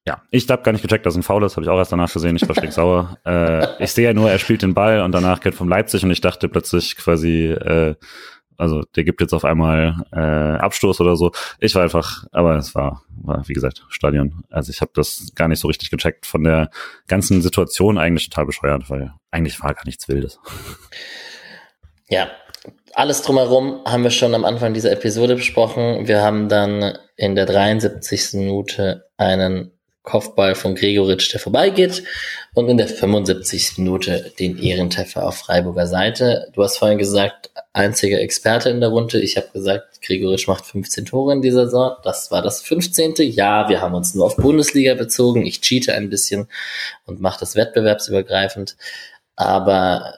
[0.06, 2.12] ja, ich habe gar nicht gecheckt, dass ein Foul ist, habe ich auch erst danach
[2.12, 3.18] gesehen, ich war sauer.
[3.24, 6.10] Äh, ich sehe ja nur, er spielt den Ball und danach geht vom Leipzig und
[6.10, 7.94] ich dachte plötzlich quasi, äh,
[8.56, 11.32] also der gibt jetzt auf einmal äh, Abstoß oder so.
[11.60, 14.42] Ich war einfach, aber es war, war wie gesagt, Stadion.
[14.50, 16.70] Also ich habe das gar nicht so richtig gecheckt von der
[17.06, 20.40] ganzen Situation eigentlich total bescheuert, weil eigentlich war gar nichts Wildes.
[22.08, 22.28] Ja,
[22.94, 26.08] alles drumherum haben wir schon am Anfang dieser Episode besprochen.
[26.08, 28.34] Wir haben dann in der 73.
[28.34, 29.72] Minute einen
[30.02, 32.02] Kopfball von Gregoritsch, der vorbeigeht
[32.54, 33.78] und in der 75.
[33.78, 36.48] Minute den Ehrentreffer auf Freiburger Seite.
[36.54, 39.20] Du hast vorhin gesagt, einziger Experte in der Runde.
[39.20, 41.96] Ich habe gesagt, Gregoritsch macht 15 Tore in dieser Saison.
[42.02, 43.14] Das war das 15.
[43.18, 45.44] Ja, wir haben uns nur auf Bundesliga bezogen.
[45.44, 46.48] Ich cheate ein bisschen
[47.04, 48.76] und mache das wettbewerbsübergreifend.
[49.36, 50.14] Aber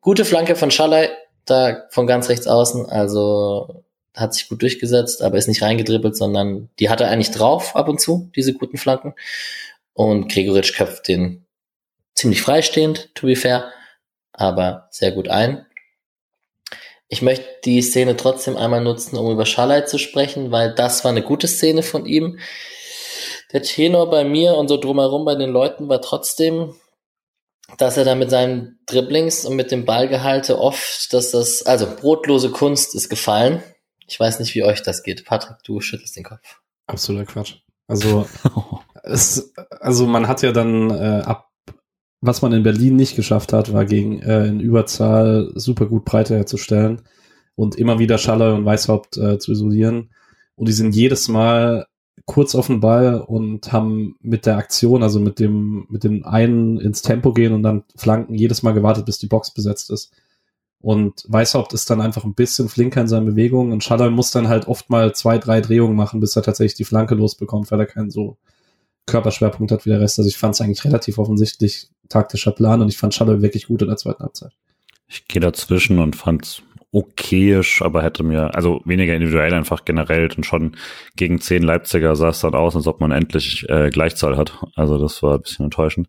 [0.00, 1.10] gute Flanke von Schallei,
[1.44, 2.86] da von ganz rechts außen.
[2.86, 3.84] Also
[4.14, 7.88] hat sich gut durchgesetzt, aber ist nicht reingedribbelt, sondern die hat er eigentlich drauf ab
[7.88, 9.14] und zu, diese guten Flanken.
[9.92, 11.44] Und Gregoritsch köpft den
[12.14, 13.72] ziemlich freistehend, to be fair,
[14.32, 15.66] aber sehr gut ein.
[17.08, 21.10] Ich möchte die Szene trotzdem einmal nutzen, um über Schalai zu sprechen, weil das war
[21.10, 22.38] eine gute Szene von ihm.
[23.52, 26.74] Der Tenor bei mir und so drumherum bei den Leuten war trotzdem,
[27.78, 32.50] dass er da mit seinen Dribblings und mit dem Ballgehalte oft, dass das, also brotlose
[32.50, 33.62] Kunst ist gefallen.
[34.06, 35.24] Ich weiß nicht, wie euch das geht.
[35.24, 36.60] Patrick, du schüttelst den Kopf.
[36.86, 37.54] Absoluter Quatsch.
[37.86, 38.26] Also,
[39.02, 41.50] es, also man hat ja dann äh, ab,
[42.20, 46.36] was man in Berlin nicht geschafft hat, war gegen äh, in Überzahl super gut Breite
[46.36, 47.02] herzustellen
[47.54, 50.10] und immer wieder Schaller und Weißhaupt äh, zu isolieren.
[50.56, 51.86] Und die sind jedes Mal
[52.26, 56.78] kurz auf den Ball und haben mit der Aktion, also mit dem, mit dem einen
[56.80, 60.12] ins Tempo gehen und dann flanken, jedes Mal gewartet, bis die Box besetzt ist.
[60.80, 64.48] Und Weißhaupt ist dann einfach ein bisschen flinker in seinen Bewegungen und Schaller muss dann
[64.48, 67.86] halt oft mal zwei, drei Drehungen machen, bis er tatsächlich die Flanke losbekommt, weil er
[67.86, 68.36] keinen so
[69.06, 70.18] Körperschwerpunkt hat wie der Rest.
[70.18, 73.82] Also ich fand es eigentlich relativ offensichtlich taktischer Plan und ich fand Schaller wirklich gut
[73.82, 74.52] in der zweiten Halbzeit.
[75.08, 76.62] Ich gehe dazwischen und fand's
[76.94, 80.76] okayisch, aber hätte mir, also weniger individuell einfach generell und schon
[81.16, 84.64] gegen zehn Leipziger sah es dann aus, als ob man endlich äh, Gleichzahl hat.
[84.76, 86.08] Also das war ein bisschen enttäuschend.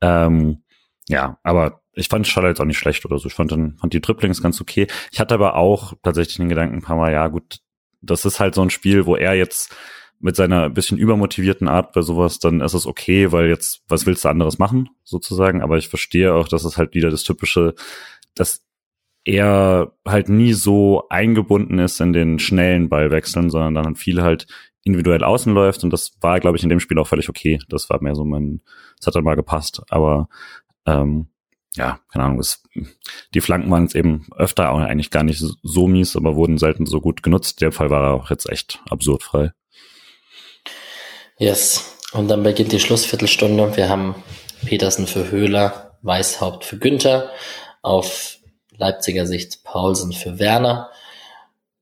[0.00, 0.62] Ähm,
[1.08, 3.28] ja, aber ich fand Schaller jetzt auch nicht schlecht oder so.
[3.28, 4.86] Ich fand, dann, fand die Triplings ganz okay.
[5.10, 7.58] Ich hatte aber auch tatsächlich den Gedanken ein paar Mal, ja gut,
[8.00, 9.74] das ist halt so ein Spiel, wo er jetzt
[10.18, 14.24] mit seiner bisschen übermotivierten Art bei sowas, dann ist es okay, weil jetzt, was willst
[14.24, 15.60] du anderes machen, sozusagen.
[15.60, 17.74] Aber ich verstehe auch, dass es halt wieder das typische,
[18.34, 18.64] dass
[19.24, 24.46] er halt nie so eingebunden ist in den schnellen Ballwechseln, sondern dann viel halt
[24.84, 25.84] individuell außen läuft.
[25.84, 27.60] Und das war, glaube ich, in dem Spiel auch völlig okay.
[27.68, 28.62] Das war mehr so mein,
[28.98, 29.82] das hat dann mal gepasst.
[29.90, 30.28] Aber
[30.86, 31.28] ähm,
[31.76, 32.62] ja, keine Ahnung, es,
[33.32, 36.86] die Flanken waren jetzt eben öfter auch eigentlich gar nicht so mies, aber wurden selten
[36.86, 37.60] so gut genutzt.
[37.60, 39.52] Der Fall war auch jetzt echt absurd frei.
[41.38, 41.98] Yes.
[42.12, 43.76] Und dann beginnt die Schlussviertelstunde.
[43.76, 44.16] Wir haben
[44.66, 47.30] Petersen für Höhler, Weißhaupt für Günther,
[47.80, 48.38] auf
[48.76, 50.90] Leipziger Sicht Paulsen für Werner.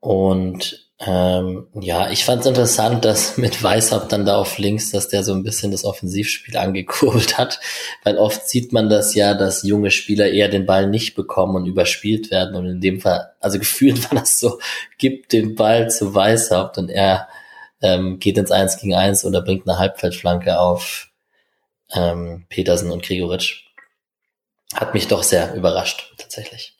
[0.00, 5.08] Und ähm, ja, ich fand es interessant, dass mit Weißhaupt dann da auf links, dass
[5.08, 7.58] der so ein bisschen das Offensivspiel angekurbelt hat,
[8.04, 11.66] weil oft sieht man das ja, dass junge Spieler eher den Ball nicht bekommen und
[11.66, 14.58] überspielt werden und in dem Fall, also gefühlt war das so,
[14.98, 17.28] gibt den Ball zu Weißhaupt und er
[17.80, 21.08] ähm, geht ins Eins gegen Eins oder bringt eine Halbfeldflanke auf
[21.94, 23.64] ähm, Petersen und Gregoritsch.
[24.74, 26.74] Hat mich doch sehr überrascht, tatsächlich.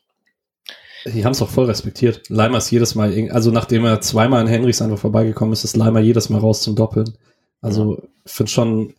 [1.07, 2.29] Die haben es auch voll respektiert.
[2.29, 6.01] Leimer ist jedes Mal, also nachdem er zweimal in Henrichs einfach vorbeigekommen ist, ist Leimer
[6.01, 7.17] jedes Mal raus zum Doppeln.
[7.63, 8.95] Also finde schon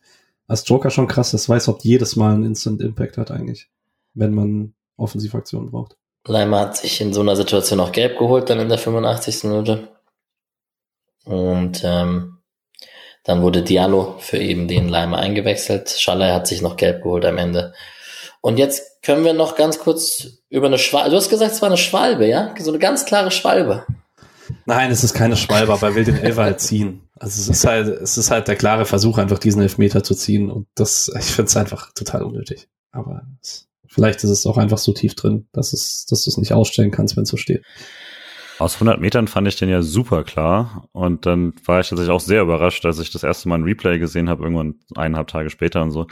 [0.48, 3.70] als Joker schon krass, das weiß, ob jedes Mal einen Instant Impact hat eigentlich,
[4.14, 5.96] wenn man Offensivaktionen braucht.
[6.28, 9.46] Leimer hat sich in so einer Situation auch gelb geholt, dann in der 85.
[9.46, 9.88] Minute.
[11.24, 12.40] Und ähm,
[13.24, 15.90] dann wurde Diallo für eben den Leimer eingewechselt.
[15.90, 17.74] Schallei hat sich noch gelb geholt am Ende.
[18.42, 21.10] Und jetzt können wir noch ganz kurz über eine Schwalbe.
[21.10, 22.54] Du hast gesagt, es war eine Schwalbe, ja?
[22.60, 23.86] So eine ganz klare Schwalbe.
[24.66, 27.08] Nein, es ist keine Schwalbe, aber er will den Elfer halt ziehen.
[27.18, 30.52] Also es ist halt, es ist halt der klare Versuch, einfach diesen Elfmeter zu ziehen.
[30.52, 32.68] Und das, ich finde es einfach total unnötig.
[32.92, 36.38] Aber es, vielleicht ist es auch einfach so tief drin, dass es, dass du es
[36.38, 37.64] nicht ausstellen kannst, wenn es so steht.
[38.60, 42.20] Aus 100 Metern fand ich den ja super klar und dann war ich tatsächlich auch
[42.20, 45.82] sehr überrascht, als ich das erste Mal ein Replay gesehen habe, irgendwann eineinhalb Tage später
[45.82, 46.06] und so.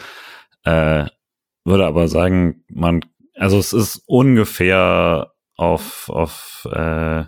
[0.63, 1.05] Äh,
[1.65, 3.01] würde aber sagen, man,
[3.39, 7.23] also es ist ungefähr auf, auf äh,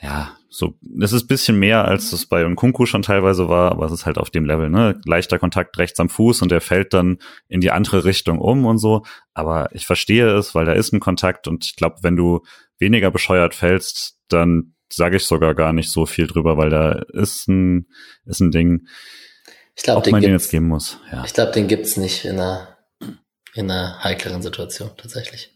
[0.00, 3.92] ja, so, es ist bisschen mehr, als es bei Unkunku schon teilweise war, aber es
[3.92, 4.98] ist halt auf dem Level, ne?
[5.04, 7.18] Leichter Kontakt rechts am Fuß und der fällt dann
[7.48, 9.04] in die andere Richtung um und so.
[9.34, 12.40] Aber ich verstehe es, weil da ist ein Kontakt und ich glaube, wenn du
[12.78, 17.48] weniger bescheuert fällst, dann sage ich sogar gar nicht so viel drüber, weil da ist
[17.48, 17.86] ein,
[18.24, 18.86] ist ein Ding,
[19.74, 21.00] ich glaub, ob man den jetzt geben muss.
[21.12, 21.22] Ja.
[21.26, 22.75] Ich glaube, den gibt's nicht in einer
[23.56, 25.50] in einer heikleren Situation tatsächlich.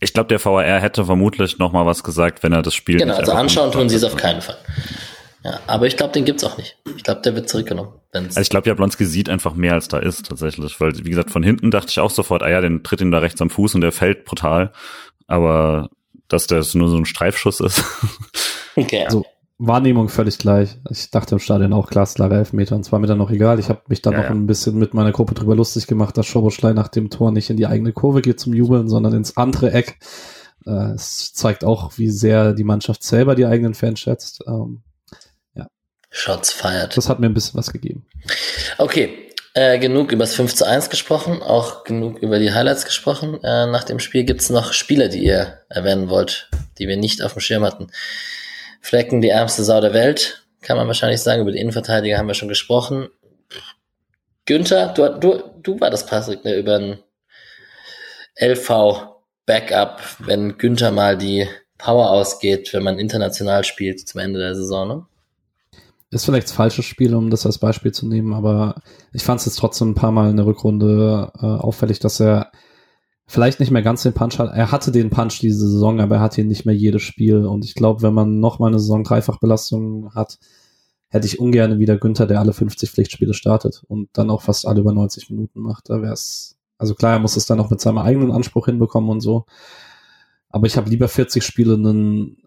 [0.00, 2.98] ich glaube, der VAR hätte vermutlich noch mal was gesagt, wenn er das Spiel.
[2.98, 4.58] Genau, also anschauen tun sie es auf keinen Fall.
[5.44, 6.78] Ja, aber ich glaube, den gibt's auch nicht.
[6.96, 7.92] Ich glaube, der wird zurückgenommen.
[8.12, 11.42] Also ich glaube, Jablonski sieht einfach mehr, als da ist tatsächlich, weil wie gesagt, von
[11.42, 13.82] hinten dachte ich auch sofort, ah ja, den tritt ihn da rechts am Fuß und
[13.82, 14.72] der fällt brutal,
[15.26, 15.90] aber
[16.28, 17.82] dass das nur so ein Streifschuss ist.
[18.76, 19.04] Okay.
[19.04, 19.24] Also,
[19.58, 20.78] Wahrnehmung völlig gleich.
[20.90, 23.60] Ich dachte im Stadion auch glasklare Elfmeter und zwar mir dann noch egal.
[23.60, 24.30] Ich habe mich dann ja, noch ja.
[24.32, 27.56] ein bisschen mit meiner Gruppe drüber lustig gemacht, dass Schoboschlei nach dem Tor nicht in
[27.56, 29.98] die eigene Kurve geht zum Jubeln, sondern ins andere Eck.
[30.66, 34.42] Äh, es zeigt auch, wie sehr die Mannschaft selber die eigenen Fans schätzt.
[34.48, 34.82] Ähm,
[35.54, 35.68] ja.
[36.10, 36.96] Shots feiert.
[36.96, 38.06] Das hat mir ein bisschen was gegeben.
[38.78, 43.38] Okay, äh, genug über das 5 zu 1 gesprochen, auch genug über die Highlights gesprochen.
[43.44, 47.34] Äh, nach dem Spiel gibt's noch Spieler, die ihr erwähnen wollt, die wir nicht auf
[47.34, 47.86] dem Schirm hatten.
[48.84, 51.40] Flecken die ärmste Sau der Welt, kann man wahrscheinlich sagen.
[51.40, 53.08] Über die Innenverteidiger haben wir schon gesprochen.
[54.44, 56.98] Günther, du, du, du war das Patrick, ne, über ein
[58.38, 59.08] LV
[59.46, 61.48] Backup, wenn Günther mal die
[61.78, 65.06] Power ausgeht, wenn man international spielt zum Ende der Saison, ne?
[66.10, 68.82] Ist vielleicht das falsche Spiel, um das als Beispiel zu nehmen, aber
[69.14, 72.52] ich fand es jetzt trotzdem ein paar Mal in der Rückrunde äh, auffällig, dass er
[73.26, 74.54] vielleicht nicht mehr ganz den Punch hat.
[74.54, 77.46] Er hatte den Punch diese Saison, aber er hat ihn nicht mehr jedes Spiel.
[77.46, 80.38] Und ich glaube, wenn man noch mal eine Saison Dreifachbelastung hat,
[81.08, 84.80] hätte ich ungern wieder Günther, der alle 50 Pflichtspiele startet und dann auch fast alle
[84.80, 85.88] über 90 Minuten macht.
[85.88, 89.08] Da wäre es, also klar, er muss es dann auch mit seinem eigenen Anspruch hinbekommen
[89.08, 89.46] und so.
[90.48, 92.42] Aber ich habe lieber 40 Spiele einen,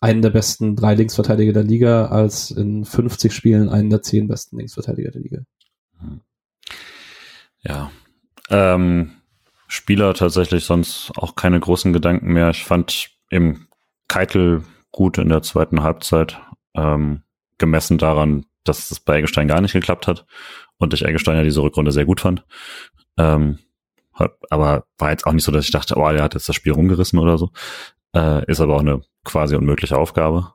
[0.00, 4.58] einen der besten drei Linksverteidiger der Liga als in 50 Spielen einen der zehn besten
[4.58, 5.38] Linksverteidiger der Liga.
[7.62, 7.90] Ja.
[8.50, 9.12] Ähm,
[9.68, 12.50] Spieler tatsächlich sonst auch keine großen Gedanken mehr.
[12.50, 13.68] Ich fand im
[14.08, 16.40] Keitel gut in der zweiten Halbzeit,
[16.74, 17.22] ähm,
[17.58, 20.26] gemessen daran, dass das bei Eggestein gar nicht geklappt hat
[20.78, 22.44] und ich Eggestein ja diese Rückrunde sehr gut fand.
[23.18, 23.58] Ähm,
[24.50, 26.72] aber war jetzt auch nicht so, dass ich dachte, oh, der hat jetzt das Spiel
[26.72, 27.50] rumgerissen oder so.
[28.14, 30.54] Äh, ist aber auch eine quasi unmögliche Aufgabe.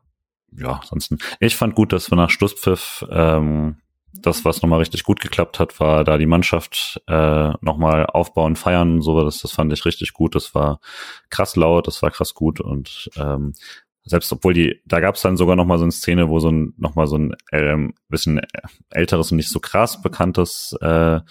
[0.52, 1.20] Ja, ansonsten.
[1.40, 3.78] Ich fand gut, dass wir nach Schlusspfiff ähm,
[4.22, 8.96] das, was nochmal richtig gut geklappt hat, war da die Mannschaft äh, nochmal aufbauen, feiern
[8.96, 9.24] und so.
[9.24, 10.36] Das, das fand ich richtig gut.
[10.36, 10.80] Das war
[11.30, 13.54] krass laut, das war krass gut und ähm,
[14.06, 16.74] selbst obwohl die, da gab es dann sogar nochmal so eine Szene, wo so ein
[16.78, 18.42] nochmal so ein ähm, bisschen
[18.90, 21.22] älteres und nicht so krass bekanntes äh,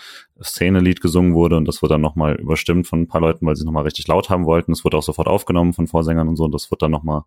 [0.43, 3.67] Szenelied gesungen wurde und das wurde dann nochmal überstimmt von ein paar Leuten, weil sie
[3.67, 4.73] nochmal richtig laut haben wollten.
[4.73, 7.23] Es wurde auch sofort aufgenommen von Vorsängern und so und das wurde dann nochmal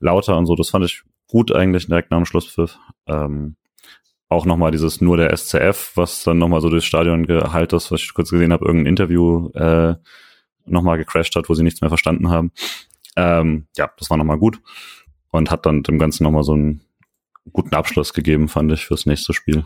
[0.00, 0.56] lauter und so.
[0.56, 2.76] Das fand ich gut eigentlich direkt nach dem Schlusspfiff.
[3.06, 3.54] Ähm,
[4.30, 8.00] auch nochmal dieses nur der SCF, was dann nochmal so durchs Stadion gehalt ist, was
[8.00, 9.96] ich kurz gesehen habe, irgendein Interview äh,
[10.64, 12.52] nochmal gecrashed hat, wo sie nichts mehr verstanden haben.
[13.16, 14.60] Ähm, ja, das war nochmal gut
[15.32, 16.80] und hat dann dem Ganzen nochmal so einen
[17.52, 19.64] guten Abschluss gegeben, fand ich, fürs nächste Spiel.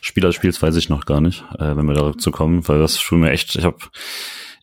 [0.00, 3.00] Spieler des Spiels weiß ich noch gar nicht, äh, wenn wir dazu kommen, weil das
[3.00, 3.78] schon mir echt, ich habe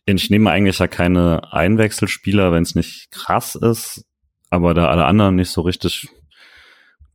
[0.06, 4.06] ich nehme eigentlich ja keine Einwechselspieler, wenn es nicht krass ist,
[4.48, 6.08] aber da alle anderen nicht so richtig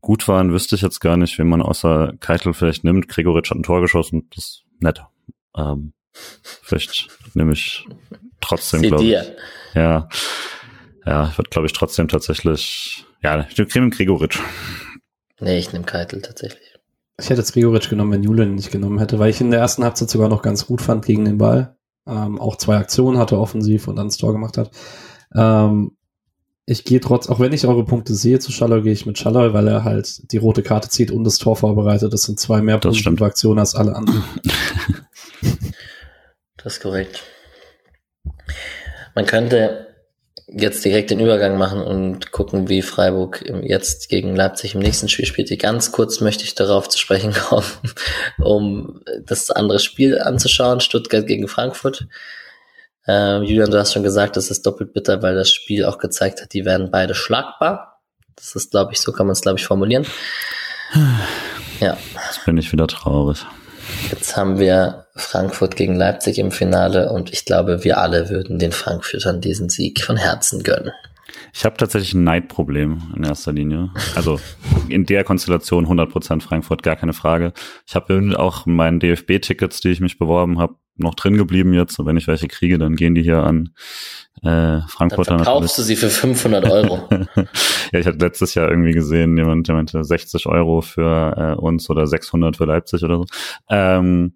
[0.04, 3.08] gut waren, wüsste ich jetzt gar nicht, wen man außer Keitel vielleicht nimmt.
[3.08, 5.02] Gregoritsch hat ein Tor geschossen, das ist nett.
[5.58, 7.88] Ähm, vielleicht nehme ich
[8.42, 9.12] trotzdem, glaube ich.
[9.74, 10.10] Ja.
[11.06, 13.06] Ja, ich würde, glaube ich, trotzdem tatsächlich.
[13.22, 14.40] Ja, ich nehme Gregoritsch.
[15.40, 16.76] Nee, ich nehme Keitel tatsächlich.
[17.18, 19.84] Ich hätte jetzt Gregoritsch genommen, wenn Julian nicht genommen hätte, weil ich in der ersten
[19.84, 21.78] Halbzeit sogar noch ganz gut fand gegen den Ball.
[22.06, 24.72] Ähm, auch zwei Aktionen hatte offensiv und dann das Tor gemacht hat.
[25.34, 25.96] Ähm,
[26.66, 29.54] ich gehe trotz, auch wenn ich eure Punkte sehe zu Schaller, gehe ich mit Schaller,
[29.54, 32.14] weil er halt die rote Karte zieht und das Tor vorbereitet.
[32.14, 34.24] Das sind zwei mehr positive Aktionen als alle anderen.
[36.58, 37.24] das ist korrekt.
[39.14, 39.88] Man könnte
[40.48, 45.26] jetzt direkt den Übergang machen und gucken, wie Freiburg jetzt gegen Leipzig im nächsten Spiel
[45.26, 45.58] spielt.
[45.60, 47.66] Ganz kurz möchte ich darauf zu sprechen kommen,
[48.40, 52.08] um das andere Spiel anzuschauen, Stuttgart gegen Frankfurt.
[53.08, 56.42] Ähm, Julian, du hast schon gesagt, das ist doppelt bitter, weil das Spiel auch gezeigt
[56.42, 58.02] hat, die werden beide schlagbar.
[58.36, 60.06] Das ist, glaube ich, so kann man es, glaube ich, formulieren.
[61.80, 61.98] Ja.
[62.28, 63.46] Jetzt bin ich wieder traurig.
[64.10, 68.72] Jetzt haben wir Frankfurt gegen Leipzig im Finale und ich glaube, wir alle würden den
[68.72, 70.94] Frankfurtern diesen Sieg von Herzen gönnen.
[71.54, 73.92] Ich habe tatsächlich ein Neidproblem in erster Linie.
[74.16, 74.40] Also
[74.88, 77.54] in der Konstellation 100% Frankfurt, gar keine Frage.
[77.86, 82.00] Ich habe auch meinen DFB-Tickets, die ich mich beworben habe, noch drin geblieben jetzt.
[82.00, 83.74] Und wenn ich welche kriege, dann gehen die hier an
[84.42, 85.30] äh, Frankfurt.
[85.30, 87.08] Dann verkaufst du sie für 500 Euro.
[87.92, 91.90] ja, ich hatte letztes Jahr irgendwie gesehen, jemand, der meinte 60 Euro für äh, uns
[91.90, 93.26] oder 600 für Leipzig oder so.
[93.70, 94.36] Ähm,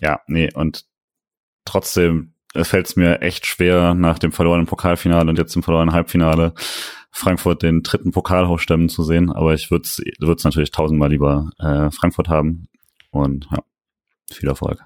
[0.00, 0.84] ja, nee, und
[1.64, 6.52] trotzdem fällt es mir echt schwer, nach dem verlorenen Pokalfinale und jetzt im verlorenen Halbfinale
[7.10, 9.30] Frankfurt den dritten Pokal hochstemmen zu sehen.
[9.30, 12.68] Aber ich würde es natürlich tausendmal lieber äh, Frankfurt haben.
[13.10, 13.58] Und ja,
[14.32, 14.82] viel Erfolg.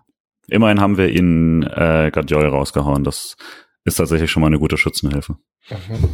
[0.49, 3.05] Immerhin haben wir ihn äh, Guardiol rausgehauen.
[3.05, 3.37] Das
[3.85, 5.37] ist tatsächlich schon mal eine gute Schützenhilfe.
[5.71, 6.09] Mhm.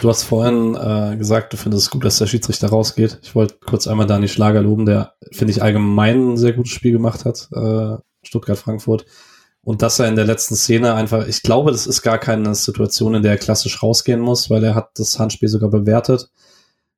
[0.00, 3.18] Du hast vorhin äh, gesagt, du findest es gut, dass der Schiedsrichter rausgeht.
[3.22, 6.92] Ich wollte kurz einmal Dani Schlager loben, der, finde ich, allgemein ein sehr gutes Spiel
[6.92, 9.06] gemacht hat, äh, Stuttgart-Frankfurt.
[9.62, 13.14] Und dass er in der letzten Szene einfach, ich glaube, das ist gar keine Situation,
[13.14, 16.30] in der er klassisch rausgehen muss, weil er hat das Handspiel sogar bewertet.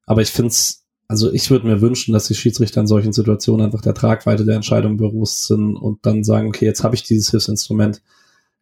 [0.04, 0.79] Aber ich finde es,
[1.10, 4.56] also ich würde mir wünschen, dass die Schiedsrichter in solchen Situationen einfach der Tragweite der
[4.56, 8.00] Entscheidung bewusst sind und dann sagen, okay, jetzt habe ich dieses Hilfsinstrument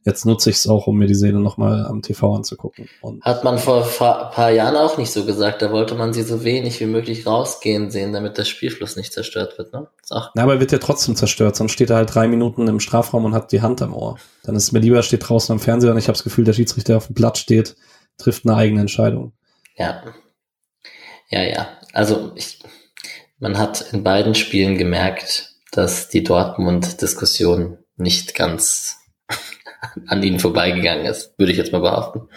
[0.08, 2.88] jetzt nutze ich es auch, um mir die Szene nochmal am TV anzugucken.
[3.02, 5.60] Und Hat man vor ein paar Jahren auch nicht so gesagt.
[5.60, 9.58] Da wollte man sie so wenig wie möglich rausgehen sehen, damit der Spielfluss nicht zerstört
[9.58, 9.72] wird.
[9.72, 9.88] Ne?
[10.10, 11.56] Ja, aber er wird ja trotzdem zerstört.
[11.56, 14.18] Sonst steht er halt drei Minuten im Strafraum und hat die Hand am Ohr.
[14.44, 16.44] Dann ist es mir lieber, er steht draußen am Fernseher und ich habe das Gefühl,
[16.44, 17.76] der Schiedsrichter auf dem Platz steht,
[18.16, 19.32] trifft eine eigene Entscheidung.
[19.76, 20.02] Ja.
[21.30, 21.68] Ja, ja.
[21.92, 22.60] Also ich,
[23.38, 28.96] man hat in beiden Spielen gemerkt, dass die Dortmund-Diskussion nicht ganz
[30.06, 32.28] an ihnen vorbeigegangen ist, würde ich jetzt mal behaupten.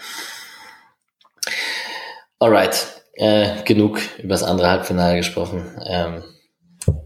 [2.38, 5.80] Alright, äh, genug über das andere Halbfinale gesprochen.
[5.86, 6.24] Ähm,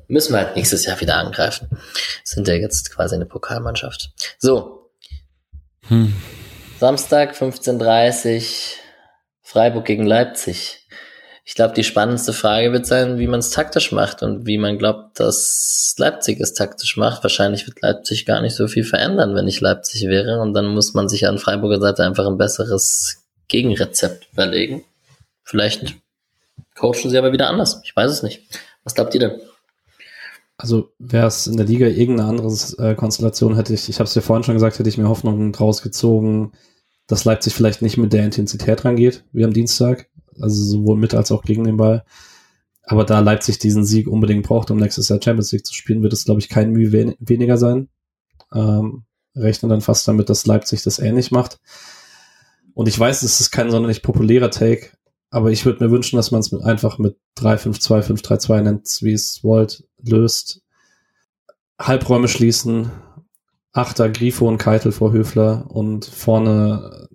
[0.08, 1.68] müssen wir halt nächstes Jahr wieder angreifen.
[2.24, 4.10] Sind ja jetzt quasi eine Pokalmannschaft.
[4.38, 4.90] So.
[5.88, 6.14] Hm.
[6.78, 8.76] Samstag 15.30
[9.42, 10.88] Freiburg gegen Leipzig.
[11.48, 14.78] Ich glaube, die spannendste Frage wird sein, wie man es taktisch macht und wie man
[14.78, 17.22] glaubt, dass Leipzig es taktisch macht.
[17.22, 20.40] Wahrscheinlich wird Leipzig gar nicht so viel verändern, wenn ich Leipzig wäre.
[20.40, 24.82] Und dann muss man sich an Freiburger Seite einfach ein besseres Gegenrezept überlegen.
[25.44, 25.94] Vielleicht
[26.74, 27.80] coachen sie aber wieder anders.
[27.84, 28.42] Ich weiß es nicht.
[28.82, 29.40] Was glaubt ihr denn?
[30.58, 32.48] Also wäre es in der Liga irgendeine andere
[32.78, 35.52] äh, Konstellation, hätte ich, ich habe es dir vorhin schon gesagt, hätte ich mir Hoffnung
[35.52, 36.52] draus gezogen,
[37.06, 40.08] dass Leipzig vielleicht nicht mit der Intensität rangeht wie am Dienstag
[40.40, 42.04] also sowohl mit als auch gegen den Ball.
[42.82, 46.12] Aber da Leipzig diesen Sieg unbedingt braucht, um nächstes Jahr Champions League zu spielen, wird
[46.12, 47.88] es, glaube ich, kein Mühe wen weniger sein.
[48.54, 49.04] Ähm,
[49.34, 51.58] rechne dann fast damit, dass Leipzig das ähnlich macht.
[52.74, 54.90] Und ich weiß, es ist kein sonderlich populärer Take,
[55.30, 59.12] aber ich würde mir wünschen, dass man es mit, einfach mit 3-5-2, 5-3-2 nennt, wie
[59.12, 60.62] es wollt, löst.
[61.78, 62.90] Halbräume schließen,
[63.72, 67.05] Achter Grifo und Keitel vor Höfler und vorne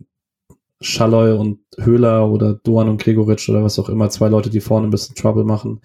[0.81, 4.87] Schalloy und Höhler oder Doan und Gregoritsch oder was auch immer, zwei Leute, die vorne
[4.87, 5.81] ein bisschen Trouble machen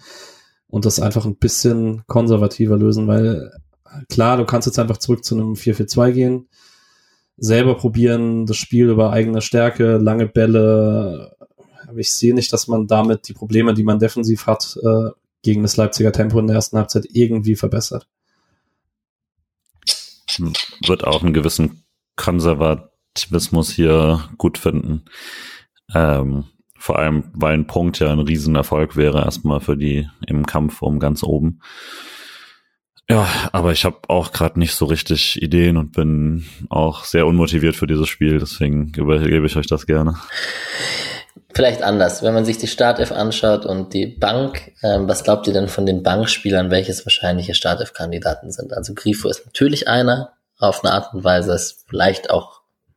[0.68, 3.52] und das einfach ein bisschen konservativer lösen, weil
[4.08, 6.48] klar, du kannst jetzt einfach zurück zu einem 4-4-2 gehen,
[7.36, 11.36] selber probieren, das Spiel über eigene Stärke, lange Bälle,
[11.86, 15.10] aber ich sehe nicht, dass man damit die Probleme, die man defensiv hat, äh,
[15.42, 18.08] gegen das Leipziger Tempo in der ersten Halbzeit irgendwie verbessert.
[20.86, 21.84] Wird auch einen gewissen
[22.16, 25.06] konservat Aktivismus hier gut finden.
[25.94, 26.44] Ähm,
[26.78, 30.98] vor allem, weil ein Punkt ja ein Riesenerfolg wäre, erstmal für die im Kampf um
[30.98, 31.60] ganz oben.
[33.08, 37.74] Ja, aber ich habe auch gerade nicht so richtig Ideen und bin auch sehr unmotiviert
[37.74, 40.16] für dieses Spiel, deswegen übergebe ich euch das gerne.
[41.54, 45.54] Vielleicht anders, wenn man sich die Startelf anschaut und die Bank, ähm, was glaubt ihr
[45.54, 48.74] denn von den Bankspielern, welches wahrscheinliche Startelf-Kandidaten sind?
[48.74, 52.55] Also Grifo ist natürlich einer, auf eine Art und Weise ist vielleicht auch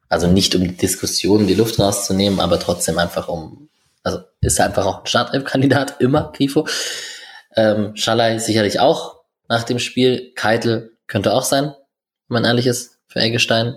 [0.10, 3.70] also nicht um die Diskussion die Luft rauszunehmen, aber trotzdem einfach um,
[4.04, 6.68] also ist einfach auch ein Startelf-Kandidat, immer Grifo.
[7.56, 10.34] Ähm, Schalay sicherlich auch nach dem Spiel.
[10.36, 11.66] Keitel könnte auch sein,
[12.28, 13.76] wenn man ehrlich ist, für Eggestein.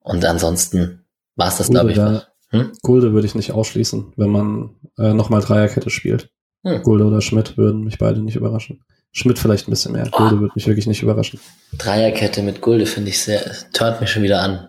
[0.00, 1.04] Und ansonsten
[1.34, 1.96] war es das, glaube ich.
[1.96, 2.72] Da, hm?
[2.82, 6.30] Gulde würde ich nicht ausschließen, wenn man äh, nochmal Dreierkette spielt.
[6.64, 6.82] Hm.
[6.82, 8.84] Gulde oder Schmidt würden mich beide nicht überraschen.
[9.16, 10.08] Schmidt vielleicht ein bisschen mehr.
[10.12, 10.18] Oh.
[10.18, 11.40] Gulde würde mich wirklich nicht überraschen.
[11.72, 14.68] Dreierkette mit Gulde finde ich sehr, turnt mich schon wieder an.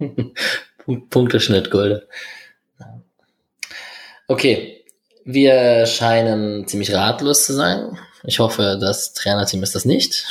[1.10, 2.08] Punkteschnitt Gulde.
[4.26, 4.82] Okay,
[5.24, 7.96] wir scheinen ziemlich ratlos zu sein.
[8.24, 10.26] Ich hoffe, das Trainerteam ist das nicht.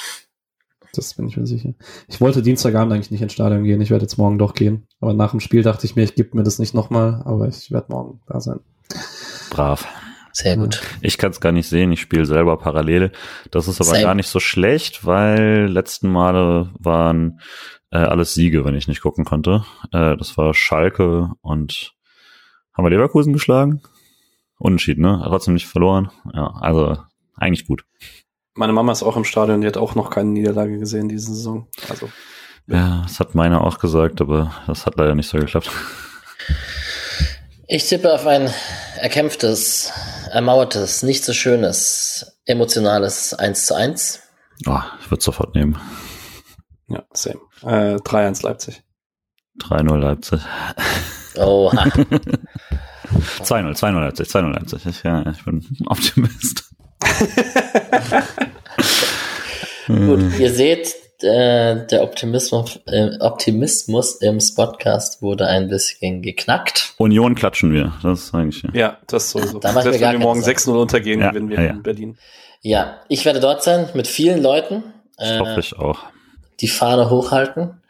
[0.94, 1.74] Das bin ich mir sicher.
[2.10, 3.80] Ich wollte Dienstagabend eigentlich nicht ins Stadion gehen.
[3.80, 4.88] Ich werde jetzt morgen doch gehen.
[5.00, 7.22] Aber nach dem Spiel dachte ich mir, ich gebe mir das nicht nochmal.
[7.24, 8.60] Aber ich werde morgen da sein.
[9.52, 9.88] Brav.
[10.34, 10.82] Sehr gut.
[11.02, 13.12] Ich kann es gar nicht sehen, ich spiele selber parallel.
[13.52, 14.04] Das ist aber Same.
[14.04, 17.40] gar nicht so schlecht, weil letzten Male waren
[17.92, 19.66] äh, alles Siege, wenn ich nicht gucken konnte.
[19.92, 21.94] Äh, das war Schalke und
[22.74, 23.82] haben wir Leverkusen geschlagen?
[24.58, 25.22] Unentschieden, ne?
[25.26, 26.12] Trotzdem nicht verloren.
[26.34, 26.98] Ja, also
[27.36, 27.84] eigentlich gut.
[28.54, 31.68] Meine Mama ist auch im Stadion, die hat auch noch keine Niederlage gesehen diese Saison.
[31.90, 32.10] Also.
[32.68, 35.72] Ja, das hat meine auch gesagt, aber das hat leider nicht so geklappt.
[37.68, 38.50] Ich tippe auf ein
[39.00, 39.92] erkämpftes,
[40.32, 44.20] ermauertes, nicht so schönes, emotionales 1 zu 1.
[44.68, 45.80] Oh, ich würde sofort nehmen.
[46.88, 47.40] Ja, same.
[47.64, 48.84] Äh, 3-1 Leipzig.
[49.60, 50.42] 3-0 Leipzig.
[51.38, 51.72] Oh.
[51.72, 52.38] 2-0,
[53.44, 54.86] 2-0 Leipzig, 2-0 Leipzig.
[54.86, 56.70] Ich, ja, ich bin Optimist.
[59.88, 66.94] Gut, ihr seht, äh, der Optimismus, äh, Optimismus im Spotcast wurde ein bisschen geknackt.
[66.98, 67.94] Union klatschen wir.
[68.04, 68.64] Das ist eigentlich.
[68.74, 69.60] Ja, ja das sowieso.
[69.60, 71.72] Da Selbst gar wenn wir morgen keine 6-0 untergehen, Ja, gewinnen wir ja, ja.
[71.72, 72.18] in Berlin.
[72.62, 74.84] Ja, ich werde dort sein mit vielen Leuten.
[75.18, 76.00] Äh, hoffe ich auch.
[76.60, 77.82] die Fahne hochhalten.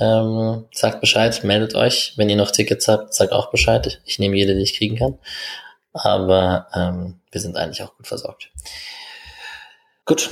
[0.00, 2.14] Ähm, sagt Bescheid, meldet euch.
[2.16, 4.00] Wenn ihr noch Tickets habt, sagt auch Bescheid.
[4.04, 5.18] Ich nehme jede, die ich kriegen kann.
[5.92, 8.50] Aber ähm, wir sind eigentlich auch gut versorgt.
[10.04, 10.30] Gut,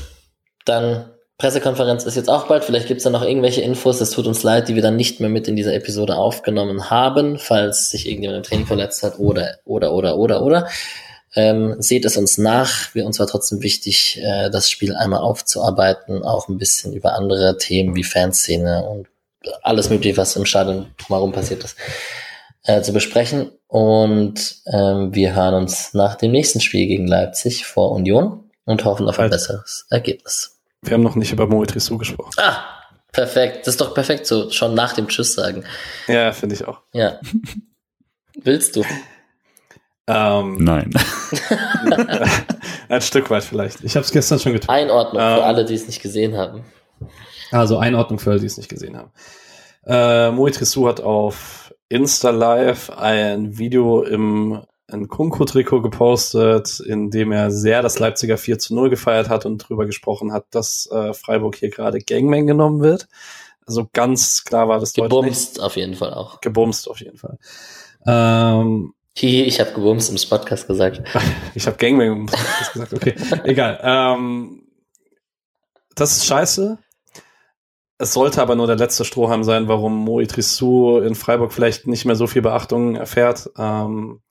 [0.64, 2.64] dann Pressekonferenz ist jetzt auch bald.
[2.64, 4.00] Vielleicht gibt's da noch irgendwelche Infos.
[4.00, 7.38] Es tut uns leid, die wir dann nicht mehr mit in dieser Episode aufgenommen haben,
[7.38, 10.68] falls sich irgendjemand im Training verletzt hat oder, oder, oder, oder, oder.
[11.34, 12.94] Ähm, seht es uns nach.
[12.94, 17.56] Wir uns war trotzdem wichtig, äh, das Spiel einmal aufzuarbeiten, auch ein bisschen über andere
[17.56, 19.08] Themen wie Fanszene und
[19.62, 21.76] alles mögliche, was im Stadion drumherum passiert ist,
[22.64, 23.50] äh, zu besprechen.
[23.66, 29.08] Und ähm, wir hören uns nach dem nächsten Spiel gegen Leipzig vor Union und hoffen
[29.08, 30.60] auf ein besseres Ergebnis.
[30.82, 32.32] Wir haben noch nicht über Moetrisu gesprochen.
[32.38, 32.64] Ah,
[33.12, 33.66] perfekt.
[33.66, 35.64] Das ist doch perfekt, so schon nach dem Tschüss sagen.
[36.08, 36.80] Ja, finde ich auch.
[36.92, 37.20] Ja.
[38.34, 38.84] Willst du?
[40.08, 40.90] Ähm, Nein.
[42.88, 43.84] ein Stück weit vielleicht.
[43.84, 44.74] Ich habe es gestern schon getan.
[44.74, 45.42] Einordnung für Ähm.
[45.44, 46.64] alle, die es nicht gesehen haben.
[47.52, 49.12] Also Einordnung für alle, die es nicht gesehen haben.
[49.86, 57.50] Äh, Moetrisu hat auf Insta Live ein Video im ein Kunko-Trikot gepostet, in dem er
[57.50, 61.56] sehr das Leipziger 4 zu 0 gefeiert hat und drüber gesprochen hat, dass äh, Freiburg
[61.56, 63.08] hier gerade Gangman genommen wird.
[63.66, 64.92] Also ganz klar war das.
[64.92, 66.40] Gebumst auf jeden Fall auch.
[66.40, 67.38] Gebumst auf jeden Fall.
[68.06, 71.02] Ähm, Hihi, ich habe gebumst im Podcast gesagt.
[71.54, 72.28] ich habe Gangbang
[72.72, 73.14] gesagt, okay.
[73.44, 73.78] Egal.
[73.82, 74.62] Ähm,
[75.94, 76.78] das ist scheiße.
[77.98, 82.04] Es sollte aber nur der letzte Strohhalm sein, warum Mo Idrissou in Freiburg vielleicht nicht
[82.04, 83.50] mehr so viel Beachtung erfährt.
[83.56, 84.22] Ähm,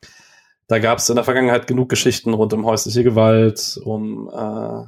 [0.72, 4.86] da gab es in der Vergangenheit genug Geschichten rund um häusliche Gewalt, um äh,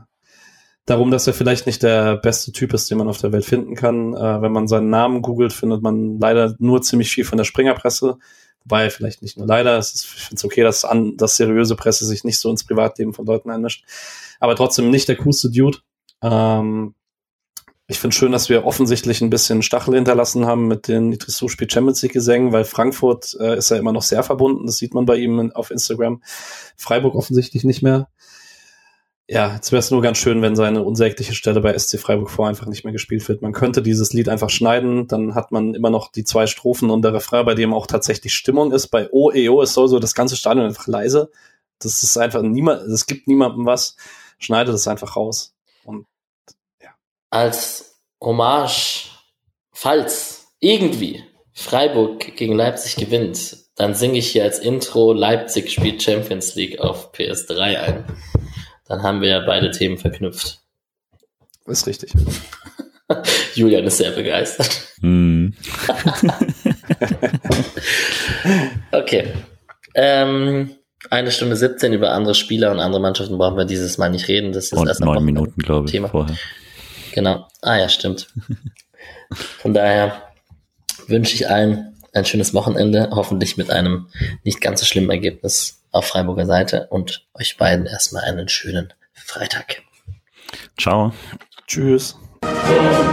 [0.86, 3.76] darum, dass er vielleicht nicht der beste Typ ist, den man auf der Welt finden
[3.76, 4.14] kann.
[4.14, 8.18] Äh, wenn man seinen Namen googelt, findet man leider nur ziemlich viel von der Springerpresse.
[8.64, 11.76] Wobei, vielleicht nicht nur leider, es ist, ich finde es okay, dass, an, dass seriöse
[11.76, 13.84] Presse sich nicht so ins Privatleben von Leuten einmischt.
[14.40, 15.80] Aber trotzdem nicht der coolste Dude.
[16.22, 16.96] Ähm,
[17.88, 21.70] ich finde schön, dass wir offensichtlich ein bisschen Stachel hinterlassen haben mit den Nitrissou Spiel
[21.70, 24.66] Champions League Gesängen, weil Frankfurt äh, ist ja immer noch sehr verbunden.
[24.66, 26.22] Das sieht man bei ihm in, auf Instagram.
[26.78, 28.08] Freiburg offensichtlich nicht mehr.
[29.28, 32.48] Ja, jetzt wäre es nur ganz schön, wenn seine unsägliche Stelle bei SC Freiburg vor
[32.48, 33.42] einfach nicht mehr gespielt wird.
[33.42, 37.04] Man könnte dieses Lied einfach schneiden, dann hat man immer noch die zwei Strophen und
[37.04, 38.88] der Refrain, bei dem auch tatsächlich Stimmung ist.
[38.88, 41.32] Bei OEO ist so, so das ganze Stadion einfach leise.
[41.80, 43.96] Das ist einfach niemand, es gibt niemandem was.
[44.40, 45.53] Schneide das einfach raus.
[47.34, 49.10] Als Hommage,
[49.72, 56.54] falls irgendwie Freiburg gegen Leipzig gewinnt, dann singe ich hier als Intro Leipzig spielt Champions
[56.54, 58.06] League auf PS3 ein.
[58.88, 60.60] Dann haben wir ja beide Themen verknüpft.
[61.66, 62.14] ist richtig.
[63.56, 64.94] Julian ist sehr begeistert.
[65.02, 65.56] Hm.
[68.92, 69.34] Okay.
[69.96, 70.76] Ähm,
[71.10, 74.52] eine Stunde 17 über andere Spieler und andere Mannschaften brauchen wir dieses Mal nicht reden.
[74.52, 76.10] Das ist Und erst neun Minuten, glaube ich, Thema.
[76.10, 76.36] vorher.
[77.14, 77.48] Genau.
[77.62, 78.28] Ah ja, stimmt.
[79.32, 80.24] Von daher
[81.08, 84.08] wünsche ich allen ein schönes Wochenende, hoffentlich mit einem
[84.44, 89.82] nicht ganz so schlimmen Ergebnis auf Freiburger Seite und euch beiden erstmal einen schönen Freitag.
[90.80, 91.14] Ciao.
[91.68, 92.16] Tschüss.
[92.42, 93.04] Grüß